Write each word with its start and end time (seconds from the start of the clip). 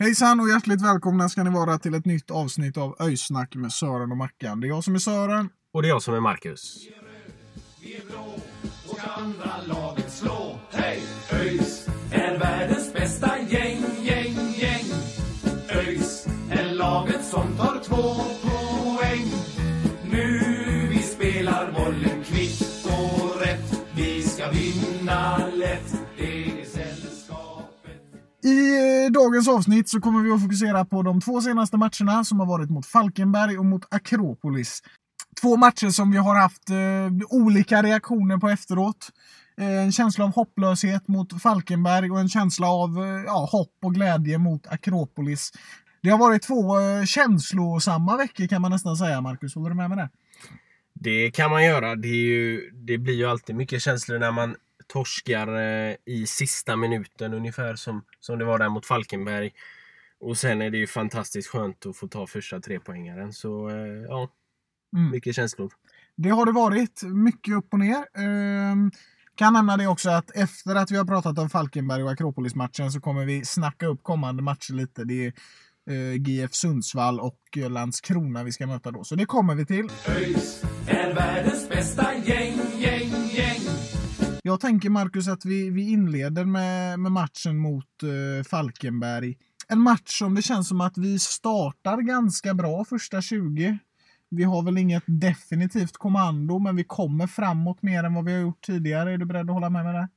Hejsan 0.00 0.40
och 0.40 0.48
hjärtligt 0.48 0.82
välkomna 0.82 1.28
ska 1.28 1.42
ni 1.42 1.50
vara 1.50 1.78
till 1.78 1.94
ett 1.94 2.04
nytt 2.04 2.30
avsnitt 2.30 2.76
av 2.76 2.96
Öjsnack 3.00 3.54
med 3.54 3.72
Sören 3.72 4.10
och 4.10 4.16
Mackan. 4.16 4.60
Det 4.60 4.66
är 4.66 4.68
jag 4.68 4.84
som 4.84 4.94
är 4.94 4.98
Sören. 4.98 5.48
Och 5.72 5.82
det 5.82 5.88
är 5.88 5.90
jag 5.90 6.02
som 6.02 6.14
är 6.14 6.20
Marcus. 6.20 6.76
Vi 7.82 7.96
är 7.96 8.00
blå 8.06 8.34
och 8.88 8.98
andra 9.18 9.52
laget 9.66 10.12
slå. 10.12 10.58
Hej! 10.70 11.02
ÖIS 11.32 11.88
är 12.12 12.38
världens 12.38 12.92
bästa 12.92 13.38
gäng, 13.38 13.84
gäng, 14.02 14.36
gäng. 14.58 14.84
ÖIS 15.68 16.26
är 16.50 16.74
laget 16.74 17.24
som 17.24 17.56
tar 17.56 17.80
två 17.84 18.14
poäng. 18.42 19.26
Nu 20.10 20.88
vi 20.90 20.98
spelar 20.98 21.72
bollen 21.72 22.24
kvitt 22.24 22.86
och 22.86 23.40
rätt. 23.40 23.86
Vi 23.96 24.22
ska 24.22 24.50
vinna 24.50 25.47
i 28.44 29.04
eh, 29.06 29.12
dagens 29.12 29.48
avsnitt 29.48 29.88
så 29.88 30.00
kommer 30.00 30.22
vi 30.22 30.30
att 30.30 30.42
fokusera 30.42 30.84
på 30.84 31.02
de 31.02 31.20
två 31.20 31.40
senaste 31.40 31.76
matcherna 31.76 32.24
som 32.24 32.40
har 32.40 32.46
varit 32.46 32.70
mot 32.70 32.86
Falkenberg 32.86 33.58
och 33.58 33.64
mot 33.64 33.94
Akropolis. 33.94 34.82
Två 35.40 35.56
matcher 35.56 35.90
som 35.90 36.10
vi 36.10 36.18
har 36.18 36.36
haft 36.36 36.70
eh, 36.70 37.36
olika 37.38 37.82
reaktioner 37.82 38.38
på 38.38 38.48
efteråt. 38.48 39.10
Eh, 39.60 39.82
en 39.82 39.92
känsla 39.92 40.24
av 40.24 40.34
hopplöshet 40.34 41.08
mot 41.08 41.42
Falkenberg 41.42 42.10
och 42.10 42.20
en 42.20 42.28
känsla 42.28 42.66
av 42.68 42.98
eh, 42.98 43.24
ja, 43.26 43.48
hopp 43.52 43.74
och 43.82 43.94
glädje 43.94 44.38
mot 44.38 44.66
Akropolis. 44.66 45.52
Det 46.02 46.10
har 46.10 46.18
varit 46.18 46.42
två 46.42 46.80
eh, 46.80 47.04
känslosamma 47.04 48.16
veckor 48.16 48.46
kan 48.46 48.62
man 48.62 48.70
nästan 48.70 48.96
säga, 48.96 49.20
Marcus. 49.20 49.54
Håller 49.54 49.70
du 49.70 49.76
med 49.76 49.88
med 49.88 49.98
det? 49.98 50.08
Det 50.94 51.30
kan 51.30 51.50
man 51.50 51.64
göra. 51.64 51.96
Det, 51.96 52.08
är 52.08 52.26
ju, 52.26 52.70
det 52.70 52.98
blir 52.98 53.14
ju 53.14 53.26
alltid 53.26 53.56
mycket 53.56 53.82
känslor 53.82 54.18
när 54.18 54.32
man 54.32 54.54
torskar 54.88 55.48
eh, 55.48 55.94
i 56.06 56.26
sista 56.26 56.76
minuten 56.76 57.34
ungefär 57.34 57.76
som, 57.76 58.04
som 58.20 58.38
det 58.38 58.44
var 58.44 58.58
där 58.58 58.68
mot 58.68 58.86
Falkenberg. 58.86 59.50
Och 60.20 60.38
sen 60.38 60.62
är 60.62 60.70
det 60.70 60.78
ju 60.78 60.86
fantastiskt 60.86 61.48
skönt 61.48 61.86
att 61.86 61.96
få 61.96 62.08
ta 62.08 62.26
första 62.26 62.60
trepoängaren. 62.60 63.32
Så 63.32 63.68
eh, 63.70 63.76
ja, 64.08 64.28
Mm. 64.96 65.10
mycket 65.10 65.36
känslor. 65.36 65.72
Det 66.16 66.28
har 66.28 66.46
det 66.46 66.52
varit. 66.52 67.02
Mycket 67.02 67.54
upp 67.54 67.72
och 67.72 67.78
ner. 67.78 68.04
Ehm, 68.18 68.90
kan 69.34 69.52
nämna 69.52 69.76
det 69.76 69.86
också 69.86 70.10
att 70.10 70.30
efter 70.36 70.74
att 70.74 70.90
vi 70.90 70.96
har 70.96 71.04
pratat 71.04 71.38
om 71.38 71.50
Falkenberg 71.50 72.02
och 72.02 72.10
Akropolis-matchen 72.10 72.92
så 72.92 73.00
kommer 73.00 73.24
vi 73.24 73.44
snacka 73.44 73.86
upp 73.86 74.02
kommande 74.02 74.42
matcher 74.42 74.72
lite. 74.72 75.04
Det 75.04 75.26
är 75.26 75.32
eh, 75.90 76.14
GF 76.22 76.54
Sundsvall 76.54 77.20
och 77.20 77.40
Landskrona 77.70 78.44
vi 78.44 78.52
ska 78.52 78.66
möta 78.66 78.90
då. 78.90 79.04
Så 79.04 79.14
det 79.14 79.24
kommer 79.24 79.54
vi 79.54 79.66
till. 79.66 79.88
ÖIS 80.08 80.62
är 80.86 81.14
världens 81.14 81.68
bästa 81.68 82.14
gäng. 82.14 82.57
Jag 84.48 84.60
tänker 84.60 84.90
Marcus 84.90 85.28
att 85.28 85.44
vi, 85.44 85.70
vi 85.70 85.90
inleder 85.90 86.44
med, 86.44 86.98
med 87.00 87.12
matchen 87.12 87.56
mot 87.56 87.84
uh, 88.02 88.44
Falkenberg. 88.44 89.36
En 89.68 89.80
match 89.80 90.18
som 90.18 90.34
det 90.34 90.42
känns 90.42 90.68
som 90.68 90.80
att 90.80 90.98
vi 90.98 91.18
startar 91.18 91.96
ganska 91.96 92.54
bra 92.54 92.84
första 92.84 93.22
20. 93.22 93.78
Vi 94.30 94.44
har 94.44 94.62
väl 94.62 94.78
inget 94.78 95.02
definitivt 95.06 95.92
kommando, 95.92 96.58
men 96.58 96.76
vi 96.76 96.84
kommer 96.84 97.26
framåt 97.26 97.82
mer 97.82 98.04
än 98.04 98.14
vad 98.14 98.24
vi 98.24 98.32
har 98.32 98.40
gjort 98.40 98.60
tidigare. 98.60 99.12
Är 99.12 99.18
du 99.18 99.26
beredd 99.26 99.50
att 99.50 99.54
hålla 99.54 99.70
med 99.70 99.84
mig 99.84 99.92
där? 99.92 100.08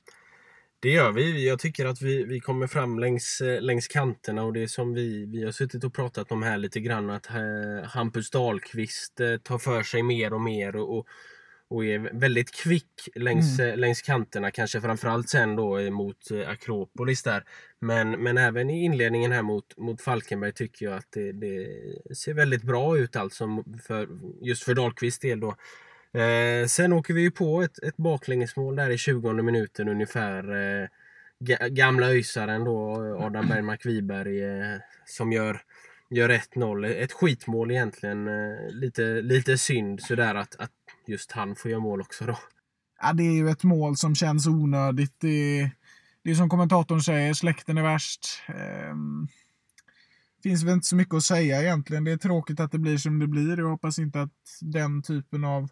Det 0.80 0.90
gör 0.90 1.12
vi. 1.12 1.48
Jag 1.48 1.58
tycker 1.58 1.86
att 1.86 2.02
vi, 2.02 2.24
vi 2.24 2.40
kommer 2.40 2.66
fram 2.66 2.98
längs, 2.98 3.40
eh, 3.40 3.60
längs 3.60 3.88
kanterna 3.88 4.42
och 4.44 4.52
det 4.52 4.62
är 4.62 4.66
som 4.66 4.94
vi, 4.94 5.26
vi 5.26 5.44
har 5.44 5.52
suttit 5.52 5.84
och 5.84 5.94
pratat 5.94 6.32
om 6.32 6.42
här 6.42 6.58
lite 6.58 6.80
grann 6.80 7.10
att 7.10 7.30
eh, 7.30 7.88
Hampus 7.88 8.30
Dahlqvist 8.30 9.20
tar 9.42 9.58
för 9.58 9.82
sig 9.82 10.02
mer 10.02 10.32
och 10.32 10.40
mer 10.40 10.76
och, 10.76 10.98
och, 10.98 11.06
och 11.72 11.84
är 11.84 11.98
väldigt 11.98 12.54
kvick 12.54 13.08
längs, 13.14 13.60
eh, 13.60 13.76
längs 13.76 14.02
kanterna. 14.02 14.50
Kanske 14.50 14.80
framförallt 14.80 15.28
sen 15.28 15.56
då 15.56 15.78
eh, 15.78 15.90
mot 15.90 16.30
eh, 16.30 16.48
Akropolis 16.50 17.22
där. 17.22 17.44
Men, 17.80 18.10
men 18.10 18.38
även 18.38 18.70
i 18.70 18.84
inledningen 18.84 19.32
här 19.32 19.42
mot, 19.42 19.76
mot 19.78 20.02
Falkenberg 20.02 20.52
tycker 20.52 20.86
jag 20.86 20.94
att 20.94 21.08
det, 21.12 21.32
det 21.32 21.66
ser 22.16 22.34
väldigt 22.34 22.62
bra 22.62 22.98
ut 22.98 23.16
alltså 23.16 23.64
för, 23.86 24.08
just 24.40 24.62
för 24.62 24.74
Dahlqvists 24.74 25.20
del 25.20 25.40
då. 25.40 25.56
Eh, 26.20 26.66
sen 26.66 26.92
åker 26.92 27.14
vi 27.14 27.20
ju 27.20 27.30
på 27.30 27.62
ett, 27.62 27.78
ett 27.78 27.96
baklängesmål 27.96 28.76
där 28.76 28.90
i 28.90 28.98
20 28.98 29.32
minuten 29.32 29.88
ungefär. 29.88 30.44
Eh, 30.52 30.88
ga- 31.40 31.68
gamla 31.68 32.06
öjsaren 32.06 32.64
då, 32.64 32.94
Adam 33.20 33.48
Bergmark 33.48 33.86
Wiberg, 33.86 34.44
eh, 34.44 34.76
som 35.06 35.32
gör, 35.32 35.60
gör 36.10 36.28
1-0. 36.28 36.84
Ett 36.84 37.12
skitmål 37.12 37.70
egentligen. 37.70 38.28
Lite, 38.70 39.02
lite 39.02 39.58
synd 39.58 40.02
sådär 40.02 40.34
att, 40.34 40.56
att 40.56 40.70
just 41.08 41.32
han 41.32 41.56
får 41.56 41.70
göra 41.70 41.80
mål 41.80 42.00
också 42.00 42.26
då. 42.26 42.38
Ja, 43.02 43.12
det 43.12 43.22
är 43.22 43.32
ju 43.32 43.48
ett 43.48 43.64
mål 43.64 43.96
som 43.96 44.14
känns 44.14 44.46
onödigt. 44.46 45.14
Det 45.18 45.60
är, 45.60 45.70
det 46.22 46.30
är 46.30 46.34
som 46.34 46.48
kommentatorn 46.48 47.00
säger, 47.00 47.34
släkten 47.34 47.78
är 47.78 47.82
värst. 47.82 48.26
Ehm, 48.46 49.28
finns 50.42 50.62
väl 50.62 50.74
inte 50.74 50.86
så 50.86 50.96
mycket 50.96 51.14
att 51.14 51.24
säga 51.24 51.62
egentligen. 51.62 52.04
Det 52.04 52.12
är 52.12 52.16
tråkigt 52.16 52.60
att 52.60 52.72
det 52.72 52.78
blir 52.78 52.98
som 52.98 53.18
det 53.18 53.26
blir. 53.26 53.58
Jag 53.58 53.68
hoppas 53.68 53.98
inte 53.98 54.22
att 54.22 54.58
den 54.60 55.02
typen 55.02 55.44
av 55.44 55.68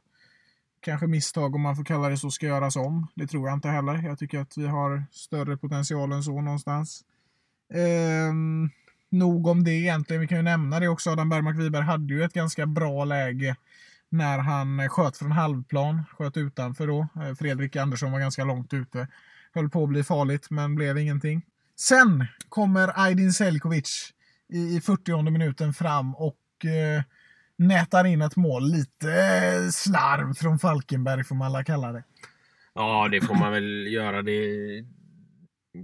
kanske 0.81 1.07
misstag, 1.07 1.55
om 1.55 1.61
man 1.61 1.77
får 1.77 1.85
kalla 1.85 2.09
det 2.09 2.17
så, 2.17 2.31
ska 2.31 2.47
göras 2.47 2.77
om. 2.77 3.07
Det 3.15 3.27
tror 3.27 3.49
jag 3.49 3.57
inte 3.57 3.69
heller. 3.69 4.03
Jag 4.03 4.19
tycker 4.19 4.39
att 4.41 4.57
vi 4.57 4.67
har 4.67 5.05
större 5.13 5.57
potential 5.57 6.13
än 6.13 6.23
så 6.23 6.41
någonstans. 6.41 7.05
Ehm, 7.75 8.71
nog 9.11 9.47
om 9.47 9.65
det 9.65 9.73
egentligen. 9.73 10.21
Vi 10.21 10.29
kan 10.29 10.39
ju 10.39 10.43
nämna 10.43 10.81
det 10.81 10.89
också. 10.89 11.11
Adam 11.11 11.29
Bergmark 11.29 11.59
Wiberg 11.59 11.85
hade 11.85 12.15
ju 12.15 12.23
ett 12.23 12.33
ganska 12.33 12.67
bra 12.67 13.05
läge 13.05 13.57
när 14.11 14.39
han 14.39 14.81
eh, 14.81 14.89
sköt 14.89 15.17
från 15.17 15.33
halvplan, 15.33 16.05
sköt 16.19 16.37
utanför 16.37 16.87
då. 16.87 17.09
Eh, 17.23 17.35
Fredrik 17.35 17.77
Andersson 17.77 18.13
var 18.13 18.21
ganska 18.21 18.45
långt 18.45 18.73
ute. 18.73 19.09
Höll 19.55 19.71
på 19.71 19.83
att 19.83 19.89
bli 19.89 20.05
farligt, 20.05 20.51
men 20.51 20.75
blev 20.75 20.99
ingenting. 20.99 21.43
Sen 21.77 22.27
kommer 22.49 23.05
Aydin 23.05 23.33
Selkovic 23.33 24.13
i 24.53 24.77
i 24.77 24.81
40 24.81 25.31
minuten 25.31 25.73
fram 25.73 26.15
och 26.15 26.65
eh, 26.65 27.03
nätar 27.57 28.05
in 28.05 28.23
ett 28.23 28.37
mål. 28.37 28.73
Lite 28.73 29.13
eh, 29.13 29.69
slarv 29.71 30.35
från 30.35 30.59
Falkenberg 30.59 31.25
får 31.25 31.35
man 31.35 31.47
alla 31.47 31.65
kalla 31.65 31.93
det. 31.93 32.05
Ja, 32.75 33.09
det 33.11 33.21
får 33.21 33.35
man 33.35 33.53
väl 33.53 33.87
göra. 33.93 34.23
Det, 34.23 34.41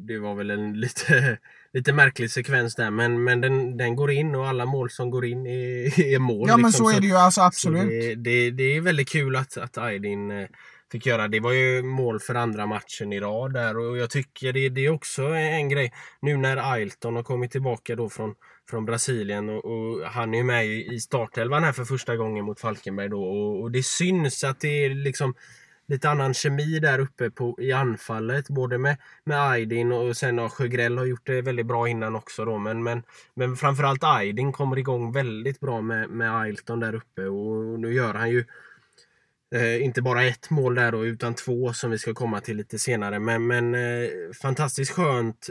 det 0.06 0.18
var 0.18 0.34
väl 0.34 0.50
en 0.50 0.80
lite, 0.80 1.38
lite 1.76 1.92
märklig 1.92 2.30
sekvens 2.30 2.74
där, 2.74 2.90
men, 2.90 3.24
men 3.24 3.40
den, 3.40 3.76
den 3.76 3.96
går 3.96 4.10
in 4.10 4.34
och 4.34 4.48
alla 4.48 4.66
mål 4.66 4.90
som 4.90 5.10
går 5.10 5.26
in 5.26 5.46
är, 5.46 6.00
är 6.14 6.18
mål. 6.18 6.48
Ja, 6.48 6.56
men 6.56 6.66
liksom. 6.66 6.86
så 6.86 6.96
är 6.96 7.00
det 7.00 7.06
ju 7.06 7.16
alltså 7.16 7.40
Så 7.40 7.46
absolut. 7.46 7.88
det, 7.88 8.14
det, 8.14 8.50
det 8.50 8.76
är 8.76 8.80
väldigt 8.80 9.08
kul 9.08 9.36
att, 9.36 9.56
att 9.56 9.78
Aydin 9.78 10.30
eh, 10.30 10.46
fick 10.92 11.06
göra. 11.06 11.28
Det 11.28 11.40
var 11.40 11.52
ju 11.52 11.82
mål 11.82 12.20
för 12.20 12.34
andra 12.34 12.66
matchen 12.66 13.12
i 13.12 13.20
rad 13.20 13.52
där 13.52 13.78
och 13.78 13.98
jag 13.98 14.10
tycker 14.10 14.52
det, 14.52 14.68
det 14.68 14.86
är 14.86 14.90
också 14.90 15.22
en 15.22 15.68
grej. 15.68 15.92
Nu 16.20 16.36
när 16.36 16.72
Ailton 16.72 17.16
har 17.16 17.22
kommit 17.22 17.50
tillbaka 17.50 17.96
då 17.96 18.08
från, 18.08 18.34
från 18.70 18.84
Brasilien 18.84 19.48
och, 19.48 19.64
och 19.64 20.06
han 20.06 20.34
är 20.34 20.38
ju 20.38 20.44
med 20.44 20.66
i 20.66 20.94
i 20.94 21.00
startelvan 21.00 21.64
här 21.64 21.72
för 21.72 21.84
första 21.84 22.16
gången 22.16 22.44
mot 22.44 22.60
Falkenberg 22.60 23.08
då 23.08 23.22
och, 23.22 23.62
och 23.62 23.70
det 23.70 23.82
syns 23.82 24.44
att 24.44 24.60
det 24.60 24.84
är 24.84 24.90
liksom 24.90 25.34
lite 25.88 26.10
annan 26.10 26.34
kemi 26.34 26.78
där 26.78 26.98
uppe 26.98 27.30
på, 27.30 27.56
i 27.58 27.72
anfallet. 27.72 28.48
Både 28.48 28.78
med, 28.78 28.96
med 29.24 29.50
Aydin 29.50 29.92
och 29.92 30.16
sen 30.16 30.38
har 30.38 30.48
Sjögrell 30.48 30.98
har 30.98 31.04
gjort 31.04 31.26
det 31.26 31.42
väldigt 31.42 31.66
bra 31.66 31.88
innan 31.88 32.16
också 32.16 32.44
då. 32.44 32.58
Men, 32.58 32.82
men, 32.82 33.02
men 33.34 33.56
framförallt 33.56 34.04
Aydin 34.04 34.52
kommer 34.52 34.78
igång 34.78 35.12
väldigt 35.12 35.60
bra 35.60 35.80
med, 35.80 36.10
med 36.10 36.36
Ailton 36.36 36.80
där 36.80 36.94
uppe 36.94 37.22
och 37.22 37.80
nu 37.80 37.94
gör 37.94 38.14
han 38.14 38.30
ju 38.30 38.44
Eh, 39.54 39.84
inte 39.84 40.02
bara 40.02 40.24
ett 40.24 40.50
mål 40.50 40.74
där 40.74 40.92
då, 40.92 41.06
utan 41.06 41.34
två 41.34 41.72
som 41.72 41.90
vi 41.90 41.98
ska 41.98 42.14
komma 42.14 42.40
till 42.40 42.56
lite 42.56 42.78
senare. 42.78 43.18
Men, 43.18 43.46
men 43.46 43.74
eh, 43.74 44.08
fantastiskt 44.42 44.92
skönt 44.92 45.50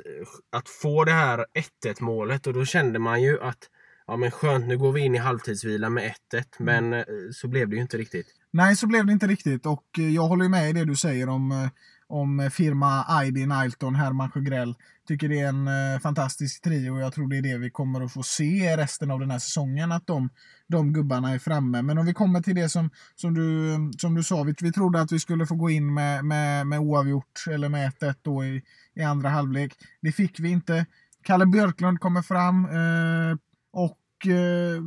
att 0.51 0.69
få 0.69 1.03
det 1.03 1.11
här 1.11 1.45
1-1 1.85 2.03
målet 2.03 2.47
och 2.47 2.53
då 2.53 2.65
kände 2.65 2.99
man 2.99 3.21
ju 3.21 3.41
att 3.41 3.69
ja 4.07 4.17
men 4.17 4.31
skönt, 4.31 4.67
nu 4.67 4.77
går 4.77 4.91
vi 4.91 5.01
in 5.01 5.15
i 5.15 5.17
halvtidsvila 5.17 5.89
med 5.89 6.13
1-1. 6.33 6.43
Men 6.59 6.93
eh, 6.93 7.03
så 7.33 7.47
blev 7.47 7.69
det 7.69 7.75
ju 7.75 7.81
inte 7.81 7.97
riktigt. 7.97 8.27
Nej, 8.51 8.75
så 8.75 8.87
blev 8.87 9.05
det 9.05 9.11
inte 9.11 9.27
riktigt 9.27 9.65
och 9.65 9.85
eh, 9.97 10.09
jag 10.09 10.27
håller 10.27 10.49
med 10.49 10.69
i 10.69 10.73
det 10.73 10.85
du 10.85 10.95
säger 10.95 11.29
om 11.29 11.51
eh, 11.51 11.67
om 12.07 12.49
firma 12.53 13.05
Aydin, 13.07 13.51
Ailton, 13.51 13.95
Herman 13.95 14.31
Sjögrell. 14.31 14.75
Tycker 15.07 15.29
det 15.29 15.39
är 15.39 15.49
en 15.49 15.99
fantastisk 15.99 16.61
trio 16.61 16.91
och 16.91 17.01
jag 17.01 17.13
tror 17.13 17.27
det 17.27 17.37
är 17.37 17.41
det 17.41 17.57
vi 17.57 17.69
kommer 17.69 18.01
att 18.01 18.13
få 18.13 18.23
se 18.23 18.77
resten 18.77 19.11
av 19.11 19.19
den 19.19 19.31
här 19.31 19.39
säsongen. 19.39 19.91
Att 19.91 20.07
de, 20.07 20.29
de 20.67 20.93
gubbarna 20.93 21.33
är 21.33 21.39
framme. 21.39 21.81
Men 21.81 21.97
om 21.97 22.05
vi 22.05 22.13
kommer 22.13 22.41
till 22.41 22.55
det 22.55 22.69
som, 22.69 22.89
som, 23.15 23.33
du, 23.33 23.77
som 23.97 24.15
du 24.15 24.23
sa, 24.23 24.43
vi, 24.43 24.53
vi 24.61 24.71
trodde 24.71 25.01
att 25.01 25.11
vi 25.11 25.19
skulle 25.19 25.45
få 25.45 25.55
gå 25.55 25.69
in 25.69 25.93
med, 25.93 26.25
med, 26.25 26.67
med 26.67 26.79
oavgjort 26.79 27.45
eller 27.51 27.69
med 27.69 27.91
1-1 27.91 28.15
då 28.21 28.45
i, 28.45 28.63
i 28.95 29.01
andra 29.01 29.29
halvlek. 29.29 29.73
Det 30.01 30.11
fick 30.11 30.39
vi 30.39 30.49
inte. 30.49 30.85
Kalle 31.23 31.45
Björklund 31.45 31.99
kommer 31.99 32.21
fram 32.21 32.65
eh, 32.65 33.37
och 33.75 34.27
eh, 34.27 34.81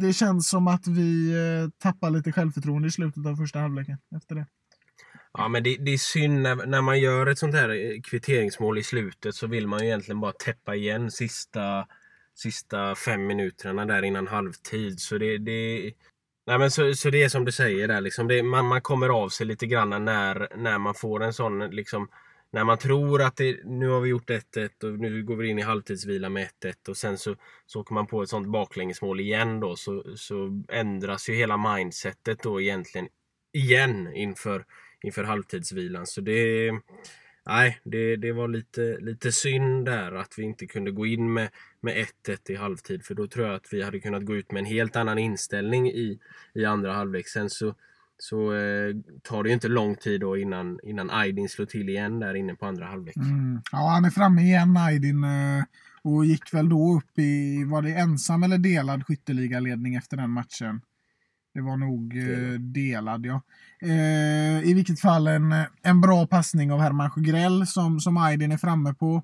det 0.00 0.12
känns 0.12 0.48
som 0.48 0.68
att 0.68 0.86
vi 0.86 1.30
eh, 1.30 1.70
tappar 1.78 2.10
lite 2.10 2.32
självförtroende 2.32 2.88
i 2.88 2.90
slutet 2.90 3.26
av 3.26 3.36
första 3.36 3.58
halvleken 3.58 3.98
efter 4.16 4.34
det. 4.34 4.46
Ja, 5.32 5.48
men 5.48 5.62
det, 5.62 5.76
det 5.76 5.90
är 5.90 5.98
synd 5.98 6.42
när, 6.42 6.66
när 6.66 6.82
man 6.82 7.00
gör 7.00 7.26
ett 7.26 7.38
sånt 7.38 7.54
här 7.54 7.68
eh, 7.68 8.00
kvitteringsmål 8.00 8.78
i 8.78 8.82
slutet 8.82 9.34
så 9.34 9.46
vill 9.46 9.66
man 9.66 9.80
ju 9.80 9.86
egentligen 9.86 10.20
bara 10.20 10.32
täppa 10.32 10.74
igen 10.74 11.10
sista, 11.10 11.86
sista 12.34 12.94
fem 12.94 13.26
minuterna 13.26 13.84
där 13.84 14.02
innan 14.02 14.26
halvtid. 14.26 15.00
Så 15.00 15.18
det, 15.18 15.38
det, 15.38 15.92
nej 16.46 16.58
men 16.58 16.70
så, 16.70 16.94
så 16.94 17.10
det 17.10 17.22
är 17.22 17.28
som 17.28 17.44
du 17.44 17.52
säger 17.52 17.88
där, 17.88 18.00
liksom 18.00 18.28
det, 18.28 18.42
man, 18.42 18.66
man 18.66 18.80
kommer 18.80 19.08
av 19.08 19.28
sig 19.28 19.46
lite 19.46 19.66
grann 19.66 20.04
när, 20.04 20.56
när 20.56 20.78
man 20.78 20.94
får 20.94 21.22
en 21.22 21.32
sån 21.32 21.58
liksom 21.58 22.08
när 22.50 22.64
man 22.64 22.78
tror 22.78 23.22
att 23.22 23.36
det, 23.36 23.64
nu 23.64 23.88
har 23.88 24.00
vi 24.00 24.08
gjort 24.08 24.30
1-1 24.30 24.84
och 24.84 24.98
nu 24.98 25.22
går 25.22 25.36
vi 25.36 25.48
in 25.48 25.58
i 25.58 25.62
halvtidsvila 25.62 26.28
med 26.28 26.48
1-1 26.62 26.88
och 26.88 26.96
sen 26.96 27.18
så, 27.18 27.36
så 27.66 27.80
åker 27.80 27.94
man 27.94 28.06
på 28.06 28.22
ett 28.22 28.28
sånt 28.28 28.48
baklängesmål 28.48 29.20
igen 29.20 29.60
då 29.60 29.76
så, 29.76 30.16
så 30.16 30.62
ändras 30.68 31.28
ju 31.28 31.34
hela 31.34 31.56
mindsetet 31.56 32.42
då 32.42 32.60
egentligen 32.60 33.08
igen 33.52 34.12
inför, 34.14 34.64
inför 35.02 35.24
halvtidsvilan. 35.24 36.06
Så 36.06 36.20
det, 36.20 36.72
nej, 37.46 37.80
det, 37.84 38.16
det 38.16 38.32
var 38.32 38.48
lite, 38.48 38.98
lite 39.00 39.32
synd 39.32 39.84
där 39.84 40.12
att 40.12 40.34
vi 40.36 40.42
inte 40.42 40.66
kunde 40.66 40.90
gå 40.90 41.06
in 41.06 41.32
med, 41.32 41.48
med 41.80 42.06
1-1 42.26 42.50
i 42.50 42.54
halvtid. 42.54 43.04
För 43.04 43.14
då 43.14 43.26
tror 43.26 43.46
jag 43.46 43.54
att 43.54 43.72
vi 43.72 43.82
hade 43.82 44.00
kunnat 44.00 44.24
gå 44.24 44.36
ut 44.36 44.52
med 44.52 44.60
en 44.60 44.66
helt 44.66 44.96
annan 44.96 45.18
inställning 45.18 45.90
i, 45.90 46.18
i 46.54 46.64
andra 46.64 46.92
halvlek. 46.92 47.28
Sen 47.28 47.50
så, 47.50 47.74
så 48.18 48.54
eh, 48.54 48.94
tar 49.22 49.42
det 49.42 49.48
ju 49.48 49.54
inte 49.54 49.68
lång 49.68 49.96
tid 49.96 50.20
då 50.20 50.36
innan, 50.36 50.78
innan 50.82 51.10
Aydin 51.10 51.48
slår 51.48 51.66
till 51.66 51.88
igen 51.88 52.20
där 52.20 52.34
inne 52.34 52.54
på 52.54 52.66
andra 52.66 52.86
halvlek. 52.86 53.16
Mm. 53.16 53.60
Ja, 53.72 53.88
han 53.88 54.04
är 54.04 54.10
framme 54.10 54.42
igen 54.42 54.76
Aydin. 54.76 55.24
Eh, 55.24 55.64
och 56.02 56.24
gick 56.24 56.54
väl 56.54 56.68
då 56.68 56.96
upp 56.96 57.18
i, 57.18 57.64
var 57.64 57.82
det 57.82 57.94
ensam 57.94 58.42
eller 58.42 58.58
delad 58.58 59.06
skytteligaledning 59.06 59.94
efter 59.94 60.16
den 60.16 60.30
matchen? 60.30 60.80
Det 61.54 61.60
var 61.60 61.76
nog 61.76 62.16
eh, 62.16 62.60
delad, 62.60 63.26
ja. 63.26 63.42
Eh, 63.82 64.70
I 64.70 64.72
vilket 64.74 65.00
fall 65.00 65.26
en, 65.26 65.54
en 65.82 66.00
bra 66.00 66.26
passning 66.26 66.72
av 66.72 66.80
Herman 66.80 67.10
Sjögrell 67.10 67.66
som, 67.66 68.00
som 68.00 68.16
Aydin 68.16 68.52
är 68.52 68.56
framme 68.56 68.94
på 68.94 69.22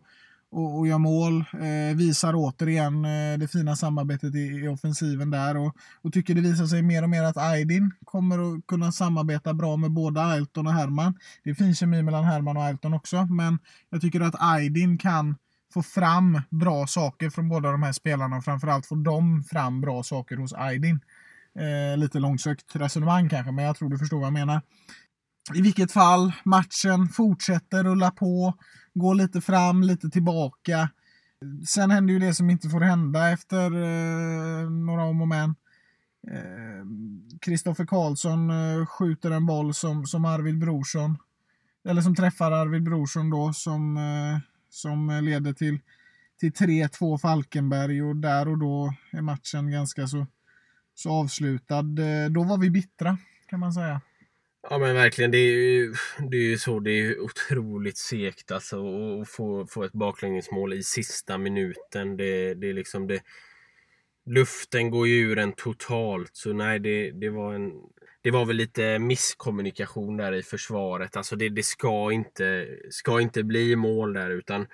och, 0.52 0.78
och 0.78 0.86
gör 0.86 0.98
mål. 0.98 1.44
Eh, 1.52 1.96
visar 1.96 2.32
återigen 2.36 3.04
eh, 3.04 3.38
det 3.38 3.48
fina 3.48 3.76
samarbetet 3.76 4.34
i, 4.34 4.38
i 4.38 4.68
offensiven 4.68 5.30
där 5.30 5.56
och, 5.56 5.76
och, 6.02 6.12
tycker 6.12 6.34
det 6.34 6.40
visar 6.40 6.66
sig 6.66 6.82
mer 6.82 7.02
och 7.02 7.10
mer 7.10 7.22
att 7.22 7.36
Aydin 7.36 7.92
kommer 8.04 8.38
att 8.38 8.66
kunna 8.66 8.92
samarbeta 8.92 9.54
bra 9.54 9.76
med 9.76 9.90
både 9.90 10.24
Ailton 10.24 10.66
och 10.66 10.72
Herman. 10.72 11.18
Det 11.44 11.50
är 11.50 11.54
fin 11.54 11.74
kemi 11.74 12.02
mellan 12.02 12.24
Herman 12.24 12.56
och 12.56 12.62
Ailton 12.62 12.94
också, 12.94 13.26
men 13.26 13.58
jag 13.90 14.00
tycker 14.00 14.20
att 14.20 14.34
Aydin 14.38 14.98
kan 14.98 15.36
få 15.74 15.82
fram 15.82 16.40
bra 16.50 16.86
saker 16.86 17.30
från 17.30 17.48
båda 17.48 17.72
de 17.72 17.82
här 17.82 17.92
spelarna 17.92 18.36
och 18.36 18.44
framförallt 18.44 18.86
får 18.86 18.96
de 19.04 19.42
fram 19.42 19.80
bra 19.80 20.02
saker 20.02 20.36
hos 20.36 20.52
Aydin. 20.52 21.00
Eh, 21.58 21.98
lite 21.98 22.18
långsökt 22.18 22.76
resonemang 22.76 23.28
kanske, 23.28 23.52
men 23.52 23.64
jag 23.64 23.76
tror 23.76 23.90
du 23.90 23.98
förstår 23.98 24.16
vad 24.16 24.26
jag 24.26 24.32
menar. 24.32 24.60
I 25.54 25.62
vilket 25.62 25.92
fall, 25.92 26.32
matchen 26.44 27.08
fortsätter 27.08 27.84
rulla 27.84 28.10
på, 28.10 28.54
går 28.94 29.14
lite 29.14 29.40
fram, 29.40 29.82
lite 29.82 30.10
tillbaka. 30.10 30.90
Sen 31.68 31.90
händer 31.90 32.14
ju 32.14 32.20
det 32.20 32.34
som 32.34 32.50
inte 32.50 32.68
får 32.68 32.80
hända 32.80 33.30
efter 33.30 33.64
eh, 33.64 34.70
några 34.70 35.04
om 35.04 35.22
och 35.22 35.28
men. 35.28 35.54
Kristoffer 37.40 37.84
eh, 37.84 37.86
Karlsson 37.86 38.50
eh, 38.50 38.86
skjuter 38.86 39.30
en 39.30 39.46
boll 39.46 39.74
som, 39.74 40.06
som 40.06 40.24
Arvid 40.24 40.58
Brorsson, 40.58 41.18
eller 41.84 42.02
som 42.02 42.14
träffar 42.14 42.52
Arvid 42.52 42.82
Brorsson 42.82 43.30
då, 43.30 43.52
som, 43.52 43.96
eh, 43.96 44.38
som 44.70 45.20
leder 45.22 45.52
till, 45.52 45.78
till 46.40 46.52
3-2 46.52 47.18
Falkenberg 47.18 48.02
och 48.02 48.16
där 48.16 48.48
och 48.48 48.58
då 48.58 48.94
är 49.10 49.22
matchen 49.22 49.70
ganska 49.70 50.06
så 50.06 50.26
så 50.94 51.10
avslutad. 51.10 51.78
Eh, 51.78 52.30
då 52.30 52.42
var 52.42 52.58
vi 52.58 52.70
bittra 52.70 53.18
kan 53.46 53.60
man 53.60 53.72
säga. 53.72 54.00
Ja 54.70 54.78
men 54.78 54.94
verkligen, 54.94 55.30
det 55.30 55.38
är 55.38 55.52
ju, 55.52 55.94
det 56.30 56.36
är 56.36 56.42
ju 56.42 56.58
så. 56.58 56.80
Det 56.80 56.90
är 56.90 57.20
otroligt 57.20 57.98
segt 57.98 58.50
alltså 58.50 58.76
att 59.20 59.28
få, 59.28 59.66
få 59.66 59.84
ett 59.84 59.92
baklängesmål 59.92 60.72
i 60.72 60.82
sista 60.82 61.38
minuten. 61.38 62.16
Det, 62.16 62.54
det 62.54 62.70
är 62.70 62.74
liksom 62.74 63.06
det. 63.06 63.22
Luften 64.26 64.90
går 64.90 65.08
ju 65.08 65.14
ur 65.14 65.38
en 65.38 65.52
totalt. 65.52 66.30
Så 66.32 66.52
nej, 66.52 66.78
det, 66.78 67.10
det 67.10 67.30
var 67.30 67.54
en... 67.54 67.72
Det 68.22 68.30
var 68.30 68.46
väl 68.46 68.56
lite 68.56 68.98
misskommunikation 68.98 70.16
där 70.16 70.32
i 70.32 70.42
försvaret. 70.42 71.16
Alltså 71.16 71.36
det, 71.36 71.48
det 71.48 71.62
ska, 71.62 72.12
inte, 72.12 72.68
ska 72.90 73.20
inte 73.20 73.42
bli 73.42 73.76
mål 73.76 74.12
där 74.12 74.30
utan, 74.30 74.66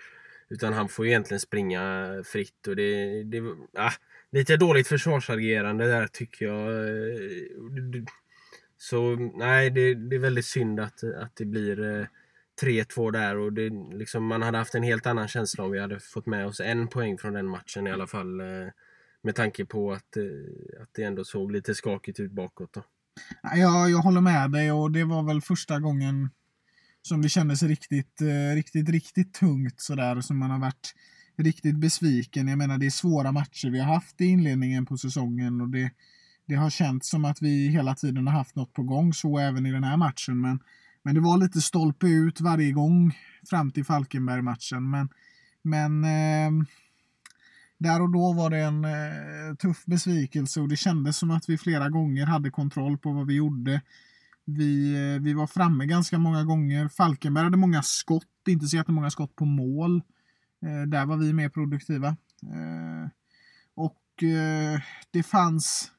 utan 0.51 0.73
han 0.73 0.89
får 0.89 1.07
egentligen 1.07 1.41
springa 1.41 2.09
fritt. 2.27 2.67
Och 2.67 2.77
det, 2.77 3.23
det, 3.25 3.43
ah, 3.75 3.93
lite 4.33 4.57
dåligt 4.57 4.89
försvarsagerande 4.89 5.87
där 5.87 6.07
tycker 6.07 6.47
jag. 6.47 6.89
Eh, 6.89 8.05
så 8.79 9.17
nej, 9.17 9.71
det, 9.71 9.95
det 9.95 10.17
är 10.17 10.21
väldigt 10.21 10.45
synd 10.45 10.81
att, 10.81 11.05
att 11.05 11.37
det 11.37 11.45
blir 11.45 12.01
eh, 12.01 12.07
3-2 12.63 13.13
där 13.13 13.37
och 13.37 13.53
det, 13.53 13.71
liksom, 13.93 14.27
man 14.27 14.43
hade 14.43 14.59
haft 14.59 14.75
en 14.75 14.83
helt 14.83 15.07
annan 15.07 15.29
känsla 15.29 15.65
om 15.65 15.71
vi 15.71 15.81
hade 15.81 16.01
fått 16.01 16.27
med 16.27 16.47
oss 16.47 16.61
en 16.61 16.89
poäng 16.89 17.19
från 17.19 17.33
den 17.33 17.47
matchen 17.47 17.87
i 17.87 17.93
alla 17.93 18.07
fall. 18.07 18.41
Eh, 18.41 18.69
med 19.23 19.35
tanke 19.35 19.65
på 19.65 19.93
att, 19.93 20.17
eh, 20.17 20.83
att 20.83 20.89
det 20.93 21.03
ändå 21.03 21.25
såg 21.25 21.53
lite 21.53 21.75
skakigt 21.75 22.21
ut 22.21 22.33
bakåt. 22.33 22.73
Då. 22.73 22.85
Ja, 23.43 23.89
jag 23.89 23.99
håller 23.99 24.21
med 24.21 24.51
dig 24.51 24.73
och 24.73 24.91
det 24.91 25.05
var 25.05 25.23
väl 25.23 25.41
första 25.41 25.81
gången 25.81 26.31
som 27.03 27.23
det 27.23 27.29
kändes 27.29 27.63
riktigt, 27.63 28.21
eh, 28.21 28.55
riktigt, 28.55 28.89
riktigt 28.89 29.35
tungt 29.35 29.81
sådär 29.81 30.21
som 30.21 30.39
man 30.39 30.51
har 30.51 30.59
varit 30.59 30.95
riktigt 31.37 31.77
besviken. 31.77 32.49
Jag 32.49 32.59
menar, 32.59 32.79
det 32.79 32.87
är 32.87 32.91
svåra 32.91 33.33
matcher 33.33 33.71
vi 33.71 33.79
har 33.79 33.95
haft 33.95 34.21
i 34.21 34.25
inledningen 34.25 34.87
på 34.87 34.97
säsongen 34.97 35.61
och 35.61 35.69
det, 35.69 35.91
det 36.49 36.55
har 36.55 36.71
känts 36.71 37.11
som 37.11 37.25
att 37.25 37.43
vi 37.43 37.69
hela 37.69 37.95
tiden 37.95 38.27
har 38.27 38.35
haft 38.35 38.57
något 38.57 38.73
på 38.73 38.83
gång, 38.83 39.15
så 39.15 39.39
även 39.39 39.67
i 39.67 39.73
den 39.73 39.85
här 39.85 39.97
matchen. 39.97 40.41
Men, 40.41 40.61
men 41.03 41.15
det 41.15 41.21
var 41.21 41.39
lite 41.39 41.61
stolpe 41.61 42.07
ut 42.07 42.41
varje 42.41 42.73
gång 42.73 43.13
fram 43.51 43.71
till 43.71 43.85
Falkenberg-matchen. 43.85 44.91
Men, 44.91 45.09
men 45.63 46.05
eh, 46.05 46.67
där 47.79 48.03
och 48.03 48.13
då 48.13 48.33
var 48.33 48.51
det 48.51 48.59
en 48.59 48.85
eh, 48.85 49.55
tuff 49.59 49.85
besvikelse 49.87 50.61
och 50.61 50.69
det 50.69 50.77
kändes 50.77 51.17
som 51.17 51.31
att 51.31 51.49
vi 51.49 51.59
flera 51.59 51.89
gånger 51.89 52.27
hade 52.27 52.51
kontroll 52.51 52.99
på 52.99 53.13
vad 53.13 53.27
vi 53.27 53.35
gjorde. 53.35 53.81
Vi, 54.45 54.95
eh, 54.95 55.23
vi 55.23 55.33
var 55.33 55.47
framme 55.47 55.87
ganska 55.87 56.19
många 56.19 56.45
gånger. 56.45 56.89
Falkenberg 56.89 57.45
hade 57.45 57.57
många 57.57 57.83
skott, 57.83 58.25
inte 58.49 58.67
så 58.67 58.77
jättemånga 58.77 59.11
skott 59.11 59.37
på 59.37 59.45
mål. 59.45 60.03
Eh, 60.63 60.83
där 60.87 61.07
var 61.07 61.17
vi 61.17 61.33
mer 61.33 61.49
produktiva. 61.49 62.09
Eh, 62.43 63.11
och 63.75 64.23
eh, 64.23 64.81
det 65.11 65.23
fanns, 65.23 65.93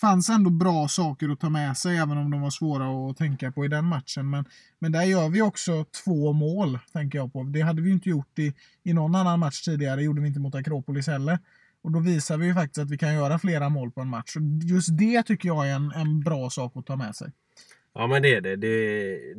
fanns 0.00 0.28
ändå 0.28 0.50
bra 0.50 0.88
saker 0.88 1.28
att 1.28 1.40
ta 1.40 1.50
med 1.50 1.76
sig 1.76 1.96
även 1.96 2.18
om 2.18 2.30
de 2.30 2.40
var 2.40 2.50
svåra 2.50 3.10
att 3.10 3.16
tänka 3.16 3.52
på 3.52 3.64
i 3.64 3.68
den 3.68 3.84
matchen. 3.84 4.30
Men, 4.30 4.44
men 4.78 4.92
där 4.92 5.02
gör 5.02 5.28
vi 5.28 5.42
också 5.42 5.84
två 6.04 6.32
mål, 6.32 6.78
tänker 6.92 7.18
jag 7.18 7.32
på. 7.32 7.42
Det 7.42 7.60
hade 7.60 7.82
vi 7.82 7.90
inte 7.90 8.08
gjort 8.08 8.38
i, 8.38 8.54
i 8.82 8.92
någon 8.92 9.14
annan 9.14 9.40
match 9.40 9.62
tidigare, 9.62 9.96
det 9.96 10.02
gjorde 10.02 10.20
vi 10.20 10.28
inte 10.28 10.40
mot 10.40 10.54
Akropolis 10.54 11.06
heller. 11.06 11.38
Och 11.82 11.92
då 11.92 11.98
visar 11.98 12.36
vi 12.36 12.46
ju 12.46 12.54
faktiskt 12.54 12.78
att 12.78 12.90
vi 12.90 12.98
kan 12.98 13.14
göra 13.14 13.38
flera 13.38 13.68
mål 13.68 13.90
på 13.90 14.00
en 14.00 14.08
match. 14.08 14.36
Och 14.36 14.42
just 14.62 14.98
det 14.98 15.22
tycker 15.22 15.48
jag 15.48 15.68
är 15.68 15.74
en, 15.74 15.92
en 15.92 16.20
bra 16.20 16.50
sak 16.50 16.72
att 16.76 16.86
ta 16.86 16.96
med 16.96 17.16
sig. 17.16 17.32
Ja 17.94 18.06
men 18.06 18.22
det 18.22 18.34
är 18.34 18.40
det. 18.40 18.56
Det, 18.56 18.68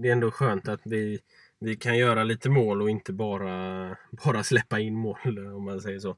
det 0.02 0.08
är 0.08 0.12
ändå 0.12 0.32
skönt 0.32 0.68
att 0.68 0.82
vi 0.84 1.20
vi 1.62 1.76
kan 1.76 1.98
göra 1.98 2.24
lite 2.24 2.50
mål 2.50 2.82
och 2.82 2.90
inte 2.90 3.14
bara, 3.14 3.98
bara 4.26 4.44
släppa 4.44 4.80
in 4.80 4.96
mål 4.96 5.48
om 5.56 5.66
man 5.66 5.82
säger 5.82 6.00
så. 6.00 6.16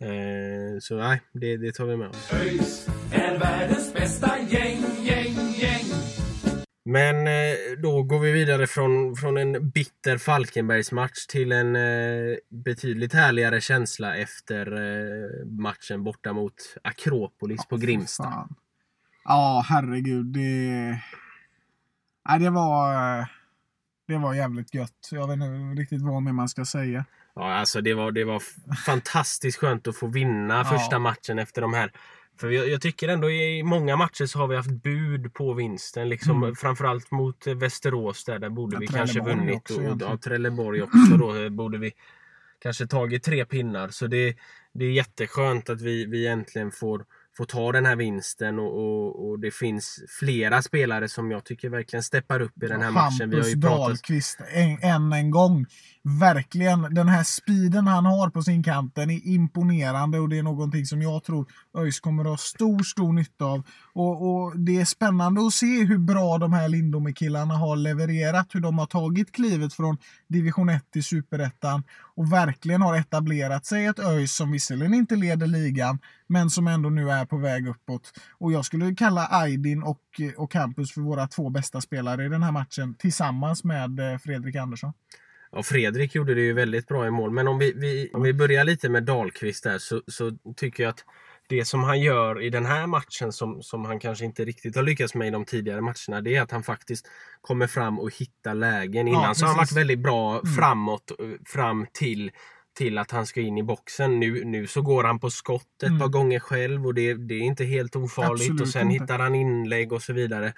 Eh, 0.00 0.78
så 0.80 0.96
nej, 0.96 1.20
det, 1.32 1.56
det 1.56 1.72
tar 1.72 1.84
vi 1.84 1.96
med 1.96 2.08
oss. 2.08 2.32
ÖIS 2.32 2.88
är 3.12 3.38
världens 3.38 3.94
bästa 3.94 4.38
gäng, 4.38 4.82
gäng, 5.02 5.34
gäng. 5.34 5.84
Men 6.84 7.26
eh, 7.26 7.54
då 7.82 8.02
går 8.02 8.18
vi 8.18 8.32
vidare 8.32 8.66
från, 8.66 9.16
från 9.16 9.36
en 9.36 9.70
bitter 9.70 10.18
Falkenbergsmatch 10.18 11.26
till 11.26 11.52
en 11.52 11.76
eh, 11.76 12.36
betydligt 12.48 13.12
härligare 13.12 13.60
känsla 13.60 14.16
efter 14.16 14.66
matchen 15.44 16.04
borta 16.04 16.32
mot 16.32 16.54
Akropolis 16.84 17.60
oh, 17.60 17.68
på 17.68 17.76
Grimsta. 17.76 18.48
Ja, 19.24 19.64
herregud. 19.68 20.26
Det... 20.26 21.00
Nej, 22.28 22.40
det 22.40 22.50
var... 22.50 23.36
Det 24.08 24.18
var 24.18 24.34
jävligt 24.34 24.74
gött. 24.74 25.08
Jag 25.10 25.26
vet 25.26 25.34
inte 25.34 25.80
riktigt 25.82 26.02
vad 26.02 26.22
mer 26.22 26.32
man 26.32 26.48
ska 26.48 26.64
säga. 26.64 27.04
Ja, 27.36 27.54
alltså 27.54 27.80
det 27.80 27.94
var, 27.94 28.12
det 28.12 28.24
var 28.24 28.42
fantastiskt 28.86 29.58
skönt 29.58 29.86
att 29.86 29.96
få 29.96 30.06
vinna 30.06 30.64
första 30.64 30.98
matchen 30.98 31.38
efter 31.38 31.62
de 31.62 31.74
här 31.74 31.92
För 32.40 32.50
jag, 32.50 32.68
jag, 32.68 32.80
tycker 32.80 33.08
ändå 33.08 33.30
i 33.30 33.62
många 33.62 33.96
matcher 33.96 34.26
så 34.26 34.38
har 34.38 34.46
vi 34.46 34.56
haft 34.56 34.70
bud 34.70 35.34
på 35.34 35.54
vinsten. 35.54 36.08
Liksom, 36.08 36.42
mm. 36.42 36.54
Framförallt 36.54 37.10
mot 37.10 37.46
Västerås 37.46 38.24
där, 38.24 38.38
där 38.38 38.48
borde 38.48 38.76
ja, 38.76 38.80
vi 38.80 38.86
kanske 38.86 39.20
vunnit. 39.20 39.56
Också, 39.56 39.82
och, 39.82 40.02
och, 40.12 40.22
Trelleborg 40.22 40.82
också 40.82 41.16
då 41.18 41.50
borde 41.50 41.78
vi 41.78 41.92
kanske 42.62 42.86
tagit 42.86 43.22
tre 43.22 43.44
pinnar. 43.44 43.88
Så 43.88 44.06
det, 44.06 44.36
det 44.72 44.84
är 44.84 44.92
jätteskönt 44.92 45.70
att 45.70 45.80
vi, 45.80 46.06
vi 46.06 46.26
äntligen 46.26 46.70
får 46.70 47.04
får 47.36 47.44
ta 47.44 47.72
den 47.72 47.86
här 47.86 47.96
vinsten 47.96 48.58
och, 48.58 48.72
och, 48.78 49.28
och, 49.28 49.40
det 49.40 49.50
finns 49.50 50.00
flera 50.20 50.62
spelare 50.62 51.08
som 51.08 51.30
jag 51.30 51.44
tycker 51.44 51.68
verkligen 51.68 52.02
steppar 52.02 52.40
upp 52.40 52.62
i 52.62 52.66
den 52.66 52.82
här 52.82 52.90
Hampus 52.90 53.18
matchen. 53.18 53.30
Vi 53.30 53.40
har 53.40 53.48
ju 53.48 53.60
pratat... 53.60 53.78
Dahlqvist 53.78 54.40
än 54.52 54.78
en, 54.82 55.12
en 55.12 55.30
gång. 55.30 55.66
Verkligen, 56.20 56.94
den 56.94 57.08
här 57.08 57.24
speeden 57.24 57.86
han 57.86 58.06
har 58.06 58.30
på 58.30 58.42
sin 58.42 58.62
kant, 58.62 58.94
den 58.94 59.10
är 59.10 59.26
imponerande 59.26 60.18
och 60.18 60.28
det 60.28 60.38
är 60.38 60.42
någonting 60.42 60.86
som 60.86 61.02
jag 61.02 61.24
tror 61.24 61.46
ÖIS 61.78 62.00
kommer 62.00 62.24
att 62.24 62.30
ha 62.30 62.36
stor, 62.36 62.82
stor 62.82 63.12
nytta 63.12 63.44
av. 63.44 63.62
Och, 63.98 64.44
och 64.44 64.58
det 64.58 64.80
är 64.80 64.84
spännande 64.84 65.46
att 65.46 65.52
se 65.52 65.84
hur 65.84 65.98
bra 65.98 66.38
de 66.38 66.52
här 66.52 66.68
Lindome-killarna 66.68 67.54
har 67.54 67.76
levererat, 67.76 68.54
hur 68.54 68.60
de 68.60 68.78
har 68.78 68.86
tagit 68.86 69.32
klivet 69.32 69.74
från 69.74 69.98
division 70.28 70.68
1 70.68 70.90
till 70.90 71.04
superettan 71.04 71.82
och 72.14 72.32
verkligen 72.32 72.82
har 72.82 72.96
etablerat 72.96 73.66
sig 73.66 73.86
ett 73.86 73.98
ÖIS 73.98 74.36
som 74.36 74.52
visserligen 74.52 74.94
inte 74.94 75.16
leder 75.16 75.46
ligan, 75.46 75.98
men 76.26 76.50
som 76.50 76.66
ändå 76.66 76.90
nu 76.90 77.10
är 77.10 77.24
på 77.24 77.36
väg 77.36 77.68
uppåt. 77.68 78.12
Och 78.38 78.52
jag 78.52 78.64
skulle 78.64 78.94
kalla 78.94 79.28
Aydin 79.30 79.82
och, 79.82 80.00
och 80.36 80.50
Campus 80.50 80.92
för 80.92 81.00
våra 81.00 81.26
två 81.26 81.50
bästa 81.50 81.80
spelare 81.80 82.24
i 82.24 82.28
den 82.28 82.42
här 82.42 82.52
matchen 82.52 82.94
tillsammans 82.94 83.64
med 83.64 84.00
eh, 84.00 84.18
Fredrik 84.18 84.56
Andersson. 84.56 84.92
Ja, 85.52 85.62
Fredrik 85.62 86.14
gjorde 86.14 86.34
det 86.34 86.40
ju 86.40 86.52
väldigt 86.52 86.88
bra 86.88 87.06
i 87.06 87.10
mål. 87.10 87.30
Men 87.30 87.48
om 87.48 87.58
vi, 87.58 87.72
vi 87.76 88.10
om 88.12 88.22
vi 88.22 88.34
börjar 88.34 88.64
lite 88.64 88.88
med 88.88 89.02
Dahlqvist 89.02 89.64
där 89.64 89.78
så, 89.78 90.02
så 90.06 90.30
tycker 90.56 90.82
jag 90.82 90.90
att 90.90 91.04
det 91.48 91.64
som 91.64 91.84
han 91.84 92.00
gör 92.00 92.42
i 92.42 92.50
den 92.50 92.66
här 92.66 92.86
matchen 92.86 93.32
som, 93.32 93.62
som 93.62 93.84
han 93.84 94.00
kanske 94.00 94.24
inte 94.24 94.44
riktigt 94.44 94.76
har 94.76 94.82
lyckats 94.82 95.14
med 95.14 95.28
i 95.28 95.30
de 95.30 95.44
tidigare 95.44 95.80
matcherna 95.80 96.20
det 96.20 96.36
är 96.36 96.42
att 96.42 96.50
han 96.50 96.62
faktiskt 96.62 97.06
kommer 97.40 97.66
fram 97.66 97.98
och 97.98 98.14
hittar 98.14 98.54
lägen. 98.54 99.08
Innan 99.08 99.22
ja, 99.22 99.34
så 99.34 99.44
har 99.44 99.48
han 99.48 99.56
varit 99.56 99.72
väldigt 99.72 99.98
bra 99.98 100.32
mm. 100.32 100.46
framåt 100.46 101.12
fram 101.46 101.86
till 101.92 102.30
till 102.76 102.98
att 102.98 103.10
han 103.10 103.26
ska 103.26 103.40
in 103.40 103.58
i 103.58 103.62
boxen. 103.62 104.20
Nu, 104.20 104.44
nu 104.44 104.66
så 104.66 104.82
går 104.82 105.04
han 105.04 105.18
på 105.18 105.30
skott 105.30 105.82
ett 105.82 105.88
mm. 105.88 106.00
par 106.00 106.08
gånger 106.08 106.40
själv 106.40 106.86
och 106.86 106.94
det, 106.94 107.14
det 107.14 107.34
är 107.34 107.42
inte 107.42 107.64
helt 107.64 107.96
ofarligt. 107.96 108.32
Absolut 108.32 108.60
och 108.60 108.68
sen 108.68 108.90
inte. 108.90 109.04
hittar 109.04 109.18
han 109.18 109.34
inlägg 109.34 109.92
och 109.92 110.02
så 110.02 110.12
vidare. 110.12 110.52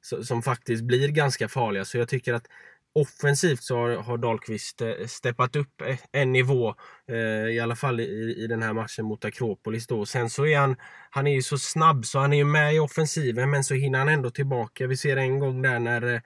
Så, 0.00 0.24
som 0.24 0.42
faktiskt 0.42 0.82
blir 0.82 1.08
ganska 1.08 1.48
farliga. 1.48 1.84
Så 1.84 1.98
jag 1.98 2.08
tycker 2.08 2.34
att 2.34 2.46
offensivt 2.94 3.62
så 3.62 3.76
har, 3.76 3.90
har 3.90 4.18
Dahlqvist 4.18 4.80
eh, 4.80 5.06
steppat 5.06 5.56
upp 5.56 5.82
en 6.12 6.32
nivå. 6.32 6.74
Eh, 7.08 7.54
I 7.54 7.60
alla 7.60 7.76
fall 7.76 8.00
i, 8.00 8.34
i 8.38 8.46
den 8.46 8.62
här 8.62 8.72
matchen 8.72 9.04
mot 9.04 9.24
Akropolis. 9.24 9.86
Då. 9.86 10.06
Sen 10.06 10.30
så 10.30 10.46
är 10.46 10.58
han, 10.58 10.76
han 11.10 11.26
är 11.26 11.34
ju 11.34 11.42
så 11.42 11.58
snabb 11.58 12.06
så 12.06 12.18
han 12.18 12.32
är 12.32 12.36
ju 12.36 12.44
med 12.44 12.74
i 12.74 12.78
offensiven 12.78 13.50
men 13.50 13.64
så 13.64 13.74
hinner 13.74 13.98
han 13.98 14.08
ändå 14.08 14.30
tillbaka. 14.30 14.86
Vi 14.86 14.96
ser 14.96 15.16
en 15.16 15.38
gång 15.38 15.62
där 15.62 15.78
när 15.78 16.14
eh, 16.14 16.20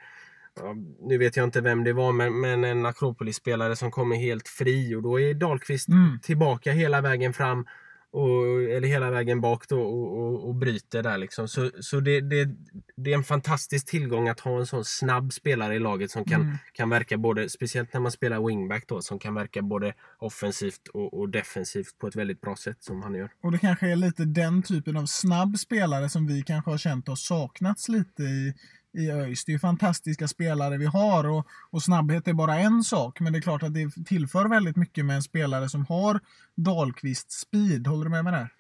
Ja, 0.55 0.75
nu 1.01 1.19
vet 1.19 1.37
jag 1.37 1.45
inte 1.45 1.61
vem 1.61 1.85
det 1.85 1.93
var, 1.93 2.13
men, 2.13 2.41
men 2.41 2.65
en 2.65 2.87
Akropolis-spelare 2.87 3.77
som 3.77 3.91
kommer 3.91 4.17
helt 4.17 4.49
fri 4.49 4.95
och 4.95 5.03
då 5.03 5.21
är 5.21 5.35
Dahlqvist 5.35 5.89
mm. 5.89 6.21
tillbaka 6.23 6.73
hela 6.73 7.01
vägen 7.01 7.33
fram 7.33 7.67
och, 8.13 8.63
eller 8.63 8.89
hela 8.89 9.11
vägen 9.11 9.41
bak 9.41 9.69
då 9.69 9.81
och, 9.81 10.19
och, 10.19 10.49
och 10.49 10.55
bryter 10.55 11.03
där 11.03 11.19
liksom. 11.19 11.49
Så, 11.49 11.71
så 11.81 12.01
det, 12.01 12.21
det, 12.21 12.49
det, 12.97 13.13
är 13.13 13.15
en 13.15 13.25
fantastisk 13.25 13.87
tillgång 13.87 14.29
att 14.29 14.41
ha 14.41 14.59
en 14.59 14.67
sån 14.67 14.85
snabb 14.85 15.33
spelare 15.33 15.75
i 15.75 15.79
laget 15.79 16.11
som 16.11 16.25
kan, 16.25 16.41
mm. 16.41 16.57
kan 16.73 16.91
verka 16.91 17.19
både, 17.19 17.49
speciellt 17.49 17.93
när 17.93 18.01
man 18.01 18.13
spelar 18.13 18.47
wingback 18.47 18.85
då, 18.89 19.03
som 19.03 19.19
kan 19.19 19.35
verka 19.35 19.63
både 19.63 19.95
offensivt 20.19 20.89
och, 20.95 21.21
och, 21.21 21.29
defensivt 21.29 21.99
på 21.99 22.07
ett 22.07 22.17
väldigt 22.17 22.41
bra 22.41 22.57
sätt 22.57 22.77
som 22.81 23.03
han 23.03 23.15
gör. 23.15 23.31
Och 23.43 23.53
det 23.53 23.59
kanske 23.59 23.91
är 23.91 23.97
lite 23.97 24.25
den 24.25 24.63
typen 24.63 24.97
av 24.97 25.07
snabb 25.07 25.59
spelare 25.59 26.09
som 26.09 26.27
vi 26.27 26.43
kanske 26.43 26.71
har 26.71 26.79
känt 26.79 27.09
oss 27.09 27.27
saknats 27.27 27.89
lite 27.89 28.23
i 28.23 28.55
i 28.95 29.11
ÖIS. 29.11 29.45
Det 29.45 29.55
är 29.55 29.59
fantastiska 29.59 30.29
spelare 30.29 30.79
vi 30.79 30.87
har 30.87 31.25
och, 31.25 31.47
och, 31.71 31.83
snabbhet 31.83 32.29
är 32.29 32.33
bara 32.33 32.59
en 32.59 32.85
sak. 32.85 33.21
Men 33.21 33.33
det 33.33 33.39
är 33.39 33.41
klart 33.41 33.63
att 33.63 33.75
det 33.75 33.91
tillför 34.07 34.49
väldigt 34.49 34.77
mycket 34.77 35.05
med 35.05 35.17
en 35.17 35.23
spelare 35.23 35.69
som 35.69 35.87
har 35.87 36.21
Dahlqvist 36.57 37.33
speed. 37.33 37.87
Håller 37.87 38.05
du 38.05 38.11
med 38.11 38.25
mig 38.25 38.33
där? 38.33 38.53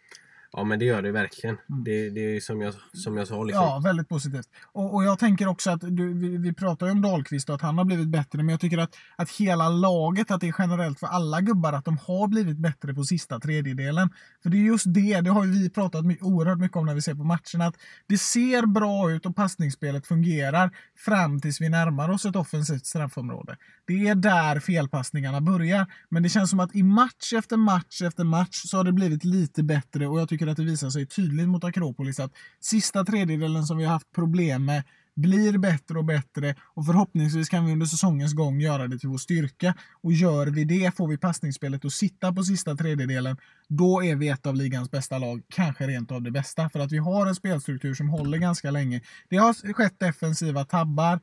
Ja 0.52 0.64
men 0.64 0.78
det 0.78 0.84
gör 0.84 1.02
det 1.02 1.12
verkligen. 1.12 1.56
Mm. 1.70 1.84
Det, 1.84 2.10
det 2.10 2.36
är 2.36 2.40
som 2.40 2.60
jag, 2.60 2.74
som 2.92 3.16
jag 3.16 3.28
sa. 3.28 3.44
Liksom. 3.44 3.64
Ja, 3.64 3.80
väldigt 3.84 4.08
positivt. 4.08 4.48
Och, 4.72 4.94
och 4.94 5.04
jag 5.04 5.18
tänker 5.18 5.48
också 5.48 5.70
att 5.70 5.80
du, 5.80 6.14
vi, 6.14 6.36
vi 6.36 6.54
pratar 6.54 6.86
ju 6.86 6.92
om 6.92 7.02
Dahlqvist 7.02 7.48
och 7.48 7.54
att 7.54 7.62
han 7.62 7.78
har 7.78 7.84
blivit 7.84 8.08
bättre. 8.08 8.38
Men 8.38 8.48
jag 8.48 8.60
tycker 8.60 8.78
att, 8.78 8.96
att 9.16 9.30
hela 9.30 9.68
laget, 9.68 10.30
att 10.30 10.40
det 10.40 10.48
är 10.48 10.54
generellt 10.58 11.00
för 11.00 11.06
alla 11.06 11.40
gubbar, 11.40 11.72
att 11.72 11.84
de 11.84 11.98
har 11.98 12.28
blivit 12.28 12.58
bättre 12.58 12.94
på 12.94 13.04
sista 13.04 13.40
tredjedelen. 13.40 14.10
För 14.42 14.50
det 14.50 14.56
är 14.56 14.62
just 14.62 14.84
det, 14.94 15.20
det 15.20 15.30
har 15.30 15.46
vi 15.46 15.70
pratat 15.70 16.04
my 16.04 16.18
oerhört 16.20 16.58
mycket 16.58 16.76
om 16.76 16.86
när 16.86 16.94
vi 16.94 17.02
ser 17.02 17.14
på 17.14 17.24
matcherna. 17.24 17.66
Att 17.66 17.76
det 18.06 18.18
ser 18.18 18.66
bra 18.66 19.10
ut 19.10 19.26
och 19.26 19.36
passningsspelet 19.36 20.06
fungerar 20.06 20.70
fram 20.96 21.40
tills 21.40 21.60
vi 21.60 21.68
närmar 21.68 22.08
oss 22.08 22.24
ett 22.24 22.36
offensivt 22.36 22.86
straffområde. 22.86 23.56
Det 23.86 24.08
är 24.08 24.14
där 24.14 24.60
felpassningarna 24.60 25.40
börjar. 25.40 25.86
Men 26.08 26.22
det 26.22 26.28
känns 26.28 26.50
som 26.50 26.60
att 26.60 26.74
i 26.74 26.82
match 26.82 27.32
efter 27.32 27.56
match 27.56 28.02
efter 28.02 28.24
match 28.24 28.62
så 28.64 28.76
har 28.76 28.84
det 28.84 28.92
blivit 28.92 29.24
lite 29.24 29.62
bättre 29.62 30.06
och 30.06 30.20
jag 30.20 30.28
tycker 30.28 30.41
att 30.48 30.56
det 30.56 30.64
visar 30.64 30.90
sig 30.90 31.06
tydligt 31.06 31.48
mot 31.48 31.64
Akropolis 31.64 32.20
att 32.20 32.32
sista 32.60 33.04
tredjedelen 33.04 33.64
som 33.64 33.78
vi 33.78 33.84
har 33.84 33.92
haft 33.92 34.12
problem 34.12 34.64
med 34.64 34.82
blir 35.14 35.58
bättre 35.58 35.98
och 35.98 36.04
bättre 36.04 36.54
och 36.62 36.86
förhoppningsvis 36.86 37.48
kan 37.48 37.66
vi 37.66 37.72
under 37.72 37.86
säsongens 37.86 38.34
gång 38.34 38.60
göra 38.60 38.88
det 38.88 38.98
till 38.98 39.08
vår 39.08 39.18
styrka. 39.18 39.74
Och 40.02 40.12
gör 40.12 40.46
vi 40.46 40.64
det, 40.64 40.96
får 40.96 41.08
vi 41.08 41.18
passningsspelet 41.18 41.84
att 41.84 41.92
sitta 41.92 42.32
på 42.32 42.42
sista 42.42 42.74
tredjedelen, 42.74 43.36
då 43.68 44.02
är 44.02 44.16
vi 44.16 44.28
ett 44.28 44.46
av 44.46 44.54
ligans 44.54 44.90
bästa 44.90 45.18
lag, 45.18 45.42
kanske 45.48 45.86
rent 45.86 46.12
av 46.12 46.22
det 46.22 46.30
bästa. 46.30 46.68
För 46.68 46.80
att 46.80 46.92
vi 46.92 46.98
har 46.98 47.26
en 47.26 47.34
spelstruktur 47.34 47.94
som 47.94 48.08
håller 48.08 48.38
ganska 48.38 48.70
länge. 48.70 49.00
Det 49.28 49.36
har 49.36 49.72
skett 49.72 49.98
defensiva 49.98 50.64
tabbar, 50.64 51.20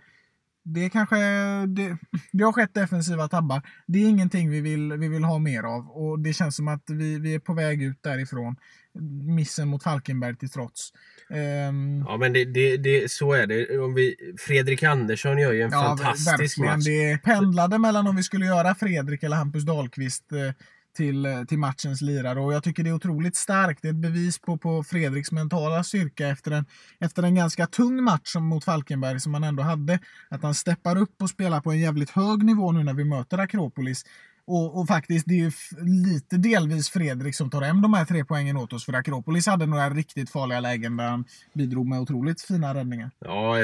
det 0.63 0.89
kanske 0.89 1.15
det, 1.67 1.97
det 2.31 2.43
har 2.43 2.51
skett 2.51 2.73
defensiva 2.73 3.27
tabbar. 3.27 3.61
Det 3.87 3.99
är 3.99 4.09
ingenting 4.09 4.49
vi 4.49 4.61
vill, 4.61 4.93
vi 4.93 5.07
vill 5.07 5.23
ha 5.23 5.39
mer 5.39 5.63
av 5.63 5.87
och 5.87 6.19
det 6.19 6.33
känns 6.33 6.55
som 6.55 6.67
att 6.67 6.83
vi, 6.87 7.19
vi 7.19 7.35
är 7.35 7.39
på 7.39 7.53
väg 7.53 7.83
ut 7.83 8.03
därifrån. 8.03 8.55
Missen 9.35 9.67
mot 9.67 9.83
Falkenberg 9.83 10.35
till 10.35 10.49
trots. 10.49 10.93
Um, 11.29 12.05
ja 12.07 12.17
men 12.17 12.33
det, 12.33 12.45
det, 12.45 12.77
det, 12.77 13.11
så 13.11 13.33
är 13.33 13.47
det. 13.47 13.79
Om 13.79 13.93
vi, 13.93 14.15
Fredrik 14.39 14.83
Andersson 14.83 15.37
gör 15.37 15.53
ju 15.53 15.61
en 15.61 15.71
ja, 15.71 15.97
fantastisk 15.97 16.57
match. 16.57 16.85
Det 16.85 17.17
pendlade 17.23 17.77
mellan 17.77 18.07
om 18.07 18.15
vi 18.15 18.23
skulle 18.23 18.45
göra 18.45 18.75
Fredrik 18.75 19.23
eller 19.23 19.37
Hampus 19.37 19.65
Dahlqvist 19.65 20.31
eh, 20.31 20.53
till, 20.99 21.25
eh, 21.25 21.43
till 21.43 21.59
matchens 21.59 22.01
lirare. 22.01 22.39
Och 22.39 22.53
jag 22.53 22.63
tycker 22.63 22.83
det 22.83 22.89
är 22.89 22.93
otroligt 22.93 23.35
starkt. 23.35 23.81
Det 23.81 23.87
är 23.87 23.91
ett 23.91 24.01
bevis 24.01 24.39
på, 24.39 24.57
på 24.57 24.83
Fredriks 24.83 25.31
mentala 25.31 25.83
styrka 25.83 26.27
efter 26.27 26.51
en, 26.51 26.65
efter 26.99 27.23
en 27.23 27.35
ganska 27.35 27.67
tung 27.67 28.03
match 28.03 28.27
som 28.33 28.43
mot 28.43 28.63
Falkenberg 28.63 29.19
som 29.19 29.33
han 29.33 29.43
ändå 29.43 29.63
hade. 29.63 29.99
Att 30.29 30.43
han 30.43 30.53
steppar 30.53 30.97
upp 30.97 31.21
och 31.21 31.29
spelar 31.29 31.61
på 31.61 31.71
en 31.71 31.79
jävligt 31.79 32.09
hög 32.09 32.43
nivå 32.43 32.71
nu 32.71 32.83
när 32.83 32.93
vi 32.93 33.03
möter 33.03 33.37
Akropolis. 33.37 34.05
Och, 34.47 34.79
och, 34.79 34.87
faktiskt, 34.87 35.25
det 35.27 35.33
är 35.33 35.37
ju 35.37 35.51
lite 36.11 36.37
delvis 36.37 36.89
Fredrik 36.89 37.35
som 37.35 37.49
tar 37.49 37.61
hem 37.61 37.81
de 37.81 37.93
här 37.93 38.05
tre 38.05 38.25
poängen 38.25 38.57
åt 38.57 38.73
oss. 38.73 38.85
För 38.85 38.93
Akropolis 38.93 39.47
hade 39.47 39.65
några 39.65 39.89
riktigt 39.89 40.29
farliga 40.29 40.59
lägen 40.59 40.97
där 40.97 41.09
han 41.09 41.25
bidrog 41.53 41.87
med 41.87 41.99
otroligt 41.99 42.41
fina 42.41 42.73
räddningar. 42.73 43.11
Ja, 43.19 43.55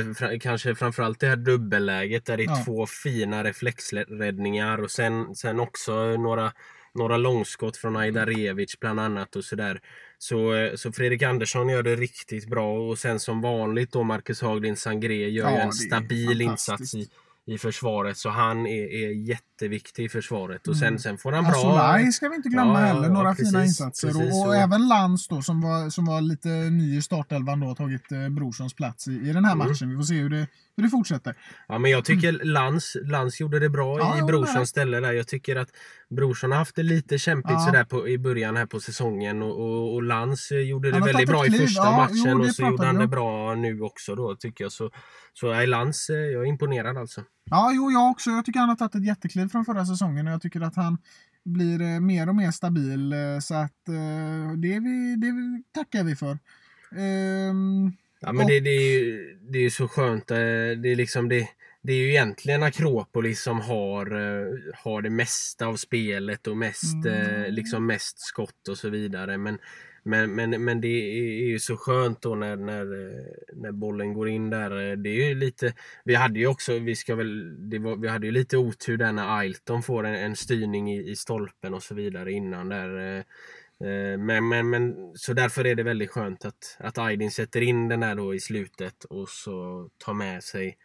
kanske 0.41 0.75
framförallt 0.75 1.19
det 1.19 1.27
här 1.27 1.35
dubbelläget 1.35 2.25
där 2.25 2.37
det 2.37 2.43
är 2.43 2.49
ja. 2.49 2.63
två 2.65 2.85
fina 2.85 3.43
reflexräddningar 3.43 4.77
och 4.83 4.91
sen, 4.91 5.35
sen 5.35 5.59
också 5.59 5.93
några 6.17 6.51
några 6.95 7.17
långskott 7.17 7.77
från 7.77 7.95
Ajdarevic 7.95 8.79
bland 8.79 8.99
annat 8.99 9.35
och 9.35 9.43
sådär. 9.43 9.79
Så, 10.17 10.53
eh, 10.53 10.75
så 10.75 10.91
Fredrik 10.91 11.21
Andersson 11.21 11.69
gör 11.69 11.83
det 11.83 11.95
riktigt 11.95 12.49
bra 12.49 12.89
och 12.89 12.97
sen 12.97 13.19
som 13.19 13.41
vanligt 13.41 13.91
då 13.91 14.03
Marcus 14.03 14.41
Haglind 14.41 14.77
Sangré 14.77 15.29
gör 15.29 15.49
ja, 15.49 15.59
en 15.59 15.71
stabil 15.71 16.41
insats 16.41 16.95
i, 16.95 17.09
i 17.47 17.57
försvaret. 17.57 18.17
Så 18.17 18.29
han 18.29 18.67
är, 18.67 18.93
är 18.93 19.11
jätteviktig 19.11 20.05
i 20.05 20.09
försvaret. 20.09 20.67
Och 20.67 20.77
sen, 20.77 20.87
mm. 20.87 20.99
sen 20.99 21.17
får 21.17 21.31
han 21.31 21.43
bra... 21.43 21.53
Solaj 21.53 22.11
ska 22.11 22.29
vi 22.29 22.35
inte 22.35 22.49
glömma 22.49 22.81
ja, 22.81 22.85
heller. 22.85 23.09
Några 23.09 23.29
ja, 23.29 23.33
precis, 23.33 23.49
fina 23.49 23.65
insatser. 23.65 24.07
Precis, 24.07 24.33
och, 24.33 24.47
och 24.47 24.55
även 24.55 24.87
Lantz 24.87 25.27
då 25.27 25.41
som 25.41 25.61
var, 25.61 25.89
som 25.89 26.05
var 26.05 26.21
lite 26.21 26.49
ny 26.49 26.97
i 26.97 27.01
startelvan 27.01 27.59
då. 27.59 27.75
Tagit 27.75 28.11
eh, 28.11 28.29
Brorssons 28.29 28.73
plats 28.73 29.07
i, 29.07 29.11
i 29.11 29.33
den 29.33 29.45
här 29.45 29.53
mm. 29.53 29.67
matchen. 29.67 29.89
Vi 29.89 29.95
får 29.95 30.03
se 30.03 30.15
hur 30.15 30.29
det, 30.29 30.47
hur 30.77 30.83
det 30.83 30.89
fortsätter. 30.89 31.35
Ja 31.67 31.79
men 31.79 31.91
jag 31.91 32.05
tycker. 32.05 32.31
Lantz, 32.43 32.95
Lantz 33.03 33.39
gjorde 33.39 33.59
det 33.59 33.69
bra 33.69 33.99
ja, 33.99 34.19
i 34.19 34.21
Brorssons 34.21 34.69
ställe 34.69 34.99
där. 34.99 35.13
Jag 35.13 35.27
tycker 35.27 35.55
att 35.55 35.69
Brorsson 36.09 36.51
har 36.51 36.57
haft 36.57 36.75
det 36.75 36.83
lite 36.83 37.17
kämpigt 37.17 37.51
ja. 37.51 37.59
sådär 37.59 37.83
på, 37.83 38.07
i 38.09 38.17
början 38.17 38.55
här 38.55 38.65
på 38.65 38.79
säsongen. 38.79 39.41
Och, 39.41 39.59
och, 39.59 39.93
och 39.93 40.03
Lantz 40.03 40.51
gjorde 40.51 40.91
det 40.91 40.99
väldigt 40.99 41.29
bra 41.29 41.45
i 41.45 41.51
första 41.51 41.83
ja, 41.83 41.97
matchen. 41.97 42.23
Jo, 42.25 42.39
och 42.39 42.55
så 42.55 42.61
gjorde 42.61 42.85
han 42.85 42.95
det 42.95 43.07
bra 43.07 43.55
nu 43.55 43.81
också 43.81 44.15
då 44.15 44.35
tycker 44.35 44.63
jag. 44.63 44.71
Så, 44.71 44.91
så 45.33 45.51
är 45.51 45.67
Lantz, 45.67 46.09
eh, 46.09 46.15
jag 46.15 46.41
är 46.41 46.45
imponerad 46.45 46.97
alltså. 46.97 47.23
Ja, 47.43 47.71
jo, 47.73 47.91
jag 47.91 48.11
också. 48.11 48.29
Jag 48.29 48.45
tycker 48.45 48.59
han 48.59 48.69
har 48.69 48.75
tagit 48.75 48.95
ett 48.95 49.05
jättekliv 49.05 49.47
från 49.47 49.65
förra 49.65 49.85
säsongen 49.85 50.27
och 50.27 50.33
jag 50.33 50.41
tycker 50.41 50.61
att 50.61 50.75
han 50.75 50.97
blir 51.45 51.81
eh, 51.81 51.99
mer 51.99 52.29
och 52.29 52.35
mer 52.35 52.51
stabil. 52.51 53.13
Eh, 53.13 53.39
så 53.41 53.55
att 53.55 53.71
det, 54.57 54.79
vi, 54.79 55.15
det 55.15 55.33
tackar 55.73 56.03
vi 56.03 56.15
för. 56.15 56.37
Ehm, 56.97 57.91
ja, 58.25 58.33
men 58.33 58.43
och... 58.43 58.49
det, 58.51 58.59
det, 58.59 58.69
är 58.69 58.99
ju 58.99 59.37
det 59.41 59.59
är 59.59 59.69
så 59.69 59.87
skönt. 59.87 60.27
Det 60.27 60.91
är 60.91 60.95
liksom 60.95 61.29
det 61.29 61.49
det 61.81 61.93
är 61.93 61.97
ju 61.97 62.09
egentligen 62.09 62.63
Akropolis 62.63 63.41
som 63.41 63.61
har, 63.61 64.05
har 64.83 65.01
det 65.01 65.09
mesta 65.09 65.67
av 65.67 65.75
spelet 65.75 66.47
och 66.47 66.57
mest, 66.57 67.05
mm. 67.05 67.53
liksom 67.53 67.85
mest 67.85 68.19
skott 68.19 68.67
och 68.69 68.77
så 68.77 68.89
vidare. 68.89 69.37
Men, 69.37 69.57
Men, 70.07 70.35
men, 70.35 70.63
men 70.63 70.81
det 70.81 70.87
är 70.87 71.47
ju 71.47 71.59
så 71.59 71.77
skönt 71.77 72.21
då 72.21 72.35
när, 72.35 72.55
när, 72.55 72.85
när 73.53 73.71
bollen 73.71 74.13
går 74.13 74.29
in 74.29 74.49
där. 74.49 74.95
Det 74.95 75.09
är 75.09 75.29
ju 75.29 75.35
lite, 75.35 75.73
vi 76.03 76.15
hade 76.15 76.39
ju 76.39 76.47
också, 76.47 76.79
vi 76.79 76.95
ska 76.95 77.15
väl, 77.15 77.57
var, 77.79 77.95
vi 77.95 78.07
hade 78.07 78.25
ju 78.25 78.31
lite 78.31 78.57
otur 78.57 78.97
där 78.97 79.11
när 79.11 79.37
Ailton 79.37 79.83
får 79.83 80.05
en, 80.05 80.15
en 80.15 80.35
styrning 80.35 80.93
i, 80.93 81.09
i 81.09 81.15
stolpen 81.15 81.73
och 81.73 81.83
så 81.83 81.95
vidare 81.95 82.31
innan 82.31 82.69
där. 82.69 83.23
Eh, 83.83 84.19
men, 84.19 84.47
men, 84.47 84.69
men, 84.69 84.95
så 85.15 85.33
därför 85.33 85.67
är 85.67 85.75
det 85.75 85.83
väldigt 85.83 86.11
skönt 86.11 86.45
att, 86.45 86.77
att 86.79 86.97
Aydin 86.97 87.31
sätter 87.31 87.61
in 87.61 87.87
den 87.87 88.03
här 88.03 88.15
då 88.15 88.35
i 88.35 88.39
slutet 88.39 89.03
och 89.03 89.29
så 89.29 89.89
tar 89.97 90.13
med 90.13 90.43
sig 90.43 90.77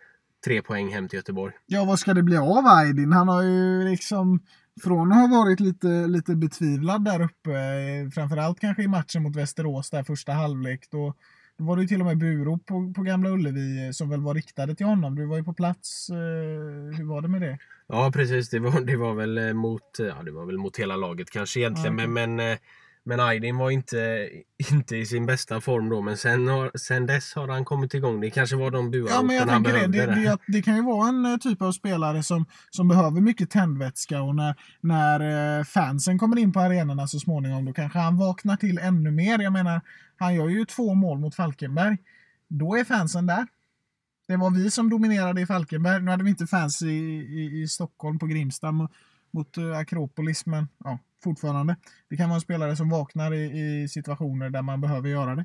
tre 0.44 0.62
poäng 0.62 0.92
hem 0.92 1.09
till 1.09 1.16
Göteborg. 1.16 1.54
Ja, 1.66 1.85
vad 1.85 1.99
ska 1.99 2.14
det 2.14 2.23
bli 2.23 2.37
av 2.37 2.66
Aydin? 2.66 3.12
Han 3.12 3.28
har 3.28 3.42
ju 3.42 3.82
liksom 3.82 4.40
från 4.82 5.12
att 5.12 5.18
ha 5.18 5.38
varit 5.38 5.61
lite, 5.61 6.06
lite 6.06 6.37
betvivlad 6.37 7.04
där 7.04 7.23
uppe, 7.23 7.52
eh, 7.52 8.11
framförallt 8.11 8.61
kanske 8.61 8.82
i 8.82 8.88
matchen 8.88 9.23
mot 9.23 9.37
Västerås 9.37 9.90
där 9.90 10.02
första 10.02 10.32
halvlek, 10.32 10.88
då, 10.90 11.14
då 11.59 11.64
var 11.64 11.76
det 11.76 11.82
ju 11.82 11.88
till 11.88 12.00
och 12.00 12.06
med 12.06 12.18
burop 12.18 12.66
på, 12.66 12.92
på 12.97 13.02
Gamla 13.02 13.30
Ullevi 13.30 13.87
eh, 13.87 13.90
som 13.90 14.11
väl 14.11 14.20
var 14.20 14.35
riktade 14.35 14.75
till 14.75 14.87
honom. 14.87 15.14
Du 15.14 15.26
var 15.26 15.37
ju 15.37 15.44
på 15.44 15.54
plats. 15.54 16.11
hur 16.97 17.09
var 17.09 17.23
det 17.23 17.28
med 17.28 17.40
det? 17.40 17.59
Ja 17.87 18.11
precis, 18.14 18.50
det 18.50 18.59
var, 18.59 18.80
det 18.80 18.97
var 18.97 19.14
väl 19.14 19.54
mot, 19.54 19.97
ja, 19.99 20.23
det 20.25 20.30
var 20.30 20.47
väl 20.47 20.59
mot 20.59 20.76
hela 20.76 20.97
laget 20.97 21.30
kanske 21.30 21.61
egentligen. 21.61 21.99
Ja, 21.99 22.04
okay. 22.04 22.26
Men, 22.26 22.35
men 22.37 22.59
men 23.04 23.21
Aydin 23.21 23.57
var 23.57 23.71
inte, 23.71 24.28
inte 24.73 24.97
i 24.97 25.07
sin 25.07 25.26
bästa 25.26 25.61
form 25.61 25.88
då. 25.88 26.00
Men 26.00 26.16
sen, 26.16 26.49
har, 26.49 26.71
sen 26.78 27.07
dess 27.07 27.35
har 27.35 27.49
han 27.49 27.64
kommit 27.64 27.95
igång. 27.95 28.21
Det 28.21 28.30
kanske 28.30 28.57
var 28.57 28.71
de 28.71 28.90
burouten 28.90 29.14
ja, 29.14 29.23
men 29.23 29.37
jag 29.37 29.47
han 29.47 29.62
behövde. 29.62 29.99
Det, 29.99 30.07
det, 30.07 30.23
det, 30.23 30.38
det, 30.47 30.62
kan 30.62 30.76
ju 30.76 30.83
vara 30.83 31.09
en 31.09 31.26
eh, 31.26 31.37
typ 31.37 31.62
av 31.62 31.73
spelare 31.73 32.23
som, 32.23 32.47
som 32.71 32.88
behöver 32.88 33.21
mycket 33.21 33.50
tändvätska. 33.50 34.23
Och 34.23 34.37
när, 34.37 34.54
när 34.80 35.59
eh, 35.59 35.64
fansen 35.64 36.19
kommer 36.19 36.38
in 36.38 36.52
på 36.52 36.61
arenorna 36.61 37.07
så 37.07 37.19
småningom 37.19 37.64
då 37.64 37.73
kanske 37.73 37.99
han 37.99 38.16
vaknar 38.16 38.57
till 38.57 38.78
ännu 38.78 39.11
mer. 39.11 39.38
Jag 39.38 39.52
menar, 39.52 39.80
han 40.16 40.35
gör 40.35 40.49
ju 40.49 40.64
två 40.64 40.95
mål 40.95 41.19
mot 41.19 41.35
Falkenberg. 41.35 41.97
Då 42.49 42.76
är 42.76 42.85
fansen 42.85 43.26
där. 43.26 43.47
Det 44.28 44.37
var 44.37 44.50
vi 44.50 44.71
som 44.71 44.90
dominerade 44.90 45.40
i 45.40 45.47
Falkenberg. 45.47 46.02
Nu 46.02 46.11
hade 46.11 46.25
vi 46.25 46.30
inte 46.30 46.47
fans 46.47 46.83
i, 46.83 46.87
i, 46.87 47.62
i 47.62 47.69
Stockholm 47.69 48.19
på 48.19 48.26
Grimsta 48.26 48.73
mot, 48.73 48.90
mot 49.30 49.57
eh, 49.57 49.78
Akropolis. 49.78 50.47
Men 50.47 50.69
ja, 50.85 50.99
fortfarande. 51.25 51.77
Det 52.11 52.17
kan 52.17 52.29
vara 52.29 52.35
en 52.35 52.41
spelare 52.41 52.77
som 52.77 52.91
vaknar 52.91 53.35
i, 53.35 53.83
i 53.83 53.89
situationer 53.89 54.50
där 54.50 54.62
man 54.62 54.81
behöver 54.81 55.09
göra 55.09 55.35
det. 55.35 55.45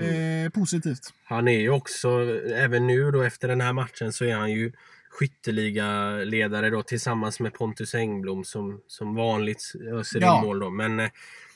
Mm. 0.00 0.44
Eh, 0.46 0.50
positivt. 0.50 1.12
Han 1.24 1.48
är 1.48 1.60
ju 1.60 1.70
också, 1.70 2.08
även 2.54 2.86
nu 2.86 3.10
då 3.10 3.22
efter 3.22 3.48
den 3.48 3.60
här 3.60 3.72
matchen 3.72 4.12
så 4.12 4.24
är 4.24 4.34
han 4.34 4.52
ju 4.52 4.72
skytteliga-ledare 5.10 6.70
då 6.70 6.82
tillsammans 6.82 7.40
med 7.40 7.54
Pontus 7.54 7.94
Engblom 7.94 8.44
som, 8.44 8.80
som 8.86 9.14
vanligt 9.14 9.72
öser 9.92 10.20
ja. 10.20 10.38
in 10.38 10.46
mål 10.46 10.60
då. 10.60 10.70
Men, 10.70 11.10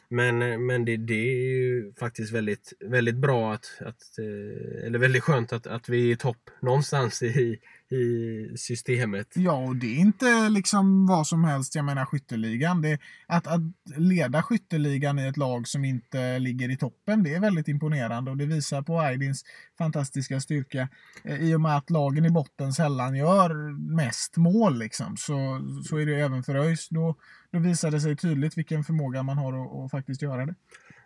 men, 0.08 0.66
men 0.66 0.84
det, 0.84 0.96
det, 0.96 1.14
är 1.14 1.48
ju 1.48 1.92
faktiskt 1.98 2.32
väldigt, 2.32 2.72
väldigt 2.80 3.16
bra 3.16 3.52
att, 3.52 3.78
att 3.80 4.18
eh, 4.18 4.86
eller 4.86 4.98
väldigt 4.98 5.22
skönt 5.22 5.52
att, 5.52 5.66
att 5.66 5.88
vi 5.88 6.08
är 6.08 6.12
i 6.12 6.16
topp 6.16 6.50
någonstans 6.62 7.22
i, 7.22 7.58
i 7.92 8.52
systemet. 8.56 9.26
Ja, 9.34 9.52
och 9.52 9.76
det 9.76 9.86
är 9.86 9.98
inte 9.98 10.48
liksom 10.48 11.06
vad 11.06 11.26
som 11.26 11.44
helst. 11.44 11.74
Jag 11.74 11.84
menar 11.84 12.04
skytteligan. 12.04 12.82
Det, 12.82 12.98
att, 13.26 13.46
att 13.46 13.60
leda 13.96 14.42
skytteligan 14.42 15.18
i 15.18 15.26
ett 15.26 15.36
lag 15.36 15.68
som 15.68 15.84
inte 15.84 16.38
ligger 16.38 16.70
i 16.70 16.76
toppen, 16.76 17.22
det 17.22 17.34
är 17.34 17.40
väldigt 17.40 17.68
imponerande 17.68 18.30
och 18.30 18.36
det 18.36 18.46
visar 18.46 18.82
på 18.82 19.00
Aydins 19.00 19.44
fantastiska 19.78 20.40
styrka. 20.40 20.88
Eh, 21.24 21.42
I 21.42 21.54
och 21.54 21.60
med 21.60 21.76
att 21.76 21.90
lagen 21.90 22.24
i 22.24 22.30
botten 22.30 22.72
sällan 22.72 23.16
gör 23.16 23.78
mest 23.96 24.36
mål 24.36 24.78
liksom, 24.78 25.16
så, 25.16 25.60
så 25.88 25.96
är 25.96 26.06
det 26.06 26.20
även 26.20 26.42
för 26.42 26.54
ÖIS. 26.54 26.88
Då, 26.88 27.14
då 27.50 27.58
visar 27.58 27.90
det 27.90 28.00
sig 28.00 28.16
tydligt 28.16 28.58
vilken 28.58 28.84
förmåga 28.84 29.22
man 29.22 29.38
har 29.38 29.52
att, 29.52 29.84
att 29.84 29.90
faktiskt 29.90 30.22
göra 30.22 30.46
det. 30.46 30.54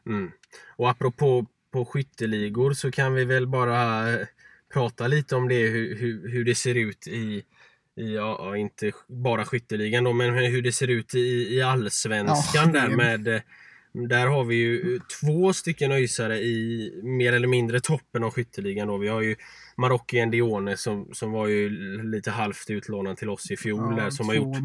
Mm. 0.06 0.30
Och 0.76 0.90
apropå 0.90 1.46
på 1.70 1.84
skytteligor 1.84 2.72
så 2.72 2.90
kan 2.90 3.14
vi 3.14 3.24
väl 3.24 3.46
bara 3.46 4.06
prata 4.74 5.06
lite 5.06 5.36
om 5.36 5.48
det, 5.48 5.54
hur, 5.54 5.96
hur, 5.96 6.28
hur 6.28 6.44
det 6.44 6.54
ser 6.54 6.74
ut 6.74 7.06
i, 7.06 7.44
i 8.00 8.14
ja, 8.14 8.56
inte 8.56 8.92
bara 9.08 9.44
skytteligan 9.44 10.04
då, 10.04 10.12
men 10.12 10.34
hur 10.34 10.62
det 10.62 10.72
ser 10.72 10.88
ut 10.88 11.14
i, 11.14 11.54
i 11.54 11.62
allsvenskan 11.62 12.72
ja, 12.74 12.80
där 12.80 12.96
med 12.96 13.42
där 13.94 14.26
har 14.26 14.44
vi 14.44 14.54
ju 14.56 15.00
två 15.20 15.52
stycken 15.52 15.92
öjsare 15.92 16.38
i 16.38 16.90
mer 17.02 17.32
eller 17.32 17.48
mindre 17.48 17.80
toppen 17.80 18.24
av 18.24 18.30
skytteligan. 18.30 18.88
Då. 18.88 18.96
Vi 18.96 19.08
har 19.08 19.22
ju 19.22 19.36
Marocki 19.76 20.26
Dione 20.26 20.76
som, 20.76 21.08
som 21.12 21.32
var 21.32 21.46
ju 21.46 21.70
lite 22.02 22.30
halvt 22.30 22.70
utlånad 22.70 23.16
till 23.16 23.30
oss 23.30 23.50
i 23.50 23.56
fjol. 23.56 23.96
Ja, 23.96 24.04
där, 24.04 24.10
som 24.10 24.28
har 24.28 24.34
gjort, 24.34 24.56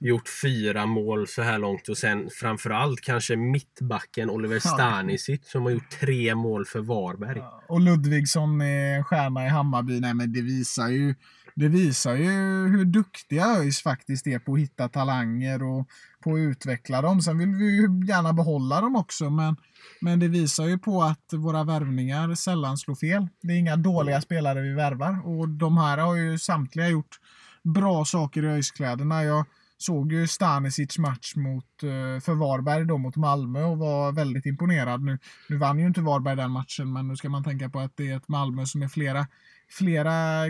gjort 0.00 0.28
fyra 0.42 0.86
mål 0.86 1.26
så 1.26 1.42
här 1.42 1.58
långt. 1.58 1.88
Och 1.88 1.98
sen 1.98 2.30
framförallt 2.30 3.00
kanske 3.00 3.36
mittbacken 3.36 4.30
Oliver 4.30 4.58
Stanisic 4.74 5.40
som 5.50 5.62
har 5.62 5.70
gjort 5.70 5.90
tre 6.00 6.34
mål 6.34 6.66
för 6.66 6.80
Varberg. 6.80 7.38
Ja, 7.38 7.62
och 7.68 7.80
Ludvigsson 7.80 8.60
är 8.60 9.02
stjärna 9.02 9.46
i 9.46 9.48
Hammarby. 9.48 10.00
Nej, 10.00 10.14
men 10.14 10.32
det 10.32 10.42
visar 10.42 10.88
ju 10.88 11.14
det 11.56 11.68
visar 11.68 12.14
ju 12.14 12.30
hur 12.68 12.84
duktiga 12.84 13.46
ÖIS 13.46 13.82
faktiskt 13.82 14.26
är 14.26 14.38
på 14.38 14.54
att 14.54 14.60
hitta 14.60 14.88
talanger 14.88 15.62
och 15.62 15.88
på 16.24 16.34
att 16.34 16.38
utveckla 16.38 17.02
dem. 17.02 17.20
Sen 17.20 17.38
vill 17.38 17.54
vi 17.54 17.76
ju 17.76 18.06
gärna 18.06 18.32
behålla 18.32 18.80
dem 18.80 18.96
också, 18.96 19.30
men, 19.30 19.56
men 20.00 20.20
det 20.20 20.28
visar 20.28 20.66
ju 20.66 20.78
på 20.78 21.02
att 21.02 21.32
våra 21.32 21.64
värvningar 21.64 22.34
sällan 22.34 22.78
slår 22.78 22.94
fel. 22.94 23.28
Det 23.42 23.52
är 23.52 23.58
inga 23.58 23.76
dåliga 23.76 24.20
spelare 24.20 24.60
vi 24.60 24.72
värvar 24.72 25.26
och 25.26 25.48
de 25.48 25.78
här 25.78 25.98
har 25.98 26.14
ju 26.14 26.38
samtliga 26.38 26.88
gjort 26.88 27.18
bra 27.62 28.04
saker 28.04 28.42
i 28.42 28.46
ÖIS-kläderna. 28.46 29.24
Jag 29.24 29.44
såg 29.78 30.12
ju 30.12 30.26
Stanisic 30.26 30.98
match 30.98 31.36
mot, 31.36 31.82
eh, 31.82 32.20
för 32.20 32.34
Varberg 32.34 32.84
då 32.84 32.98
mot 32.98 33.16
Malmö 33.16 33.64
och 33.64 33.78
var 33.78 34.12
väldigt 34.12 34.46
imponerad. 34.46 35.02
Nu, 35.02 35.18
nu 35.48 35.56
vann 35.56 35.78
ju 35.78 35.86
inte 35.86 36.00
Varberg 36.00 36.36
den 36.36 36.50
matchen, 36.50 36.92
men 36.92 37.08
nu 37.08 37.16
ska 37.16 37.28
man 37.28 37.44
tänka 37.44 37.68
på 37.68 37.78
att 37.78 37.96
det 37.96 38.10
är 38.10 38.16
ett 38.16 38.28
Malmö 38.28 38.66
som 38.66 38.82
är 38.82 38.88
flera 38.88 39.26
flera 39.68 40.44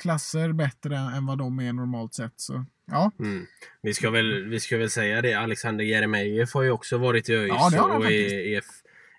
klasser 0.00 0.52
bättre 0.52 0.96
än 0.96 1.26
vad 1.26 1.38
de 1.38 1.60
är 1.60 1.72
normalt 1.72 2.14
sett. 2.14 2.32
Så, 2.36 2.64
ja. 2.86 3.10
Mm. 3.18 3.46
Vi, 3.82 3.94
ska 3.94 4.10
väl, 4.10 4.48
vi 4.48 4.60
ska 4.60 4.78
väl 4.78 4.90
säga 4.90 5.22
det, 5.22 5.34
Alexander 5.34 5.84
Jeremejeff 5.84 6.54
har 6.54 6.62
ju 6.62 6.70
också 6.70 6.98
varit 6.98 7.28
i 7.28 7.34
ÖIS 7.34 7.52
ja, 7.72 7.96
och 7.96 8.04
är, 8.04 8.62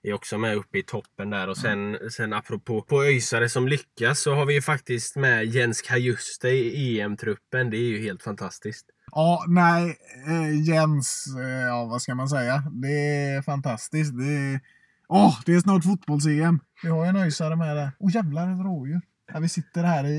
är, 0.04 0.14
också 0.14 0.38
med 0.38 0.56
uppe 0.56 0.78
i 0.78 0.84
toppen 0.84 1.30
där. 1.30 1.48
Och 1.48 1.58
sen, 1.58 1.96
mm. 1.96 2.10
sen 2.10 2.34
apropå 2.34 2.82
på 2.82 3.04
ÖISare 3.04 3.50
som 3.50 3.68
lyckas 3.68 4.20
så 4.20 4.34
har 4.34 4.46
vi 4.46 4.54
ju 4.54 4.62
faktiskt 4.62 5.16
med 5.16 5.46
Jens 5.46 5.82
Kajuste 5.82 6.50
i 6.50 7.02
EM-truppen. 7.02 7.70
Det 7.70 7.78
är 7.78 7.90
ju 7.90 8.02
helt 8.02 8.24
fantastiskt. 8.24 8.86
Ja, 9.12 9.46
nej, 9.48 9.98
eh, 10.28 10.68
Jens, 10.70 11.36
eh, 11.40 11.68
ja 11.68 11.86
vad 11.86 12.02
ska 12.02 12.16
man 12.16 12.30
säga? 12.30 12.64
Det 12.72 13.18
är 13.36 13.42
fantastiskt. 13.42 14.18
Det 14.18 14.24
är, 14.24 14.60
oh, 15.08 15.40
det 15.46 15.54
är 15.54 15.60
snart 15.60 15.84
fotbolls-EM. 15.84 16.60
Vi 16.84 16.90
har 16.90 17.04
ju 17.04 17.10
en 17.10 17.16
öisare 17.16 17.56
med 17.56 17.76
där. 17.76 17.92
Åh 18.00 18.08
oh, 18.08 18.16
jävlar, 18.16 18.52
ett 18.52 18.66
rådjur. 18.66 19.02
Ja, 19.34 19.40
vi 19.40 19.50
sitter 19.50 19.84
här 19.84 20.06
i, 20.06 20.16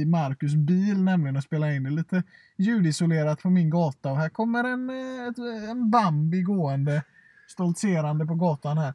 i, 0.00 0.04
Marcus 0.06 0.54
bil 0.54 1.02
nämligen 1.02 1.36
och 1.36 1.42
spelar 1.42 1.70
in 1.70 1.82
det 1.82 1.90
lite 1.90 2.22
ljudisolerat 2.58 3.42
på 3.42 3.50
min 3.50 3.70
gata 3.70 4.10
och 4.10 4.16
här 4.16 4.28
kommer 4.28 4.64
en, 4.64 4.90
ett, 5.28 5.38
en 5.70 5.90
Bambi 5.90 6.42
gående 6.42 7.02
stoltserande 7.48 8.26
på 8.26 8.34
gatan 8.34 8.78
här. 8.78 8.94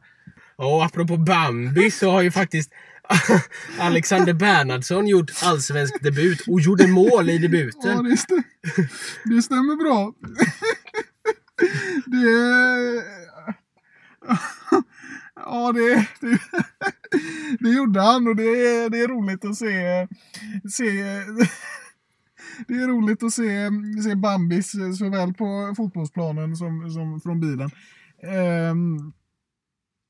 Och 0.56 0.84
apropå 0.84 1.16
Bambi 1.16 1.90
så 1.90 2.10
har 2.10 2.22
ju 2.22 2.30
faktiskt 2.30 2.72
Alexander 3.80 4.32
Bernhardsson 4.32 5.06
gjort 5.06 5.30
allsvensk 5.42 6.02
debut 6.02 6.40
och 6.48 6.60
gjorde 6.60 6.86
mål 6.86 7.30
i 7.30 7.38
debuten. 7.38 7.90
Ja, 7.90 8.02
det, 8.02 8.16
stäm 8.16 8.42
det 9.24 9.42
stämmer 9.42 9.76
bra. 9.76 10.12
det... 12.06 12.28
Ja, 15.50 15.72
det, 15.72 16.08
det, 16.20 16.40
det 17.60 17.70
gjorde 17.70 18.00
han 18.00 18.28
och 18.28 18.36
det 18.36 18.42
är, 18.42 18.90
det 18.90 19.00
är 19.00 19.08
roligt 19.08 19.44
att 19.44 19.56
se, 19.56 20.08
se 20.70 20.86
det 22.68 22.74
är 22.74 22.88
roligt 22.88 23.22
att 23.22 23.32
se, 23.32 23.70
se 24.02 24.14
Bambis 24.14 24.72
såväl 24.98 25.34
på 25.34 25.74
fotbollsplanen 25.76 26.56
som, 26.56 26.90
som 26.90 27.20
från 27.20 27.40
bilen. 27.40 27.70
Um, 28.70 29.12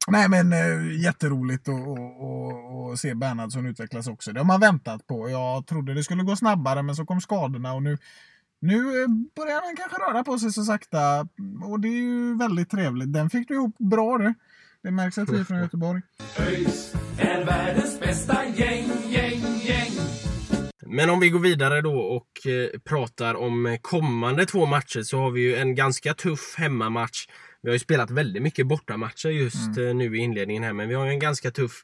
nej 0.09 0.29
men 0.29 0.53
uh, 0.53 1.03
jätteroligt 1.03 1.69
att 1.69 2.99
se 2.99 3.15
Bernhardsson 3.15 3.67
utvecklas 3.67 4.09
också. 4.09 4.33
Det 4.33 4.41
har 4.41 4.45
man 4.45 4.61
väntat 4.61 5.07
på. 5.07 5.29
Jag 5.31 5.67
trodde 5.67 5.95
det 5.95 6.05
skulle 6.05 6.23
gå 6.23 6.37
snabbare 6.37 6.83
men 6.83 6.97
så 6.97 7.07
kom 7.07 7.21
skadorna 7.21 7.73
och 7.73 7.83
nu, 7.83 7.99
nu 8.61 8.77
eh, 8.77 9.09
börjar 9.37 9.67
han 9.67 9.77
kanske 9.77 9.97
röra 9.99 10.25
på 10.25 10.39
sig 10.39 10.53
så 10.53 10.65
sakta 10.65 11.21
och 11.65 11.81
det 11.81 11.89
är 11.89 12.03
ju 12.03 12.37
väldigt 12.37 12.71
trevligt. 12.71 13.13
Den 13.13 13.31
fick 13.31 13.49
du 13.49 13.55
ihop 13.55 13.79
bra 13.79 14.19
du. 14.19 14.35
Det 14.83 14.91
märks 14.91 15.19
att 15.19 15.29
vi 15.29 15.41
är 15.41 15.45
från 15.45 15.59
Göteborg. 15.59 16.03
ÖIS 16.39 16.95
är 17.19 17.45
världens 17.45 18.01
bästa 18.01 18.45
gäng, 18.45 18.91
gäng, 19.09 19.41
gäng. 19.63 19.91
Men 20.87 21.11
om 21.11 21.21
vi 21.21 21.31
går 21.31 21.41
vidare 21.41 21.81
då 21.81 21.99
och 21.99 22.47
eh, 22.47 22.81
pratar 22.81 23.35
om 23.35 23.79
kommande 23.83 24.47
två 24.47 24.67
matcher 24.67 25.03
så 25.03 25.19
har 25.19 25.31
vi 25.31 25.41
ju 25.41 25.55
en 25.55 25.75
ganska 25.75 26.15
tuff 26.15 26.55
hemmamatch. 26.59 27.27
Vi 27.63 27.69
har 27.69 27.75
ju 27.75 27.79
spelat 27.79 28.11
väldigt 28.11 28.43
mycket 28.43 28.67
bortamatcher 28.67 29.29
just 29.29 29.77
mm. 29.77 29.89
Eh, 29.89 29.95
nu 29.95 30.17
i 30.17 30.19
inledningen 30.19 30.63
här 30.63 30.73
men 30.73 30.89
vi 30.89 30.95
har 30.95 31.05
ju 31.05 31.11
en 31.11 31.19
ganska 31.19 31.51
tuff 31.51 31.83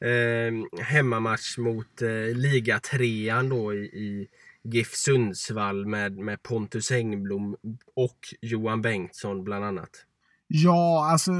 eh, 0.00 0.82
hemmamatch 0.84 1.58
mot 1.58 2.02
eh, 2.02 2.36
ligatrean 2.36 3.48
då 3.48 3.74
i, 3.74 3.78
i 3.78 4.28
GIF 4.64 4.94
Sundsvall 4.94 5.86
med, 5.86 6.16
med 6.16 6.42
Pontus 6.42 6.90
Engblom 6.90 7.56
och 7.96 8.18
Johan 8.40 8.82
Bengtsson 8.82 9.44
bland 9.44 9.64
annat. 9.64 10.06
Ja, 10.54 11.10
alltså 11.10 11.32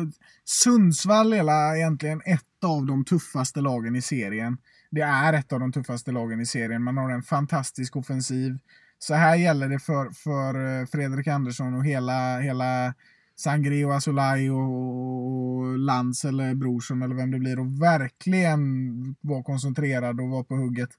Sundsvall 0.44 1.32
är 1.32 1.76
egentligen 1.76 2.22
ett 2.24 2.64
av 2.64 2.86
de 2.86 3.04
tuffaste 3.04 3.60
lagen 3.60 3.96
i 3.96 4.02
serien. 4.02 4.58
Det 4.90 5.00
är 5.00 5.32
ett 5.32 5.52
av 5.52 5.60
de 5.60 5.72
tuffaste 5.72 6.12
lagen 6.12 6.40
i 6.40 6.46
serien. 6.46 6.82
Man 6.82 6.96
har 6.96 7.10
en 7.10 7.22
fantastisk 7.22 7.96
offensiv. 7.96 8.58
Så 8.98 9.14
här 9.14 9.36
gäller 9.36 9.68
det 9.68 9.78
för, 9.78 10.10
för 10.10 10.80
eh, 10.80 10.86
Fredrik 10.86 11.26
Andersson 11.26 11.74
och 11.74 11.84
hela, 11.84 12.38
hela 12.38 12.94
Sangri 13.36 13.84
och 13.84 13.94
Asolaj 13.94 14.50
och 14.50 15.78
Lantz 15.78 16.24
eller 16.24 16.54
Brorsson 16.54 17.02
eller 17.02 17.14
vem 17.14 17.30
det 17.30 17.38
blir 17.38 17.58
och 17.58 17.82
verkligen 17.82 18.60
vara 19.20 19.42
koncentrerad 19.42 20.20
och 20.20 20.28
vara 20.28 20.44
på 20.44 20.54
hugget. 20.54 20.90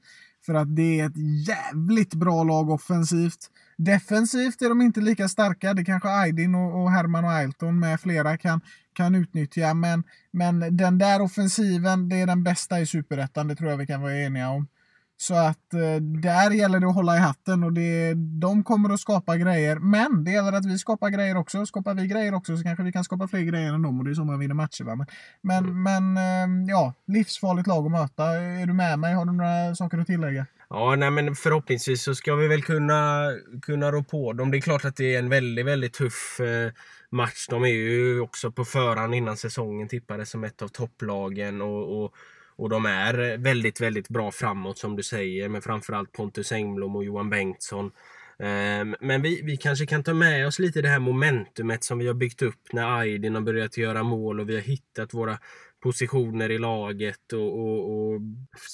För 0.46 0.54
att 0.54 0.76
det 0.76 1.00
är 1.00 1.06
ett 1.06 1.48
jävligt 1.48 2.14
bra 2.14 2.44
lag 2.44 2.70
offensivt. 2.70 3.50
Defensivt 3.78 4.62
är 4.62 4.70
de 4.70 4.82
inte 4.82 5.02
lika 5.02 5.28
starka. 5.28 5.74
Det 5.74 5.86
kanske 5.86 6.10
Aydin 6.10 6.56
och, 6.56 6.82
och 6.82 6.92
Herman 6.92 7.26
och 7.26 7.32
Ailton 7.32 7.80
med 7.80 8.00
flera 8.00 8.38
kan, 8.38 8.62
kan 8.94 9.16
utnyttja. 9.16 9.74
Men, 9.74 10.04
men 10.32 10.78
den 10.78 10.98
där 10.98 11.22
offensiven, 11.22 12.10
det 12.10 12.16
är 12.22 12.28
den 12.28 12.44
bästa 12.44 12.80
i 12.80 12.86
superettan. 12.86 13.48
Det 13.48 13.56
tror 13.56 13.70
jag 13.70 13.78
vi 13.78 13.88
kan 13.88 14.02
vara 14.02 14.20
eniga 14.20 14.50
om. 14.50 14.68
Så 15.18 15.36
att 15.36 15.74
eh, 15.74 16.02
där 16.02 16.52
gäller 16.52 16.80
det 16.80 16.88
att 16.88 16.96
hålla 16.96 17.16
i 17.16 17.20
hatten 17.20 17.64
och 17.64 17.74
det, 17.74 18.14
de 18.14 18.64
kommer 18.64 18.94
att 18.94 19.00
skapa 19.00 19.38
grejer. 19.38 19.76
Men 19.76 20.24
det 20.24 20.32
gäller 20.32 20.54
att 20.54 20.66
vi 20.66 20.78
skapar 20.78 21.10
grejer 21.10 21.38
också. 21.38 21.66
Skapar 21.66 21.94
vi 21.94 22.08
grejer 22.08 22.34
också 22.34 22.58
så 22.58 22.64
kanske 22.64 22.84
vi 22.84 22.92
kan 22.92 23.04
skapa 23.04 23.28
fler 23.28 23.42
grejer 23.42 23.74
än 23.74 23.82
dem 23.82 24.00
och 24.00 24.06
det 24.06 24.12
är 24.12 24.16
så 24.16 24.24
man 24.24 24.40
vinner 24.40 24.56
matcher. 24.56 24.84
Va? 24.84 24.96
Men, 24.96 25.06
men, 25.42 25.58
mm. 25.58 25.84
men 25.84 26.64
eh, 26.64 26.70
ja, 26.70 26.94
livsfarligt 27.08 27.68
lag 27.68 27.86
att 27.86 27.92
möta. 27.92 28.24
Är 28.24 28.66
du 28.66 28.74
med 28.74 29.00
mig? 29.00 29.14
Har 29.14 29.26
du 29.26 29.32
några 29.32 29.76
saker 29.76 29.98
att 29.98 30.08
tillägga? 30.08 30.46
Ja, 30.70 30.96
nej, 30.96 31.12
men 31.12 31.36
förhoppningsvis 31.36 32.04
så 32.04 32.16
ska 32.16 32.36
vi 32.36 32.48
väl 32.48 32.64
kunna, 32.64 33.30
kunna 33.62 33.92
rå 33.92 34.04
på 34.04 34.34
dem. 34.34 34.52
Det 34.52 34.58
är 34.58 34.62
klart 34.62 34.86
att 34.86 34.96
det 34.96 35.16
är 35.16 35.20
en 35.20 35.30
väldigt, 35.30 35.66
väldigt 35.66 35.94
tuff 35.94 36.40
eh, 36.40 36.72
match. 37.12 37.48
De 37.50 37.64
är 37.64 37.68
ju 37.68 38.20
också 38.20 38.52
på 38.52 38.66
förhand 38.66 39.16
innan 39.16 39.38
säsongen 39.38 39.88
tippade 39.88 40.26
som 40.26 40.44
ett 40.44 40.62
av 40.62 40.68
topplagen. 40.68 41.62
och, 41.62 42.04
och 42.04 42.14
och 42.56 42.70
de 42.70 42.86
är 42.86 43.32
eh, 43.32 43.38
väldigt, 43.38 43.82
väldigt 43.82 44.10
bra 44.10 44.32
framåt 44.32 44.78
som 44.78 44.96
du 44.96 45.04
säger 45.04 45.50
med 45.50 45.64
framförallt 45.64 46.12
Pontus 46.12 46.52
Engblom 46.52 46.96
och 46.96 47.04
Johan 47.04 47.30
Bengtsson. 47.30 47.92
Ehm, 48.40 48.96
men 49.00 49.22
vi, 49.22 49.42
vi 49.44 49.58
kanske 49.58 49.86
kan 49.86 50.04
ta 50.04 50.14
med 50.14 50.48
oss 50.48 50.60
lite 50.60 50.82
det 50.82 50.90
här 50.90 51.00
momentumet 51.00 51.84
som 51.84 52.00
vi 52.00 52.08
har 52.08 52.14
byggt 52.14 52.42
upp 52.42 52.74
när 52.74 53.00
Aydin 53.00 53.36
har 53.36 53.42
börjat 53.42 53.78
göra 53.78 54.04
mål 54.04 54.40
och 54.40 54.50
vi 54.50 54.56
har 54.56 54.62
hittat 54.62 55.14
våra 55.14 55.38
positioner 55.84 56.52
i 56.52 56.58
laget 56.58 57.34
och, 57.34 57.60
och, 57.60 58.10
och 58.14 58.22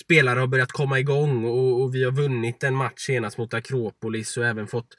spelare 0.01 0.39
har 0.39 0.47
börjat 0.47 0.71
komma 0.71 0.99
igång 0.99 1.45
och, 1.45 1.81
och, 1.81 1.95
vi 1.95 2.03
har 2.03 2.11
vunnit 2.11 2.63
en 2.63 2.75
match 2.75 3.05
senast 3.05 3.37
mot 3.37 3.53
Akropolis 3.53 4.37
och 4.37 4.45
även 4.45 4.67
fått, 4.67 4.97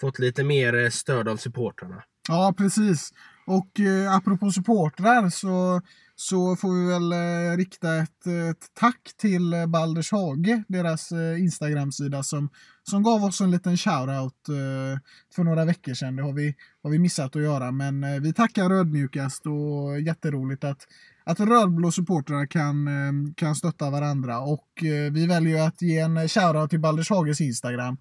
fått 0.00 0.18
lite 0.18 0.44
mer 0.44 0.74
eh, 0.74 0.90
stöd 0.90 1.28
av 1.28 1.36
supportrarna. 1.36 2.02
Ja, 2.28 2.54
precis. 2.58 3.10
Och 3.46 3.80
eh, 3.80 4.16
apropå 4.16 4.50
supportrar 4.50 5.30
så 5.30 5.80
så 6.20 6.56
får 6.56 6.72
vi 6.72 6.86
väl 6.86 7.12
eh, 7.12 7.56
rikta 7.56 7.96
ett, 7.96 8.26
ett, 8.26 8.70
tack 8.74 9.10
till 9.16 9.52
eh, 9.52 9.66
Balders 9.66 10.12
Hage, 10.12 10.62
deras 10.68 11.12
eh, 11.12 11.40
Instagram-sida 11.40 12.22
som, 12.22 12.48
som 12.82 13.02
gav 13.02 13.24
oss 13.24 13.40
en 13.40 13.50
liten 13.50 13.76
shoutout 13.76 14.48
eh, 14.48 15.00
för 15.34 15.44
några 15.44 15.64
veckor 15.64 15.94
sedan. 15.94 16.16
Det 16.16 16.22
har 16.22 16.32
vi, 16.32 16.54
har 16.82 16.90
vi 16.90 16.98
missat 16.98 17.36
att 17.36 17.42
göra, 17.42 17.70
men 17.70 18.04
eh, 18.04 18.20
vi 18.20 18.32
tackar 18.32 18.70
ödmjukast 18.70 19.46
och 19.46 20.00
jätteroligt 20.00 20.64
att, 20.64 20.86
att 21.24 21.40
rödblå 21.40 21.92
supportrar 21.92 22.46
kan, 22.46 22.88
kan 23.36 23.54
stötta 23.54 23.90
varandra 23.90 24.40
och 24.40 24.68
vi 25.12 25.26
väljer 25.26 25.66
att 25.66 25.82
ge 25.82 25.98
en 25.98 26.28
shoutout 26.28 26.70
till 26.70 26.80
Balders 26.80 27.10
Hages 27.10 27.40
Instagram. 27.40 27.96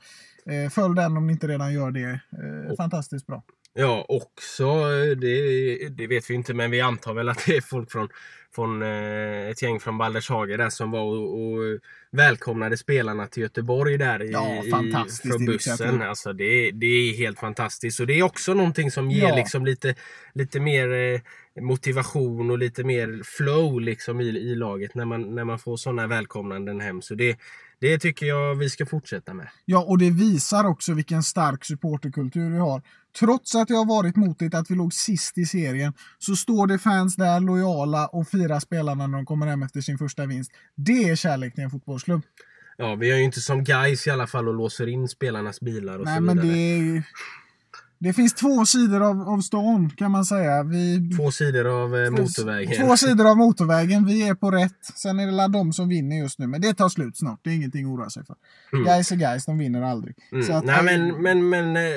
följ 0.71 0.95
den 0.95 1.17
om 1.17 1.27
ni 1.27 1.33
inte 1.33 1.47
redan 1.47 1.73
gör 1.73 1.91
det. 1.91 2.19
fantastiskt 2.77 3.27
bra. 3.27 3.43
Ja, 3.73 4.05
också, 4.09 4.83
det, 5.15 5.89
det 5.89 6.07
vet 6.07 6.29
vi 6.29 6.33
inte, 6.33 6.53
men 6.53 6.71
vi 6.71 6.81
antar 6.81 7.13
väl 7.13 7.29
att 7.29 7.45
det 7.45 7.57
är 7.57 7.61
folk 7.61 7.91
från, 7.91 8.09
från 8.55 8.81
eh, 8.81 9.49
ett 9.49 9.61
gäng 9.61 9.79
från 9.79 9.97
Baldershage 9.97 10.57
där 10.57 10.69
som 10.69 10.91
var 10.91 11.01
och, 11.01 11.41
och 11.41 11.79
välkomnade 12.11 12.77
spelarna 12.77 13.27
till 13.27 13.43
Göteborg 13.43 13.97
där 13.97 14.23
i, 14.23 14.31
ja, 14.31 14.63
fantastiskt 14.71 15.25
i, 15.25 15.29
från 15.29 15.45
bussen. 15.45 16.01
Alltså 16.01 16.33
det, 16.33 16.71
det 16.71 16.85
är 16.85 17.13
helt 17.13 17.39
fantastiskt 17.39 17.99
och 17.99 18.07
det 18.07 18.19
är 18.19 18.23
också 18.23 18.53
någonting 18.53 18.91
som 18.91 19.11
ger 19.11 19.29
ja. 19.29 19.35
liksom 19.35 19.65
lite, 19.65 19.95
lite 20.33 20.59
mer 20.59 20.93
eh, 20.93 21.21
motivation 21.61 22.51
och 22.51 22.57
lite 22.57 22.83
mer 22.83 23.21
flow 23.23 23.81
liksom 23.81 24.21
i, 24.21 24.27
i 24.27 24.55
laget 24.55 24.95
när 24.95 25.05
man, 25.05 25.35
när 25.35 25.43
man 25.43 25.59
får 25.59 25.77
sådana 25.77 26.07
välkomnanden 26.07 26.79
hem. 26.79 27.01
Så 27.01 27.15
det, 27.15 27.37
det 27.79 27.99
tycker 27.99 28.25
jag 28.25 28.55
vi 28.55 28.69
ska 28.69 28.85
fortsätta 28.85 29.33
med. 29.33 29.47
Ja, 29.65 29.83
och 29.83 29.97
det 29.97 30.09
visar 30.09 30.65
också 30.65 30.93
vilken 30.93 31.23
stark 31.23 31.65
supporterkultur 31.65 32.49
vi 32.49 32.57
har. 32.57 32.81
Trots 33.19 33.55
att 33.55 33.67
det 33.67 33.73
har 33.73 33.85
varit 33.85 34.15
motigt 34.15 34.55
att 34.55 34.71
vi 34.71 34.75
låg 34.75 34.93
sist 34.93 35.37
i 35.37 35.45
serien 35.45 35.93
så 36.19 36.35
står 36.35 36.67
det 36.67 36.79
fans 36.79 37.15
där 37.15 37.39
lojala 37.39 38.07
och 38.07 38.27
firar 38.27 38.59
spelarna 38.59 39.07
när 39.07 39.17
de 39.17 39.25
kommer 39.25 39.47
hem 39.47 39.63
efter 39.63 39.81
sin 39.81 39.97
första 39.97 40.25
vinst. 40.25 40.51
Det 40.75 41.09
är 41.09 41.15
kärlek 41.15 41.55
till 41.55 41.63
en 41.63 41.69
fotbollsklubb. 41.69 42.21
Ja, 42.77 42.95
vi 42.95 43.11
är 43.11 43.17
ju 43.17 43.23
inte 43.23 43.41
som 43.41 43.63
guys 43.63 44.07
i 44.07 44.09
alla 44.09 44.27
fall 44.27 44.47
och 44.47 44.53
låser 44.53 44.87
in 44.87 45.07
spelarnas 45.07 45.59
bilar 45.59 45.99
och 45.99 46.05
Nej, 46.05 46.15
så 46.15 46.21
vidare. 46.21 46.35
Men 46.35 46.47
det 46.47 46.53
är 46.57 47.03
det 48.01 48.13
finns 48.13 48.33
två 48.33 48.65
sidor 48.65 49.01
av, 49.01 49.21
av 49.21 49.39
stan 49.41 49.89
kan 49.89 50.11
man 50.11 50.25
säga. 50.25 50.63
Vi, 50.63 51.09
två 51.17 51.31
sidor 51.31 51.83
av 51.83 51.97
eh, 51.97 52.11
motorvägen. 52.11 52.87
Två 52.87 52.97
sidor 52.97 53.29
av 53.29 53.37
motorvägen. 53.37 54.05
Vi 54.05 54.27
är 54.27 54.35
på 54.35 54.51
rätt. 54.51 54.85
Sen 54.95 55.19
är 55.19 55.27
det 55.27 55.47
de 55.47 55.73
som 55.73 55.89
vinner 55.89 56.17
just 56.17 56.39
nu. 56.39 56.47
Men 56.47 56.61
det 56.61 56.73
tar 56.73 56.89
slut 56.89 57.17
snart. 57.17 57.39
Det 57.43 57.49
är 57.49 57.53
ingenting 57.53 57.85
att 57.85 57.91
oroa 57.91 58.09
sig 58.09 58.25
för. 58.25 58.35
Mm. 58.73 58.85
Guys 58.85 59.11
är 59.11 59.15
guys, 59.15 59.45
de 59.45 59.57
vinner 59.57 59.81
aldrig. 59.81 60.15
Mm. 60.31 60.55
Att, 60.55 60.65
Nej, 60.65 60.83
men, 60.83 61.21
men, 61.21 61.49
men 61.49 61.77
eh, 61.77 61.93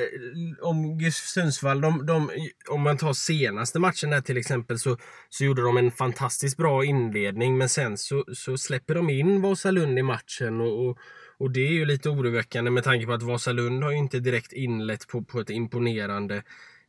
om 0.63 0.99
GIF 1.01 1.15
Sundsvall, 1.15 1.81
de, 1.81 2.07
de, 2.07 2.31
om 2.71 2.83
man 2.83 2.97
tar 2.97 3.13
senaste 3.13 3.79
matchen 3.79 4.11
där 4.11 4.21
till 4.21 4.37
exempel 4.37 4.79
så, 4.79 4.97
så 5.29 5.45
gjorde 5.45 5.63
de 5.63 5.77
en 5.77 5.91
fantastiskt 5.91 6.57
bra 6.57 6.85
inledning. 6.85 7.59
Men 7.59 7.69
sen 7.69 7.99
så, 7.99 8.25
så 8.35 8.59
släpper 8.59 8.95
de 8.95 9.11
in 9.11 9.43
Vasalund 9.43 9.99
i 9.99 10.03
matchen. 10.03 10.61
och, 10.61 10.89
och 10.89 10.99
och 11.39 11.51
det 11.51 11.61
är 11.61 11.73
ju 11.73 11.85
lite 11.85 12.09
oroväckande 12.09 12.71
med 12.71 12.85
tanke 12.85 13.07
på 13.07 13.13
att 13.13 13.23
Vasalund 13.23 13.85
har 13.85 13.91
ju 13.91 13.99
inte 13.99 14.21
direkt 14.21 14.53
inlett 14.53 15.09
på, 15.09 15.23
på 15.23 15.41
ett 15.41 15.51
imponerande 15.51 16.43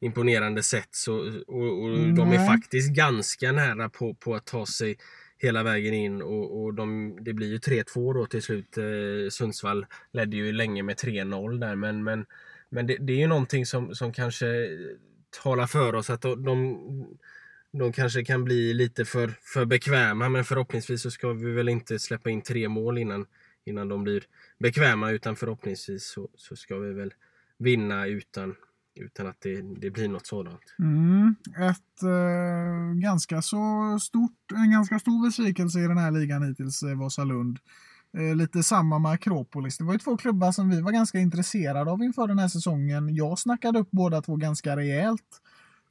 imponerande 0.03 0.63
sätt. 0.63 0.89
Så, 0.91 1.13
och, 1.47 1.83
och 1.83 1.97
mm. 1.97 2.15
de 2.15 2.31
är 2.31 2.47
faktiskt 2.47 2.95
ganska 2.95 3.51
nära 3.51 3.89
på, 3.89 4.13
på 4.13 4.35
att 4.35 4.45
ta 4.45 4.65
sig 4.65 4.97
hela 5.37 5.63
vägen 5.63 5.93
in 5.93 6.21
och, 6.21 6.63
och 6.63 6.73
de, 6.73 7.17
det 7.21 7.33
blir 7.33 7.47
ju 7.47 7.57
3-2 7.57 8.13
då 8.13 8.25
till 8.25 8.41
slut. 8.41 8.77
Eh, 8.77 9.29
Sundsvall 9.29 9.85
ledde 10.11 10.37
ju 10.37 10.51
länge 10.51 10.83
med 10.83 10.95
3-0 10.95 11.59
där 11.59 11.75
men, 11.75 12.03
men, 12.03 12.25
men 12.69 12.87
det, 12.87 12.97
det, 12.97 13.13
är 13.13 13.17
ju 13.17 13.27
någonting 13.27 13.65
som, 13.65 13.95
som 13.95 14.13
kanske 14.13 14.45
talar 15.43 15.67
för 15.67 15.95
oss 15.95 16.09
att 16.09 16.21
de, 16.21 16.43
de, 16.43 16.77
de 17.71 17.93
kanske 17.93 18.25
kan 18.25 18.43
bli 18.43 18.73
lite 18.73 19.05
för, 19.05 19.33
för 19.41 19.65
bekväma 19.65 20.29
men 20.29 20.45
förhoppningsvis 20.45 21.01
så 21.01 21.11
ska 21.11 21.33
vi 21.33 21.51
väl 21.51 21.69
inte 21.69 21.99
släppa 21.99 22.29
in 22.29 22.41
tre 22.41 22.69
mål 22.69 22.97
innan, 22.97 23.25
innan 23.65 23.87
de 23.87 24.03
blir 24.03 24.23
bekväma 24.59 25.11
utan 25.11 25.35
förhoppningsvis 25.35 26.07
så, 26.07 26.29
så 26.35 26.55
ska 26.55 26.79
vi 26.79 26.93
väl 26.93 27.13
vinna 27.57 28.07
utan, 28.07 28.55
utan 28.95 29.27
att 29.27 29.41
det, 29.41 29.61
det 29.61 29.91
blir 29.91 30.09
något 30.09 30.27
sådant. 30.27 30.75
Mm, 30.79 31.35
ett 31.57 32.03
eh, 32.03 33.01
ganska 33.01 33.41
så 33.41 33.97
stort, 34.01 34.51
en 34.55 34.71
ganska 34.71 34.99
stor 34.99 35.25
besvikelse 35.25 35.79
i 35.79 35.87
den 35.87 35.97
här 35.97 36.11
ligan 36.11 36.43
hittills, 36.43 36.83
eh, 36.83 36.99
Vasalund. 36.99 37.59
Eh, 38.17 38.35
lite 38.35 38.63
samma 38.63 38.99
med 38.99 39.11
Akropolis. 39.11 39.77
Det 39.77 39.83
var 39.83 39.93
ju 39.93 39.99
två 39.99 40.17
klubbar 40.17 40.51
som 40.51 40.69
vi 40.69 40.81
var 40.81 40.91
ganska 40.91 41.19
intresserade 41.19 41.91
av 41.91 42.03
inför 42.03 42.27
den 42.27 42.39
här 42.39 42.47
säsongen. 42.47 43.15
Jag 43.15 43.39
snackade 43.39 43.79
upp 43.79 43.91
båda 43.91 44.21
två 44.21 44.35
ganska 44.35 44.77
rejält 44.77 45.41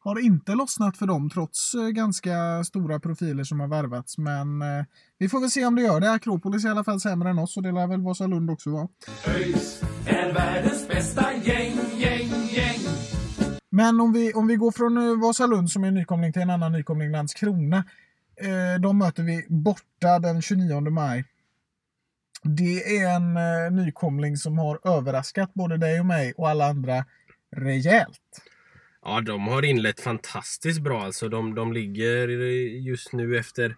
har 0.05 0.25
inte 0.25 0.55
lossnat 0.55 0.97
för 0.97 1.07
dem 1.07 1.31
trots 1.31 1.75
eh, 1.75 1.88
ganska 1.88 2.65
stora 2.65 3.01
profiler 3.01 3.45
som 3.45 3.61
har 3.61 3.69
värvats. 3.69 4.19
Men 4.19 4.62
eh, 4.62 4.85
vi 5.19 5.29
får 5.29 5.41
väl 5.41 5.51
se 5.51 5.67
om 5.67 5.75
det 5.75 5.83
gör 5.83 6.01
det. 6.01 6.12
Akropolis 6.12 6.65
är 6.65 6.69
i 6.69 6.71
alla 6.71 6.85
fall 6.85 7.01
sämre 7.01 7.31
än 7.31 7.38
oss 7.38 7.57
och 7.57 7.62
det 7.62 7.73
lär 7.73 7.87
väl 7.87 8.01
Vasalund 8.01 8.51
också 8.51 8.71
vara. 8.71 8.88
ÖIS 9.27 9.83
är 10.07 10.33
världens 10.33 10.88
bästa 10.88 11.33
gäng, 11.33 11.79
gäng, 11.97 12.31
gäng. 12.51 12.81
Men 13.71 14.01
om 14.01 14.12
vi, 14.12 14.33
om 14.33 14.47
vi 14.47 14.57
går 14.57 14.71
från 14.71 14.97
eh, 14.97 15.21
Vasalund 15.21 15.71
som 15.71 15.85
är 15.85 15.91
nykomling 15.91 16.33
till 16.33 16.43
en 16.43 16.51
annan 16.51 16.73
nykomling, 16.73 17.11
Landskrona. 17.11 17.85
Eh, 18.37 18.81
de 18.81 18.99
möter 18.99 19.23
vi 19.23 19.47
borta 19.49 20.19
den 20.19 20.43
29 20.43 20.91
maj. 20.91 21.25
Det 22.43 22.99
är 22.99 23.17
en 23.17 23.37
eh, 23.37 23.85
nykomling 23.85 24.37
som 24.37 24.59
har 24.59 24.79
överraskat 24.85 25.55
både 25.55 25.77
dig 25.77 26.01
och 26.01 26.07
mig 26.07 26.33
och 26.37 26.49
alla 26.49 26.67
andra 26.67 27.05
rejält. 27.57 28.43
Ja, 29.05 29.21
de 29.21 29.47
har 29.47 29.65
inlett 29.65 30.01
fantastiskt 30.01 30.81
bra. 30.81 31.03
Alltså, 31.03 31.29
de, 31.29 31.55
de 31.55 31.73
ligger 31.73 32.29
just 32.88 33.12
nu 33.12 33.38
efter 33.38 33.77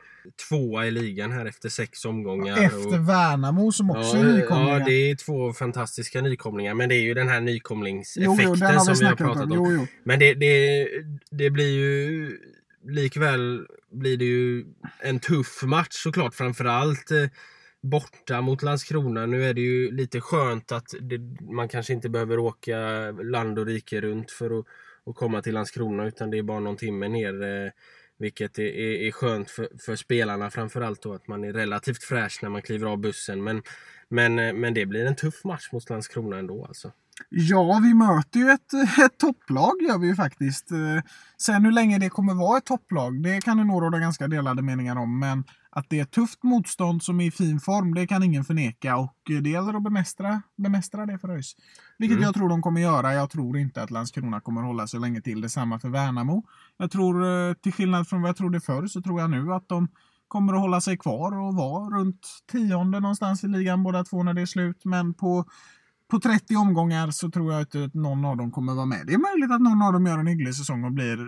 tvåa 0.49 0.87
i 0.87 0.91
ligan 0.91 1.33
här 1.33 1.47
efter 1.47 1.69
sex 1.69 2.05
omgångar. 2.05 2.57
Efter 2.59 3.01
och, 3.01 3.09
Värnamo 3.09 3.73
som 3.73 3.91
också 3.91 4.17
ja, 4.17 4.19
är 4.19 4.33
nykomlingar. 4.33 4.79
Ja, 4.79 4.85
det 4.87 5.11
är 5.11 5.17
två 5.17 5.53
fantastiska 5.53 6.21
nykomlingar. 6.21 6.75
Men 6.75 6.89
det 6.89 6.95
är 6.95 7.03
ju 7.03 7.15
den 7.15 7.29
här 7.29 7.41
nykomlingseffekten 7.41 8.45
jo, 8.45 8.69
jo, 8.75 8.81
som 8.81 8.95
vi 9.01 9.05
har 9.05 9.17
pratat 9.17 9.43
om. 9.43 9.53
Jo, 9.53 9.87
men 10.05 10.19
det, 10.19 10.35
det, 10.35 10.89
det 11.31 11.51
blir 11.51 11.71
ju 11.71 12.31
likväl 12.87 13.67
blir 13.91 14.17
det 14.17 14.25
ju 14.25 14.65
en 15.01 15.21
tuff 15.21 15.63
match 15.63 15.93
såklart. 15.93 16.35
Framförallt 16.35 17.11
eh, 17.11 17.27
borta 17.83 18.41
mot 18.41 18.63
Landskrona. 18.63 19.27
Nu 19.27 19.45
är 19.45 19.55
det 19.55 19.61
ju 19.61 19.91
lite 19.91 20.21
skönt 20.21 20.73
att 20.73 20.95
det, 21.01 21.19
man 21.53 21.69
kanske 21.69 21.93
inte 21.93 22.09
behöver 22.09 22.39
åka 22.39 23.11
land 23.11 23.59
och 23.59 23.67
rike 23.67 24.01
runt 24.01 24.31
för 24.31 24.59
att 24.59 24.67
att 25.07 25.17
komma 25.17 25.43
till 25.43 25.55
Landskrona 25.55 26.05
utan 26.05 26.31
det 26.31 26.39
är 26.39 26.43
bara 26.43 26.61
någon 26.61 26.77
timme 26.77 27.09
ner. 27.09 27.43
Eh, 27.43 27.71
vilket 28.19 28.59
är, 28.59 28.63
är, 28.63 29.07
är 29.07 29.13
skönt 29.13 29.51
för, 29.51 29.69
för 29.85 29.97
spelarna 29.97 30.51
framförallt 30.51 31.03
då 31.03 31.15
att 31.15 31.29
man 31.29 31.45
är 31.45 31.53
relativt 31.53 32.05
fräsch 32.05 32.39
när 32.43 32.49
man 32.51 32.63
kliver 32.63 32.87
av 32.87 32.99
bussen. 32.99 33.45
Men, 33.45 33.63
men, 34.09 34.39
eh, 34.39 34.53
men 34.53 34.75
det 34.75 34.87
blir 34.87 35.07
en 35.07 35.17
tuff 35.17 35.45
match 35.45 35.73
mot 35.73 35.91
Landskrona 35.91 36.39
ändå 36.39 36.65
alltså. 36.65 36.93
Ja, 37.29 37.81
vi 37.83 37.95
möter 37.95 38.39
ju 38.39 38.51
ett, 38.51 38.73
ett 39.05 39.19
topplag 39.19 39.83
gör 39.83 39.99
vi 39.99 40.07
ju 40.07 40.15
faktiskt. 40.15 40.71
Eh, 40.71 41.03
sen 41.39 41.65
hur 41.65 41.73
länge 41.73 41.99
det 41.99 42.09
kommer 42.09 42.35
vara 42.35 42.59
ett 42.59 42.65
topplag, 42.65 43.23
det 43.23 43.41
kan 43.41 43.57
det 43.57 43.65
nog 43.65 43.83
råda 43.83 43.99
ganska 43.99 44.29
delade 44.29 44.63
meningar 44.63 44.97
om. 44.97 45.19
Men 45.19 45.45
att 45.77 45.87
det 45.91 46.01
är 46.01 46.05
tufft 46.05 46.43
motstånd 46.43 47.03
som 47.03 47.21
är 47.21 47.27
i 47.27 47.31
fin 47.31 47.61
form, 47.61 47.95
det 47.95 48.07
kan 48.07 48.23
ingen 48.23 48.45
förneka. 48.45 48.97
Och 48.97 49.17
det 49.43 49.51
gäller 49.51 49.75
att 49.75 49.83
bemästra, 49.83 50.43
bemästra 50.57 51.07
det 51.07 51.19
för 51.19 51.29
ÖIS. 51.29 51.57
Vilket 51.99 52.17
mm. 52.17 52.25
jag 52.25 52.35
tror 52.35 52.49
de 52.49 52.63
kommer 52.63 52.81
göra. 52.81 53.13
Jag 53.15 53.31
tror 53.31 53.59
inte 53.59 53.83
att 53.83 53.91
Landskrona 53.91 54.41
kommer 54.41 54.63
hålla 54.63 54.87
så 54.87 54.99
länge 54.99 55.21
till. 55.21 55.41
Detsamma 55.41 55.79
för 55.79 55.89
Värnamo. 55.89 56.45
Jag 56.77 56.91
tror, 56.91 57.25
eh, 57.25 57.55
till 57.55 57.73
skillnad 57.73 58.09
från 58.09 58.23
vad 58.23 58.29
jag 58.29 58.37
trodde 58.37 58.61
förr, 58.61 58.87
så 58.87 59.03
tror 59.03 59.21
jag 59.21 59.31
nu 59.31 59.53
att 59.53 59.69
de 59.69 59.89
kommer 60.29 60.53
att 60.53 60.61
hålla 60.61 60.81
sig 60.81 60.99
kvar 60.99 61.39
och 61.39 61.55
vara 61.55 61.99
runt 61.99 62.27
tionde 62.53 63.01
någonstans 63.01 63.45
i 63.45 63.49
ligan 63.49 63.83
båda 63.83 64.05
två 64.05 64.23
när 64.23 64.35
det 64.35 64.43
är 64.43 64.47
slut. 64.47 64.85
Men 64.85 65.15
på 65.15 65.45
på 66.11 66.21
30 66.21 66.57
omgångar 66.57 67.11
så 67.11 67.31
tror 67.31 67.53
jag 67.53 67.63
inte 67.63 67.85
att 67.85 67.95
någon 67.95 68.25
av 68.25 68.37
dem 68.37 68.51
kommer 68.51 68.75
vara 68.75 68.87
med. 68.87 69.07
Det 69.07 69.15
är 69.15 69.19
möjligt 69.19 69.55
att 69.55 69.61
någon 69.61 69.83
av 69.83 69.93
dem 69.93 70.07
gör 70.07 70.19
en 70.19 70.27
hygglig 70.27 70.55
säsong 70.55 70.85
och 70.85 70.93
blir 70.93 71.19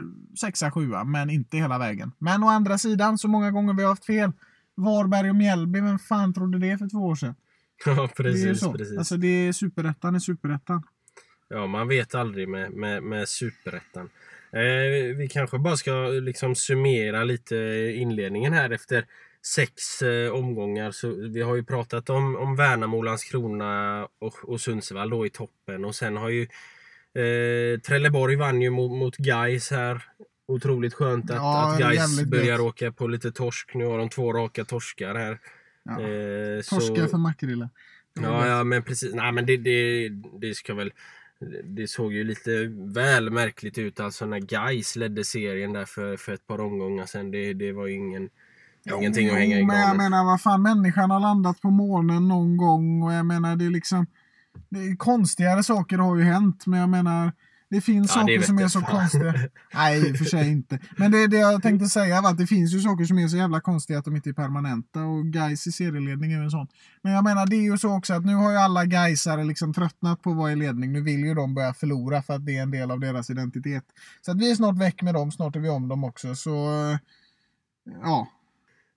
sexa, 0.41 0.71
sjua, 0.71 1.05
men 1.05 1.31
inte 1.31 1.57
hela 1.57 1.79
vägen. 1.79 2.13
Men 2.19 2.43
å 2.43 2.49
andra 2.49 2.79
sidan, 2.79 3.19
så 3.19 3.29
många 3.29 3.51
gånger 3.51 3.75
vi 3.75 3.83
har 3.83 3.91
haft 3.91 4.05
fel. 4.05 4.33
Varberg 4.75 5.31
och 5.31 5.37
Mjällby, 5.37 5.81
vem 5.81 5.99
fan 5.99 6.35
trodde 6.35 6.59
det 6.59 6.79
för 6.79 6.89
två 6.89 6.99
år 6.99 7.15
sedan? 7.15 7.35
Ja, 7.87 8.09
precis. 8.17 8.43
Det 8.45 8.51
är 8.51 8.55
så. 8.55 8.73
precis. 8.73 8.99
Alltså, 8.99 9.17
det 9.17 9.49
är 9.49 9.53
superettan 9.53 10.17
i 10.17 10.21
superettan. 10.21 10.83
Ja, 11.49 11.67
man 11.67 11.89
vet 11.89 12.15
aldrig 12.15 12.49
med, 12.49 12.73
med, 12.73 13.03
med 13.03 13.29
superettan. 13.29 14.09
Eh, 14.53 15.17
vi 15.17 15.29
kanske 15.31 15.59
bara 15.59 15.77
ska 15.77 15.91
liksom 16.23 16.55
summera 16.55 17.25
lite 17.25 17.57
inledningen 17.97 18.53
här 18.53 18.71
efter 18.71 19.05
sex 19.55 20.03
eh, 20.03 20.33
omgångar. 20.33 20.91
Så 20.91 21.09
vi 21.09 21.43
har 21.43 21.57
ju 21.57 21.65
pratat 21.65 22.11
om, 22.11 22.37
om 22.37 22.57
Värnamo, 22.57 23.03
Landskrona 23.03 24.05
och, 24.19 24.35
och 24.43 24.61
Sundsvall 24.61 25.11
då 25.11 25.27
i 25.27 25.31
toppen. 25.31 25.85
Och 25.85 25.95
sen 25.95 26.17
har 26.17 26.29
ju 26.29 26.43
eh, 27.23 27.81
Trelleborg 27.81 28.37
vann 28.37 28.63
ju 28.63 28.71
mot, 28.71 28.91
mot 28.91 29.17
Gais 29.17 29.71
här. 29.71 30.03
Otroligt 30.49 30.95
skönt 30.95 31.31
att, 31.31 31.37
ja, 31.37 31.73
att 31.73 31.81
Gais 31.81 32.25
börjar 32.25 32.59
lätt. 32.59 32.61
åka 32.61 32.93
på 32.93 33.07
lite 33.07 33.33
torsk. 33.33 33.75
Nu 33.75 33.85
har 33.85 33.99
de 33.99 34.09
två 34.09 34.33
raka 34.33 34.65
torskar 34.65 35.15
här. 35.15 35.39
Ja. 35.83 36.01
Eh, 36.01 36.63
Torskar 36.63 37.03
så... 37.03 37.09
för 37.09 37.19
Makrilla. 37.19 37.71
Ja, 38.23 38.47
ja, 38.47 38.65
men 38.65 38.83
precis. 38.83 39.15
Nej, 39.15 39.33
men 39.33 39.47
det, 39.47 39.57
det, 39.57 40.09
det 40.41 40.55
ska 40.55 40.75
väl... 40.75 40.93
Det 41.65 41.89
såg 41.89 42.13
ju 42.13 42.25
lite 42.25 42.51
väl 42.95 43.31
märkligt 43.31 43.79
ut 43.79 44.01
alltså 44.01 44.27
när 44.27 44.39
Gais 44.39 44.97
ledde 44.97 45.25
serien 45.25 45.73
där 45.73 45.85
för, 45.85 46.17
för 46.17 46.33
ett 46.33 46.47
par 46.47 46.61
omgångar 46.61 47.07
sedan. 47.07 47.31
Det, 47.31 47.53
det 47.53 47.73
var 47.73 47.87
ju 47.87 47.95
ingen 47.95 48.31
Ingenting 48.95 49.29
att 49.29 49.35
hänga 49.35 49.59
i 49.59 49.67
Men 49.67 49.81
jag 49.81 49.97
menar, 49.97 50.25
vad 50.25 50.41
fan, 50.41 50.63
människan 50.63 51.11
har 51.11 51.21
landat 51.21 51.61
på 51.61 51.71
månen 51.71 52.29
någon 52.29 52.57
gång 52.57 53.03
och 53.03 53.13
jag 53.13 53.27
menar, 53.27 53.57
det 53.57 53.67
är 53.67 53.71
liksom... 53.71 54.07
Det 54.69 54.79
är 54.79 54.97
konstigare 54.97 55.63
saker 55.63 55.99
har 55.99 56.17
ju 56.17 56.23
hänt, 56.23 56.67
men 56.67 56.81
jag 56.81 56.89
menar... 56.89 57.33
Det 57.71 57.81
finns 57.81 58.13
ja, 58.17 58.21
saker 58.21 58.39
det 58.39 58.47
som 58.47 58.59
är 58.59 58.69
så 58.69 58.81
fan. 58.81 58.91
konstiga. 58.91 59.35
Nej, 59.75 60.15
för 60.15 60.25
sig 60.25 60.53
inte. 60.53 60.79
Men 60.97 61.11
det 61.11 61.27
det 61.27 61.37
jag 61.37 61.63
tänkte 61.63 61.89
säga 61.89 62.21
var 62.21 62.31
att 62.31 62.39
det 62.39 62.47
finns 62.47 62.75
ju 62.75 62.81
saker 62.81 63.05
som 63.05 63.19
är 63.19 63.29
så 63.29 63.37
jävla 63.37 63.61
konstiga 63.61 63.99
att 63.99 64.05
de 64.05 64.17
inte 64.17 64.31
är 64.31 64.35
permanenta 64.35 65.05
och 65.05 65.25
guys 65.25 65.67
i 65.67 65.73
serieledning 65.73 66.33
är 66.33 66.37
ju 66.37 66.45
en 66.45 66.51
sån. 66.51 66.67
Men 67.03 67.13
jag 67.13 67.25
menar 67.25 67.47
det 67.47 67.57
är 67.57 67.63
ju 67.63 67.79
så 67.79 67.97
också 67.97 68.15
att 68.15 68.25
nu 68.25 68.35
har 68.35 68.51
ju 68.51 68.57
alla 68.57 68.85
Gaisare 68.85 69.45
liksom 69.45 69.75
tröttnat 69.75 70.23
på 70.23 70.31
att 70.31 70.37
vara 70.37 70.53
i 70.53 70.57
ledning. 70.57 70.93
Nu 70.93 71.01
vill 71.01 71.21
ju 71.21 71.35
de 71.35 71.55
börja 71.55 71.75
förlora 71.75 72.23
för 72.23 72.35
att 72.35 72.47
det 72.47 72.57
är 72.57 72.63
en 72.63 72.71
del 72.71 72.91
av 72.91 73.01
deras 73.01 73.31
identitet. 73.31 73.85
Så 74.23 74.31
att 74.31 74.39
vi 74.39 74.51
är 74.51 74.55
snart 74.55 74.79
väck 74.79 75.03
med 75.03 75.15
dem, 75.15 75.33
snart 75.33 75.57
är 75.57 75.61
vi 75.61 75.69
om 75.69 75.89
dem 75.89 76.05
också. 76.05 76.35
Så 76.35 76.69
ja, 78.03 78.29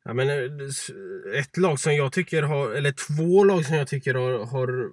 Ja, 0.10 0.14
men 0.14 0.30
eh, 0.30 1.40
ett 1.40 1.58
lag 1.58 1.80
som 1.80 1.96
jag 1.96 2.12
tycker 2.12 2.44
har, 2.44 2.72
eller 2.72 2.92
två 2.92 3.44
lag 3.44 3.66
som 3.66 3.76
jag 3.76 3.88
tycker 3.88 4.16
har, 4.16 4.46
har 4.46 4.90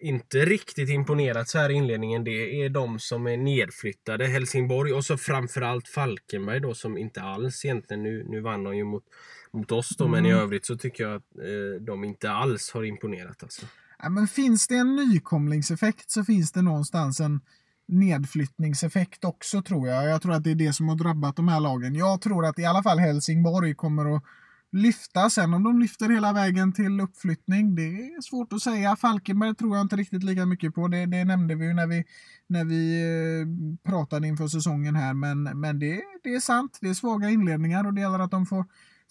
inte 0.00 0.44
riktigt 0.44 0.88
imponerat 0.88 1.48
så 1.48 1.58
här 1.58 1.70
i 1.70 1.74
inledningen. 1.74 2.24
Det 2.24 2.64
är 2.64 2.68
de 2.68 2.98
som 2.98 3.26
är 3.26 3.36
nedflyttade. 3.36 4.26
Helsingborg 4.26 4.92
och 4.92 5.04
så 5.04 5.16
framförallt 5.16 5.88
Falkenberg 5.88 6.60
då 6.60 6.74
som 6.74 6.98
inte 6.98 7.22
alls 7.22 7.64
egentligen, 7.64 8.02
nu, 8.02 8.26
nu 8.28 8.40
vann 8.40 8.64
de 8.64 8.76
ju 8.76 8.84
mot, 8.84 9.04
mot 9.52 9.72
oss 9.72 9.88
då, 9.98 10.04
mm. 10.04 10.12
men 10.12 10.26
i 10.26 10.30
mm. 10.30 10.42
övrigt 10.42 10.66
så 10.66 10.76
tycker 10.76 11.04
jag 11.04 11.14
att 11.14 11.38
eh, 11.38 11.82
de 11.86 12.04
inte 12.04 12.30
alls 12.30 12.70
har 12.70 12.84
imponerat 12.84 13.42
alltså. 13.42 13.66
Ja, 13.98 14.08
men 14.08 14.28
finns 14.28 14.68
det 14.68 14.76
en 14.76 14.96
nykomlingseffekt 14.96 16.10
så 16.10 16.24
finns 16.24 16.52
det 16.52 16.62
någonstans 16.62 17.20
en 17.20 17.40
nedflyttningseffekt 17.88 19.24
också 19.24 19.62
tror 19.62 19.88
jag. 19.88 20.08
Jag 20.08 20.22
tror 20.22 20.32
att 20.32 20.44
det 20.44 20.50
är 20.50 20.54
det 20.54 20.72
som 20.72 20.88
har 20.88 20.96
drabbat 20.96 21.36
de 21.36 21.48
här 21.48 21.60
lagen. 21.60 21.94
Jag 21.94 22.20
tror 22.20 22.46
att 22.46 22.58
i 22.58 22.64
alla 22.64 22.82
fall 22.82 22.98
Helsingborg 22.98 23.74
kommer 23.74 24.16
att 24.16 24.22
lyfta. 24.72 25.30
Sen 25.30 25.54
om 25.54 25.62
de 25.62 25.80
lyfter 25.80 26.08
hela 26.08 26.32
vägen 26.32 26.72
till 26.72 27.00
uppflyttning, 27.00 27.74
det 27.74 27.82
är 27.82 28.20
svårt 28.20 28.52
att 28.52 28.62
säga. 28.62 28.96
Falkenberg 28.96 29.54
tror 29.54 29.76
jag 29.76 29.84
inte 29.84 29.96
riktigt 29.96 30.24
lika 30.24 30.46
mycket 30.46 30.74
på. 30.74 30.88
Det, 30.88 31.06
det 31.06 31.24
nämnde 31.24 31.54
vi 31.54 31.66
ju 31.66 31.74
när 31.74 31.86
vi, 31.86 32.04
när 32.46 32.64
vi 32.64 33.02
eh, 33.02 33.90
pratade 33.90 34.28
inför 34.28 34.48
säsongen 34.48 34.96
här. 34.96 35.14
Men, 35.14 35.42
men 35.42 35.78
det, 35.78 36.02
det 36.22 36.34
är 36.34 36.40
sant. 36.40 36.78
Det 36.80 36.88
är 36.88 36.94
svaga 36.94 37.30
inledningar 37.30 37.86
och 37.86 37.94
det 37.94 38.00
gäller 38.00 38.18
att 38.18 38.30
de 38.30 38.46
får, 38.46 38.64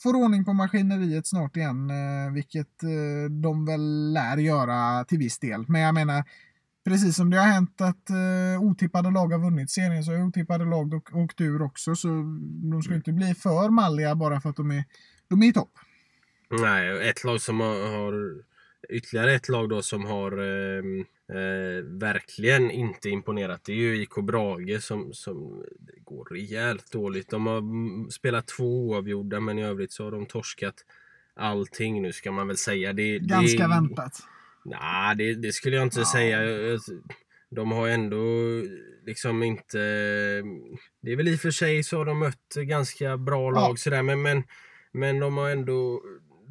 får 0.03 0.13
ordning 0.13 0.45
på 0.45 0.53
maskineriet 0.53 1.27
snart 1.27 1.57
igen. 1.57 1.89
Eh, 1.89 2.33
vilket 2.33 2.83
eh, 2.83 3.31
de 3.31 3.65
väl 3.65 4.13
lär 4.13 4.37
göra 4.37 5.03
till 5.03 5.17
viss 5.17 5.39
del. 5.39 5.65
Men 5.67 5.81
jag 5.81 5.93
menar, 5.93 6.23
precis 6.85 7.15
som 7.15 7.29
det 7.29 7.37
har 7.37 7.47
hänt 7.47 7.81
att 7.81 8.09
uh, 8.09 8.61
otippade 8.61 9.11
lag 9.11 9.27
har 9.27 9.39
vunnit 9.39 9.71
serien 9.71 10.03
så 10.03 10.11
har 10.11 10.23
otippade 10.23 10.65
lag 10.65 10.93
åkt 11.13 11.41
ur 11.41 11.61
också. 11.61 11.95
Så 11.95 12.07
de 12.71 12.81
ska 12.83 12.95
inte 12.95 13.11
bli 13.11 13.33
för 13.33 13.69
malliga 13.69 14.15
bara 14.15 14.41
för 14.41 14.49
att 14.49 14.55
de 14.55 14.71
är 14.71 14.83
de 15.29 15.43
är 15.43 15.47
i 15.47 15.53
topp. 15.53 15.71
Nej, 16.49 17.09
ett 17.09 17.23
lag 17.23 17.41
som 17.41 17.59
har, 17.59 18.43
ytterligare 18.89 19.33
ett 19.33 19.49
lag 19.49 19.69
då 19.69 19.81
som 19.81 20.05
har 20.05 20.31
eh, 20.31 20.83
eh, 21.37 21.83
verkligen 21.83 22.71
inte 22.71 23.09
imponerat. 23.09 23.63
Det 23.63 23.71
är 23.71 23.75
ju 23.75 24.01
IK 24.01 24.15
Brage 24.15 24.83
som, 24.83 25.13
som 25.13 25.63
går 26.03 26.25
rejält 26.25 26.91
dåligt. 26.91 27.29
De 27.29 27.47
har 27.47 28.11
spelat 28.11 28.47
två 28.47 28.89
oavgjorda 28.89 29.39
men 29.39 29.59
i 29.59 29.63
övrigt 29.63 29.91
så 29.91 30.03
har 30.03 30.11
de 30.11 30.25
torskat 30.25 30.75
allting 31.35 32.01
nu 32.01 32.13
ska 32.13 32.31
man 32.31 32.47
väl 32.47 32.57
säga. 32.57 32.93
Det, 32.93 33.19
Ganska 33.19 33.63
det, 33.63 33.69
väntat. 33.69 34.13
Nej, 34.65 35.15
det, 35.15 35.35
det, 35.35 35.53
skulle 35.53 35.75
jag 35.75 35.85
inte 35.85 35.99
ja. 35.99 36.05
säga. 36.05 36.39
De 37.51 37.71
har 37.71 37.87
ändå 37.87 38.25
liksom 39.05 39.43
inte... 39.43 39.77
Det 41.01 41.11
är 41.11 41.15
väl 41.15 41.27
i 41.27 41.35
och 41.35 41.39
för 41.39 41.51
sig 41.51 41.83
så 41.83 41.97
har 41.97 42.05
de 42.05 42.19
mött 42.19 42.53
ganska 42.55 43.17
bra 43.17 43.51
lag 43.51 43.71
ja. 43.71 43.75
sådär 43.75 44.03
men, 44.03 44.21
men 44.21 44.43
men 44.93 45.19
de 45.19 45.37
har 45.37 45.49
ändå... 45.49 46.01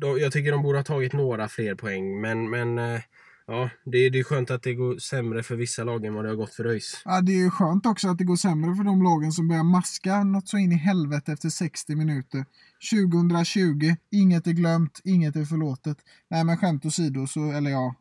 De, 0.01 0.19
jag 0.19 0.33
tycker 0.33 0.53
de 0.53 0.63
borde 0.63 0.79
ha 0.79 0.85
tagit 0.85 1.13
några 1.13 1.49
fler 1.49 1.75
poäng. 1.75 2.21
Men, 2.21 2.51
men 2.51 2.79
eh, 2.79 3.01
ja, 3.47 3.71
det, 3.85 4.11
det 4.11 4.19
är 4.19 4.25
skönt 4.25 4.51
att 4.51 4.63
det 4.63 4.75
går 4.75 4.99
sämre 4.99 5.43
för 5.43 5.57
vissa 5.57 5.85
lag 5.85 6.05
än 6.05 6.15
vad 6.15 6.25
det 6.25 6.29
har 6.29 6.37
gått 6.37 6.55
för 6.55 6.65
ÖIS. 6.65 7.03
Ja, 7.05 7.21
det 7.21 7.33
är 7.33 7.51
skönt 7.51 7.87
också 7.87 8.09
att 8.09 8.19
det 8.19 8.25
går 8.25 8.37
sämre 8.37 8.77
för 8.77 8.85
de 8.85 9.03
lagen 9.03 9.33
som 9.33 9.49
börjar 9.49 9.65
maska 9.65 10.25
något 10.25 10.49
så 10.49 10.59
in 10.59 10.73
i 10.73 10.77
helvete 10.77 11.33
efter 11.33 11.49
60 11.49 11.95
minuter. 11.95 12.45
2020, 12.93 13.97
inget 14.11 14.47
är 14.47 14.53
glömt, 14.53 15.01
inget 15.05 15.37
är 15.37 15.45
förlåtet. 15.45 15.99
Nej, 16.31 16.45
men 16.45 16.57
skämt 16.57 16.87
åsido, 16.87 17.27
så, 17.27 17.53
eller 17.53 17.71
ja, 17.71 17.95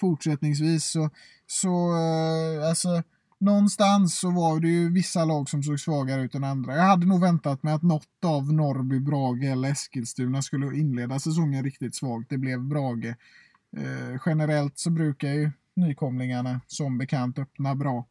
fortsättningsvis 0.00 0.84
så, 0.84 1.10
så 1.46 1.68
eh, 1.68 2.68
alltså 2.68 3.02
någonstans 3.42 4.18
så 4.18 4.30
var 4.30 4.60
det 4.60 4.68
ju 4.68 4.92
vissa 4.92 5.24
lag 5.24 5.48
som 5.48 5.62
såg 5.62 5.80
svagare 5.80 6.22
ut 6.22 6.34
än 6.34 6.44
andra. 6.44 6.76
Jag 6.76 6.82
hade 6.82 7.06
nog 7.06 7.20
väntat 7.20 7.62
mig 7.62 7.74
att 7.74 7.82
något 7.82 8.24
av 8.24 8.52
Norrby, 8.52 9.00
Brage 9.00 9.44
eller 9.44 9.70
Eskilstuna 9.70 10.42
skulle 10.42 10.76
inleda 10.76 11.18
säsongen 11.18 11.64
riktigt 11.64 11.94
svagt. 11.94 12.30
Det 12.30 12.38
blev 12.38 12.60
Brage. 12.60 13.14
Eh, 13.76 14.20
generellt 14.26 14.78
så 14.78 14.90
brukar 14.90 15.28
ju 15.28 15.50
nykomlingarna 15.76 16.60
som 16.66 16.98
bekant 16.98 17.38
öppna 17.38 17.74
bra. 17.74 18.06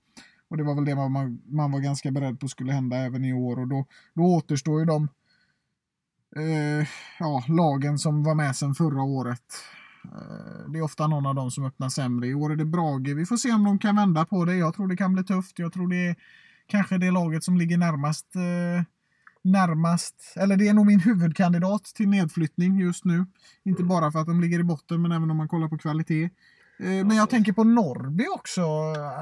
Och 0.49 0.57
det 0.57 0.63
var 0.63 0.75
väl 0.75 0.85
det 0.85 0.95
man, 0.95 1.41
man 1.45 1.71
var 1.71 1.79
ganska 1.79 2.11
beredd 2.11 2.39
på 2.39 2.47
skulle 2.47 2.73
hända 2.73 2.97
även 2.97 3.25
i 3.25 3.33
år 3.33 3.59
och 3.59 3.67
då, 3.67 3.85
då 4.13 4.21
återstår 4.21 4.79
ju 4.79 4.85
de 4.85 5.07
eh, 6.35 6.87
ja, 7.19 7.43
lagen 7.47 7.99
som 7.99 8.23
var 8.23 8.35
med 8.35 8.55
sedan 8.55 8.75
förra 8.75 9.03
året. 9.03 9.43
Eh, 10.05 10.71
det 10.71 10.79
är 10.79 10.83
ofta 10.83 11.07
någon 11.07 11.25
av 11.25 11.35
dem 11.35 11.51
som 11.51 11.65
öppnar 11.65 11.89
sämre. 11.89 12.27
I 12.27 12.33
år 12.33 12.51
är 12.51 12.55
det 12.55 12.65
Brage. 12.65 13.15
Vi 13.15 13.25
får 13.25 13.37
se 13.37 13.51
om 13.51 13.63
de 13.63 13.79
kan 13.79 13.95
vända 13.95 14.25
på 14.25 14.45
det. 14.45 14.55
Jag 14.55 14.73
tror 14.73 14.87
det 14.87 14.97
kan 14.97 15.13
bli 15.13 15.23
tufft. 15.23 15.59
Jag 15.59 15.73
tror 15.73 15.87
det 15.87 16.07
är 16.07 16.15
kanske 16.67 16.97
det 16.97 17.11
laget 17.11 17.43
som 17.43 17.57
ligger 17.57 17.77
närmast 17.77 18.35
eh, 18.35 18.83
närmast, 19.43 20.33
eller 20.35 20.57
det 20.57 20.67
är 20.67 20.73
nog 20.73 20.85
min 20.85 20.99
huvudkandidat 20.99 21.83
till 21.83 22.09
nedflyttning 22.09 22.79
just 22.79 23.05
nu. 23.05 23.25
Inte 23.63 23.83
bara 23.83 24.11
för 24.11 24.19
att 24.19 24.27
de 24.27 24.41
ligger 24.41 24.59
i 24.59 24.63
botten, 24.63 25.01
men 25.01 25.11
även 25.11 25.31
om 25.31 25.37
man 25.37 25.47
kollar 25.47 25.67
på 25.67 25.77
kvalitet. 25.77 26.23
Eh, 26.79 27.05
men 27.05 27.11
jag 27.11 27.29
tänker 27.29 27.53
på 27.53 27.63
Norrby 27.63 28.25
också. 28.35 28.61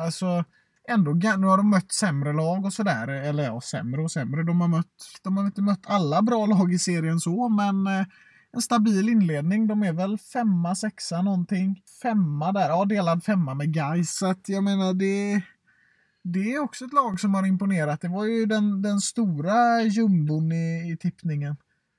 Alltså, 0.04 0.44
ändå, 0.90 1.12
nu 1.14 1.48
har 1.48 1.58
de 1.58 1.70
mött 1.70 1.92
sämre 1.92 2.34
lag 2.34 2.66
och 2.66 2.74
sådär. 2.74 3.08
Eller 3.08 3.44
ja, 3.44 3.62
sämre 3.62 4.02
och 4.02 4.12
sämre. 4.12 4.44
De 4.44 4.62
har, 4.62 4.68
mött, 4.68 4.86
de 5.24 5.38
har 5.38 5.46
inte 5.46 5.62
mött 5.62 5.84
alla 5.84 6.22
bra 6.22 6.46
lag 6.46 6.74
i 6.74 6.80
serien 6.80 7.20
så, 7.20 7.50
men 7.50 7.88
eh, 7.88 8.06
en 8.54 8.62
stabil 8.62 9.10
inledning. 9.10 9.68
De 9.68 9.84
är 9.84 9.94
väl 9.94 10.18
femma, 10.18 10.76
sexa 10.76 11.22
någonting. 11.22 11.82
Femma 12.02 12.52
där, 12.52 12.70
ja 12.70 12.86
delad 12.86 13.24
femma 13.24 13.54
med 13.54 13.74
guys. 13.74 14.18
Så 14.18 14.26
att 14.26 14.50
jag 14.50 14.64
menar 14.64 14.94
det... 14.94 15.42
det 16.24 16.54
är 16.54 16.60
också 16.60 16.86
ett 16.86 16.94
lag 16.94 17.20
som 17.20 17.34
har 17.34 17.48
imponerat. 17.48 18.02
Det 18.02 18.08
var 18.08 18.26
ju 18.26 18.46
den, 18.46 18.82
den 18.82 19.00
stora 19.02 19.82
jumbon 19.82 20.52
i, 20.52 20.92
i 20.94 20.98
tippningen. 20.98 21.56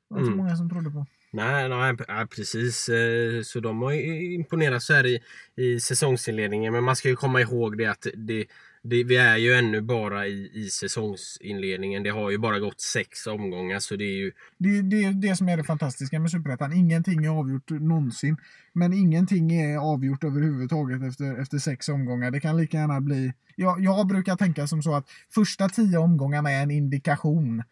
Det 0.09 0.15
var 0.15 0.21
inte 0.21 0.33
Mm. 0.33 0.45
många 0.45 0.57
som 0.57 0.71
trodde 0.71 0.91
på. 0.91 1.07
Nej, 1.33 1.69
nej, 1.69 1.97
ja, 2.09 2.27
precis. 2.37 2.89
Eh, 2.89 3.43
Så 3.43 3.61
de 3.61 3.83
har 3.83 3.93
imponerat 4.35 4.83
så 4.83 4.95
här 4.95 5.07
i, 5.07 5.21
i 5.57 5.81
säsongsinledningen. 5.81 6.73
Men 6.73 6.85
man 6.85 6.97
ska 6.97 7.09
ju 7.09 7.17
komma 7.17 7.41
ihåg 7.41 7.79
det 7.79 7.87
att 7.87 8.07
det, 8.17 8.47
det, 8.83 9.05
vi 9.05 9.17
är 9.17 9.37
ju 9.37 9.53
ännu 9.55 9.81
bara 9.81 10.27
i, 10.27 10.51
i 10.55 10.71
säsongsinledningen. 10.71 12.03
Det 12.03 12.11
har 12.11 12.31
ju 12.31 12.39
bara 12.39 12.59
gått 12.59 12.81
sex 12.81 13.27
omgångar 13.27 13.79
så 13.79 13.97
det 13.97 14.05
är 14.05 14.17
ju... 14.17 14.33
Det, 14.59 14.83
det 14.83 15.05
är 15.05 15.13
det 15.13 15.37
som 15.37 15.49
är 15.49 15.57
det 15.57 15.65
fantastiska 15.65 16.21
med 16.21 16.31
Superettan. 16.31 16.73
Ingenting 16.73 17.25
är 17.25 17.29
avgjort 17.29 17.71
någonsin. 17.71 18.37
Men 18.73 18.93
ingenting 18.93 19.53
är 19.53 19.79
avgjort 19.79 20.25
överhuvudtaget 20.25 21.03
efter, 21.03 21.41
efter 21.43 21.59
sex 21.59 21.89
omgångar. 21.89 22.31
Det 22.31 22.41
kan 22.41 22.57
lika 22.57 22.77
gärna 22.77 23.01
bli... 23.01 23.33
Jag, 23.57 23.81
jag 23.81 24.07
brukar 24.07 24.37
tänka 24.37 24.67
som 24.67 24.83
så 24.83 24.95
att 24.95 25.09
första 25.35 25.69
tio 25.69 25.99
omgångarna 25.99 26.51
är 26.51 26.63
en 26.63 26.71
indikation 26.71 27.63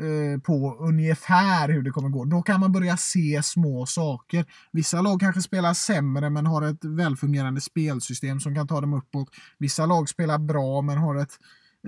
Eh, 0.00 0.40
på 0.40 0.76
ungefär 0.80 1.68
hur 1.68 1.82
det 1.82 1.90
kommer 1.90 2.08
gå. 2.08 2.24
Då 2.24 2.42
kan 2.42 2.60
man 2.60 2.72
börja 2.72 2.96
se 2.96 3.40
små 3.42 3.86
saker. 3.86 4.44
Vissa 4.72 5.00
lag 5.02 5.20
kanske 5.20 5.42
spelar 5.42 5.74
sämre 5.74 6.30
men 6.30 6.46
har 6.46 6.62
ett 6.62 6.84
välfungerande 6.84 7.60
spelsystem 7.60 8.40
som 8.40 8.54
kan 8.54 8.68
ta 8.68 8.80
dem 8.80 8.94
uppåt. 8.94 9.28
Vissa 9.58 9.86
lag 9.86 10.08
spelar 10.08 10.38
bra 10.38 10.82
men 10.82 10.98
har 10.98 11.16
ett 11.16 11.38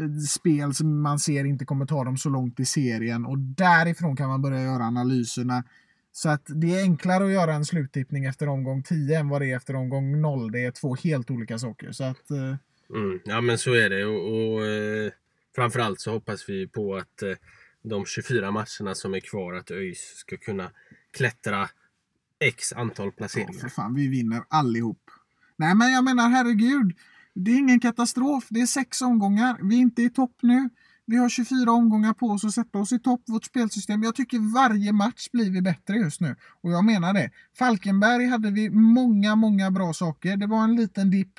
eh, 0.00 0.18
spel 0.28 0.74
som 0.74 1.02
man 1.02 1.18
ser 1.18 1.44
inte 1.44 1.64
kommer 1.64 1.86
ta 1.86 2.04
dem 2.04 2.16
så 2.16 2.28
långt 2.28 2.60
i 2.60 2.64
serien 2.64 3.26
och 3.26 3.38
därifrån 3.38 4.16
kan 4.16 4.28
man 4.28 4.42
börja 4.42 4.62
göra 4.62 4.84
analyserna. 4.84 5.64
Så 6.12 6.28
att 6.28 6.42
det 6.46 6.78
är 6.78 6.82
enklare 6.82 7.24
att 7.24 7.32
göra 7.32 7.54
en 7.54 7.64
sluttippning 7.64 8.24
efter 8.24 8.48
omgång 8.48 8.82
10 8.82 9.18
än 9.18 9.28
vad 9.28 9.40
det 9.40 9.50
är 9.50 9.56
efter 9.56 9.76
omgång 9.76 10.20
0. 10.20 10.52
Det 10.52 10.64
är 10.64 10.70
två 10.70 10.94
helt 10.94 11.30
olika 11.30 11.58
saker. 11.58 11.92
Så 11.92 12.04
att, 12.04 12.30
eh, 12.30 12.54
Mm, 12.94 13.20
ja 13.24 13.40
men 13.40 13.58
så 13.58 13.74
är 13.74 13.90
det 13.90 14.04
och, 14.04 14.54
och 14.54 14.66
eh, 14.66 15.12
framförallt 15.56 16.00
så 16.00 16.10
hoppas 16.10 16.48
vi 16.48 16.66
på 16.66 16.96
att 16.96 17.22
eh, 17.22 17.34
de 17.88 18.04
24 18.06 18.50
matcherna 18.50 18.94
som 18.94 19.14
är 19.14 19.20
kvar 19.20 19.54
att 19.54 19.70
ÖIS 19.70 20.12
ska 20.16 20.36
kunna 20.36 20.70
klättra 21.16 21.68
X 22.40 22.72
antal 22.72 23.06
Ja, 23.06 23.12
placeringar. 23.16 23.52
för 23.60 23.68
fan, 23.68 23.94
vi 23.94 24.08
vinner 24.08 24.42
allihop. 24.48 25.10
Nej, 25.56 25.74
men 25.74 25.92
jag 25.92 26.04
menar 26.04 26.28
herregud. 26.28 26.96
Det 27.34 27.50
är 27.50 27.58
ingen 27.58 27.80
katastrof. 27.80 28.46
Det 28.50 28.60
är 28.60 28.66
sex 28.66 29.02
omgångar. 29.02 29.58
Vi 29.62 29.76
är 29.76 29.80
inte 29.80 30.02
i 30.02 30.10
topp 30.10 30.36
nu. 30.42 30.68
Vi 31.06 31.16
har 31.16 31.28
24 31.28 31.70
omgångar 31.72 32.14
på 32.14 32.26
oss 32.26 32.44
att 32.44 32.54
sätta 32.54 32.78
oss 32.78 32.92
i 32.92 32.98
topp, 32.98 33.22
vårt 33.26 33.44
spelsystem. 33.44 34.02
Jag 34.02 34.14
tycker 34.14 34.54
varje 34.54 34.92
match 34.92 35.28
blir 35.32 35.50
vi 35.50 35.62
bättre 35.62 35.96
just 35.96 36.20
nu. 36.20 36.36
Och 36.62 36.70
jag 36.72 36.84
menar 36.84 37.14
det. 37.14 37.30
Falkenberg 37.58 38.26
hade 38.26 38.50
vi 38.50 38.70
många, 38.70 39.34
många 39.36 39.70
bra 39.70 39.92
saker. 39.92 40.36
Det 40.36 40.46
var 40.46 40.64
en 40.64 40.76
liten 40.76 41.10
dipp. 41.10 41.32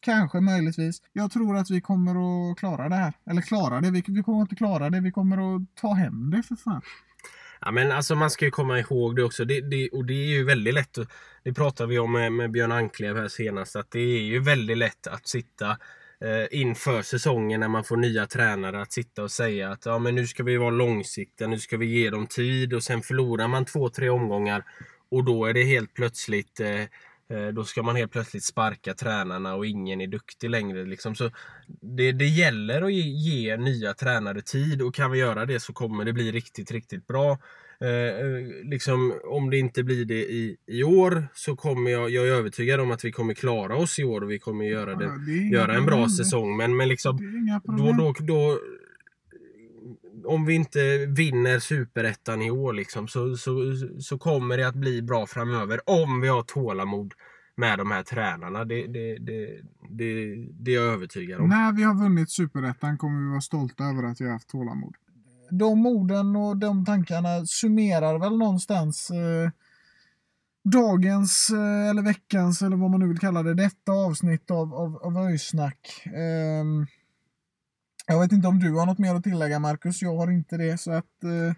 Kanske 0.00 0.40
möjligtvis. 0.40 1.02
Jag 1.12 1.30
tror 1.30 1.56
att 1.56 1.70
vi 1.70 1.80
kommer 1.80 2.50
att 2.50 2.58
klara 2.58 2.88
det 2.88 2.94
här. 2.94 3.12
Eller 3.30 3.42
klara 3.42 3.80
det. 3.80 3.90
Vi, 3.90 4.04
vi 4.06 4.22
kommer 4.22 4.40
inte 4.40 4.54
klara 4.54 4.90
det. 4.90 5.00
Vi 5.00 5.10
kommer 5.10 5.56
att 5.56 5.62
ta 5.74 5.94
hem 5.94 6.30
det 6.30 6.42
för 6.42 6.56
fan. 6.56 6.82
Ja, 7.60 7.70
men 7.70 7.92
alltså 7.92 8.14
man 8.14 8.30
ska 8.30 8.44
ju 8.44 8.50
komma 8.50 8.78
ihåg 8.78 9.16
det 9.16 9.22
också. 9.24 9.44
Det, 9.44 9.60
det, 9.60 9.88
och 9.88 10.04
det 10.04 10.14
är 10.14 10.28
ju 10.28 10.44
väldigt 10.44 10.74
lätt. 10.74 10.98
Det 11.44 11.52
pratade 11.52 11.88
vi 11.88 11.98
om 11.98 12.12
med, 12.12 12.32
med 12.32 12.50
Björn 12.50 12.72
Anklev 12.72 13.16
här 13.16 13.28
senast. 13.28 13.76
Att 13.76 13.90
det 13.90 14.00
är 14.00 14.22
ju 14.22 14.40
väldigt 14.40 14.78
lätt 14.78 15.06
att 15.06 15.28
sitta 15.28 15.70
eh, 16.20 16.60
inför 16.60 17.02
säsongen 17.02 17.60
när 17.60 17.68
man 17.68 17.84
får 17.84 17.96
nya 17.96 18.26
tränare. 18.26 18.82
Att 18.82 18.92
sitta 18.92 19.22
och 19.22 19.30
säga 19.30 19.70
att 19.70 19.86
ja, 19.86 19.98
men 19.98 20.14
nu 20.14 20.26
ska 20.26 20.42
vi 20.42 20.56
vara 20.56 20.70
långsiktiga. 20.70 21.48
Nu 21.48 21.58
ska 21.58 21.76
vi 21.76 21.86
ge 21.86 22.10
dem 22.10 22.26
tid. 22.26 22.74
Och 22.74 22.82
sen 22.82 23.02
förlorar 23.02 23.48
man 23.48 23.64
två, 23.64 23.88
tre 23.88 24.08
omgångar. 24.08 24.64
Och 25.10 25.24
då 25.24 25.46
är 25.46 25.54
det 25.54 25.64
helt 25.64 25.94
plötsligt 25.94 26.60
eh, 26.60 26.84
då 27.54 27.64
ska 27.64 27.82
man 27.82 27.96
helt 27.96 28.12
plötsligt 28.12 28.44
sparka 28.44 28.94
tränarna 28.94 29.54
och 29.54 29.66
ingen 29.66 30.00
är 30.00 30.06
duktig 30.06 30.50
längre. 30.50 30.84
Liksom. 30.84 31.14
Så 31.14 31.30
det, 31.80 32.12
det 32.12 32.26
gäller 32.26 32.82
att 32.82 32.92
ge, 32.92 33.02
ge 33.02 33.56
nya 33.56 33.94
tränare 33.94 34.42
tid 34.42 34.82
och 34.82 34.94
kan 34.94 35.10
vi 35.10 35.18
göra 35.18 35.46
det 35.46 35.60
så 35.60 35.72
kommer 35.72 36.04
det 36.04 36.12
bli 36.12 36.32
riktigt, 36.32 36.70
riktigt 36.70 37.06
bra. 37.06 37.38
Eh, 37.84 37.88
eh, 37.88 38.46
liksom, 38.64 39.14
om 39.24 39.50
det 39.50 39.58
inte 39.58 39.82
blir 39.82 40.04
det 40.04 40.14
i, 40.32 40.56
i 40.66 40.82
år 40.84 41.28
så 41.34 41.56
kommer 41.56 41.90
jag, 41.90 42.10
jag 42.10 42.28
är 42.28 42.32
övertygad 42.32 42.80
om 42.80 42.90
att 42.90 43.04
vi 43.04 43.12
kommer 43.12 43.34
klara 43.34 43.76
oss 43.76 43.98
i 43.98 44.04
år 44.04 44.20
och 44.20 44.30
vi 44.30 44.38
kommer 44.38 44.64
göra, 44.64 44.90
Ja, 44.90 44.96
det, 44.98 45.26
det 45.26 45.32
är 45.32 45.40
inga 45.40 45.50
göra 45.52 45.74
en 45.74 45.86
bra 45.86 45.94
problem. 45.94 46.08
säsong. 46.08 46.56
Men, 46.56 46.76
men 46.76 46.88
liksom, 46.88 47.16
Det 47.16 47.72
då, 47.76 47.92
då, 47.92 48.14
då, 48.20 48.58
om 50.26 50.44
vi 50.44 50.54
inte 50.54 51.06
vinner 51.06 51.58
superettan 51.58 52.42
i 52.42 52.50
år 52.50 52.72
liksom, 52.72 53.08
så, 53.08 53.36
så, 53.36 53.54
så 54.00 54.18
kommer 54.18 54.56
det 54.56 54.68
att 54.68 54.74
bli 54.74 55.02
bra 55.02 55.26
framöver. 55.26 55.80
Om 55.86 56.20
vi 56.20 56.28
har 56.28 56.42
tålamod 56.42 57.14
med 57.60 57.78
de 57.78 57.90
här 57.90 58.02
tränarna. 58.02 58.64
Det, 58.64 58.86
det, 58.86 59.18
det, 59.18 59.46
det, 59.90 60.34
det 60.60 60.70
är 60.70 60.74
jag 60.74 60.94
övertygad 60.94 61.40
om. 61.40 61.48
När 61.48 61.72
vi 61.72 61.82
har 61.82 61.94
vunnit 61.94 62.30
superettan 62.30 62.98
kommer 62.98 63.22
vi 63.22 63.30
vara 63.30 63.40
stolta 63.40 63.84
över 63.84 64.02
att 64.02 64.20
vi 64.20 64.24
har 64.24 64.32
haft 64.32 64.48
tålamod. 64.48 64.94
De 65.50 65.86
orden 65.86 66.36
och 66.36 66.56
de 66.56 66.84
tankarna 66.84 67.46
summerar 67.46 68.18
väl 68.18 68.38
någonstans 68.38 69.10
eh, 69.10 69.50
dagens 70.64 71.50
eh, 71.50 71.90
eller 71.90 72.02
veckans 72.02 72.62
eller 72.62 72.76
vad 72.76 72.90
man 72.90 73.00
nu 73.00 73.08
vill 73.08 73.18
kalla 73.18 73.42
det, 73.42 73.54
detta 73.54 73.92
avsnitt 73.92 74.50
av, 74.50 74.74
av, 74.74 74.96
av 74.96 75.16
Öjsnack. 75.16 76.02
Eh, 76.06 76.64
jag 78.10 78.20
vet 78.20 78.32
inte 78.32 78.48
om 78.48 78.58
du 78.58 78.72
har 78.72 78.86
något 78.86 78.98
mer 78.98 79.14
att 79.14 79.24
tillägga 79.24 79.58
Marcus, 79.58 80.02
jag 80.02 80.16
har 80.16 80.30
inte 80.30 80.56
det 80.56 80.78
så 80.78 80.90
att 80.90 81.24
eh, 81.24 81.54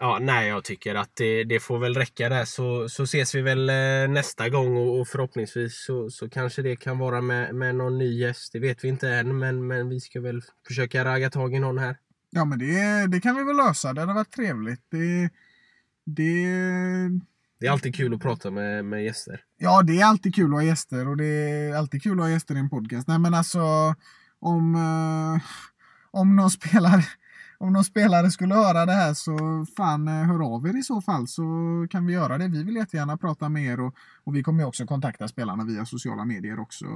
Ja, 0.00 0.18
nej, 0.20 0.48
jag 0.48 0.64
tycker 0.64 0.94
att 0.94 1.16
det, 1.16 1.44
det 1.44 1.60
får 1.60 1.78
väl 1.78 1.94
räcka 1.94 2.28
där 2.28 2.44
så, 2.44 2.88
så 2.88 3.02
ses 3.02 3.34
vi 3.34 3.40
väl 3.40 3.68
eh, 3.68 4.08
nästa 4.08 4.48
gång 4.48 4.76
och, 4.76 5.00
och 5.00 5.08
förhoppningsvis 5.08 5.84
så, 5.86 6.10
så 6.10 6.28
kanske 6.28 6.62
det 6.62 6.76
kan 6.76 6.98
vara 6.98 7.20
med, 7.20 7.54
med 7.54 7.74
någon 7.74 7.98
ny 7.98 8.18
gäst. 8.18 8.52
Det 8.52 8.58
vet 8.58 8.84
vi 8.84 8.88
inte 8.88 9.08
än 9.08 9.38
men, 9.38 9.66
men 9.66 9.88
vi 9.88 10.00
ska 10.00 10.20
väl 10.20 10.42
försöka 10.66 11.04
ragga 11.04 11.30
tag 11.30 11.54
i 11.54 11.58
någon 11.58 11.78
här. 11.78 11.96
ja 12.30 12.44
men 12.44 12.58
det, 12.58 13.06
det 13.06 13.20
kan 13.20 13.36
vi 13.36 13.44
väl 13.44 13.56
lösa, 13.56 13.92
det 13.92 14.00
hade 14.00 14.14
varit 14.14 14.32
trevligt. 14.32 14.82
Det, 14.90 15.30
det, 16.04 16.44
Det 17.60 17.66
är 17.66 17.70
alltid 17.70 17.94
kul 17.94 18.14
att 18.14 18.20
prata 18.20 18.50
med, 18.50 18.84
med 18.84 19.04
gäster. 19.04 19.40
Ja, 19.56 19.82
det 19.82 20.00
är 20.00 20.04
alltid 20.04 20.34
kul 20.34 20.50
att 20.50 20.60
ha 20.60 20.62
gäster 20.62 21.08
och 21.08 21.16
det 21.16 21.26
är 21.26 21.74
alltid 21.74 22.02
kul 22.02 22.20
att 22.20 22.26
ha 22.26 22.30
gäster 22.30 22.54
i 22.54 22.58
en 22.58 22.70
podcast. 22.70 23.08
Nej, 23.08 23.18
men 23.18 23.34
alltså 23.34 23.94
om, 24.40 24.74
eh, 24.74 25.42
om, 26.10 26.36
någon 26.36 26.50
spelare, 26.50 27.04
om 27.58 27.72
någon 27.72 27.84
spelare 27.84 28.30
skulle 28.30 28.54
höra 28.54 28.86
det 28.86 28.92
här 28.92 29.14
så 29.14 29.66
fan 29.76 30.08
eh, 30.08 30.14
hör 30.14 30.54
av 30.54 30.66
er 30.66 30.78
i 30.78 30.82
så 30.82 31.00
fall 31.00 31.28
så 31.28 31.42
kan 31.90 32.06
vi 32.06 32.12
göra 32.12 32.38
det. 32.38 32.48
Vi 32.48 32.62
vill 32.64 32.76
jättegärna 32.76 33.16
prata 33.16 33.48
med 33.48 33.64
er 33.64 33.80
och, 33.80 33.94
och 34.24 34.36
vi 34.36 34.42
kommer 34.42 34.64
också 34.64 34.86
kontakta 34.86 35.28
spelarna 35.28 35.64
via 35.64 35.86
sociala 35.86 36.24
medier 36.24 36.60
också 36.60 36.86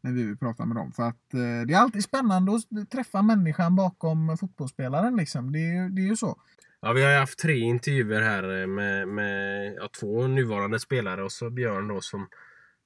när 0.00 0.12
vi 0.12 0.22
vill 0.22 0.36
prata 0.36 0.64
med 0.64 0.76
dem. 0.76 0.92
För 0.92 1.02
att 1.02 1.34
eh, 1.34 1.66
det 1.66 1.74
är 1.74 1.78
alltid 1.78 2.04
spännande 2.04 2.52
att 2.54 2.90
träffa 2.90 3.22
människan 3.22 3.76
bakom 3.76 4.36
fotbollsspelaren 4.38 5.16
liksom. 5.16 5.52
Det 5.52 5.58
är, 5.58 5.88
det 5.88 6.02
är 6.02 6.06
ju 6.06 6.16
så. 6.16 6.38
Ja, 6.80 6.92
vi 6.92 7.04
har 7.04 7.18
haft 7.18 7.38
tre 7.38 7.58
intervjuer 7.58 8.22
här 8.22 8.60
eh, 8.60 8.66
med, 8.66 9.08
med 9.08 9.74
ja, 9.74 9.88
två 10.00 10.26
nuvarande 10.26 10.80
spelare 10.80 11.22
och 11.22 11.32
så 11.32 11.50
Björn 11.50 11.88
då 11.88 12.00
som, 12.00 12.26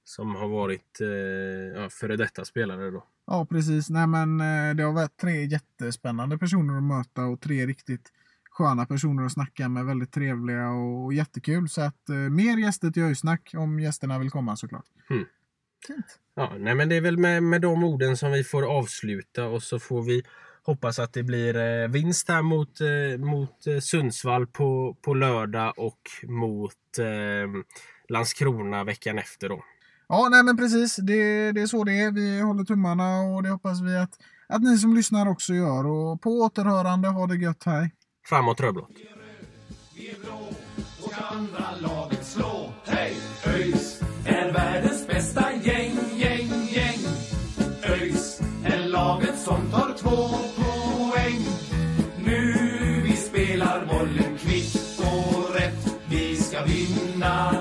som 0.05 0.35
har 0.35 0.49
varit 0.49 1.01
eh, 1.01 1.81
ja, 1.81 1.89
före 1.91 2.17
detta 2.17 2.45
spelare 2.45 2.91
då. 2.91 3.05
Ja, 3.31 3.47
precis. 3.47 3.91
Nej, 3.91 4.07
men 4.07 4.41
eh, 4.41 4.75
det 4.75 4.83
har 4.83 4.93
varit 4.93 5.17
tre 5.17 5.45
jättespännande 5.45 6.39
personer 6.39 6.77
att 6.77 6.83
möta 6.83 7.23
och 7.23 7.41
tre 7.41 7.67
riktigt 7.67 8.13
sköna 8.51 8.87
personer 8.87 9.25
att 9.25 9.33
snacka 9.33 9.69
med. 9.69 9.85
Väldigt 9.85 10.13
trevliga 10.13 10.71
och, 10.71 11.05
och 11.05 11.15
jättekul. 11.15 11.69
Så 11.69 11.81
att 11.81 12.09
eh, 12.09 12.17
mer 12.17 12.59
gäster 12.59 12.91
till 12.91 13.03
Öjsnack 13.03 13.51
om 13.57 13.81
gästerna 13.81 14.19
vill 14.19 14.31
komma 14.31 14.57
såklart. 14.57 14.85
Mm. 15.11 15.25
Fint. 15.87 16.19
Ja, 16.35 16.55
nej 16.59 16.75
men 16.75 16.89
det 16.89 16.97
är 16.97 17.01
väl 17.01 17.19
med, 17.19 17.43
med 17.43 17.61
de 17.61 17.85
orden 17.85 18.17
som 18.17 18.33
vi 18.33 18.45
får 18.45 18.79
avsluta 18.79 19.45
och 19.45 19.63
så 19.63 19.79
får 19.79 20.03
vi 20.03 20.23
hoppas 20.63 20.99
att 20.99 21.13
det 21.13 21.23
blir 21.23 21.57
eh, 21.57 21.89
vinst 21.89 22.29
här 22.29 22.43
mot, 22.43 22.81
eh, 22.81 23.19
mot 23.19 23.83
Sundsvall 23.83 24.47
på, 24.47 24.97
på 25.03 25.15
lördag 25.15 25.73
och 25.77 26.01
mot 26.23 26.75
Landskrona 28.09 28.85
veckan 28.85 29.19
efter 29.19 29.49
då. 29.49 29.65
Ja, 30.09 30.29
nej 30.31 30.43
men 30.45 30.57
precis. 30.57 30.97
Det, 30.97 31.53
det 31.53 31.61
är 31.63 31.67
så 31.67 31.85
det 31.85 32.01
är. 32.01 32.11
Vi 32.11 32.41
håller 32.41 32.65
tummarna 32.65 33.21
och 33.21 33.43
det 33.43 33.49
hoppas 33.51 33.81
vi 33.81 33.97
att, 33.97 34.11
att 34.49 34.63
ni 34.63 34.79
som 34.79 34.95
lyssnar 34.95 35.29
också 35.29 35.55
gör. 35.55 35.87
Och 35.87 36.23
på 36.23 36.31
återhörande, 36.31 37.09
ha 37.09 37.27
det 37.27 37.37
gött. 37.37 37.63
Hej! 37.65 37.95
Framåt 38.29 38.61
rödblått! 38.61 38.91
Vi 38.95 39.07
är 39.07 39.15
röd, 39.17 39.47
vi 39.97 40.09
är 40.11 40.21
blå, 40.21 40.49
och 41.03 41.13
ska 41.13 41.25
andra 41.25 41.65
laget 41.81 42.27
slå. 42.27 42.73
Hej! 42.85 43.17
ÖIS 43.47 44.01
är 44.25 44.53
världens 44.53 45.07
bästa 45.07 45.53
gäng, 45.53 45.97
gäng, 46.17 46.51
gäng. 46.71 46.99
ÖIS 47.83 48.41
är 48.65 48.89
laget 48.89 49.39
som 49.39 49.71
tar 49.71 49.95
två 49.99 50.29
poäng. 50.63 51.41
Nu 52.25 52.55
vi 53.05 53.17
spelar 53.17 53.87
bollen 53.87 54.39
kvitt 54.39 55.01
och 55.01 55.55
rätt. 55.55 55.95
Vi 56.11 56.37
ska 56.37 56.65
vinna 56.65 57.58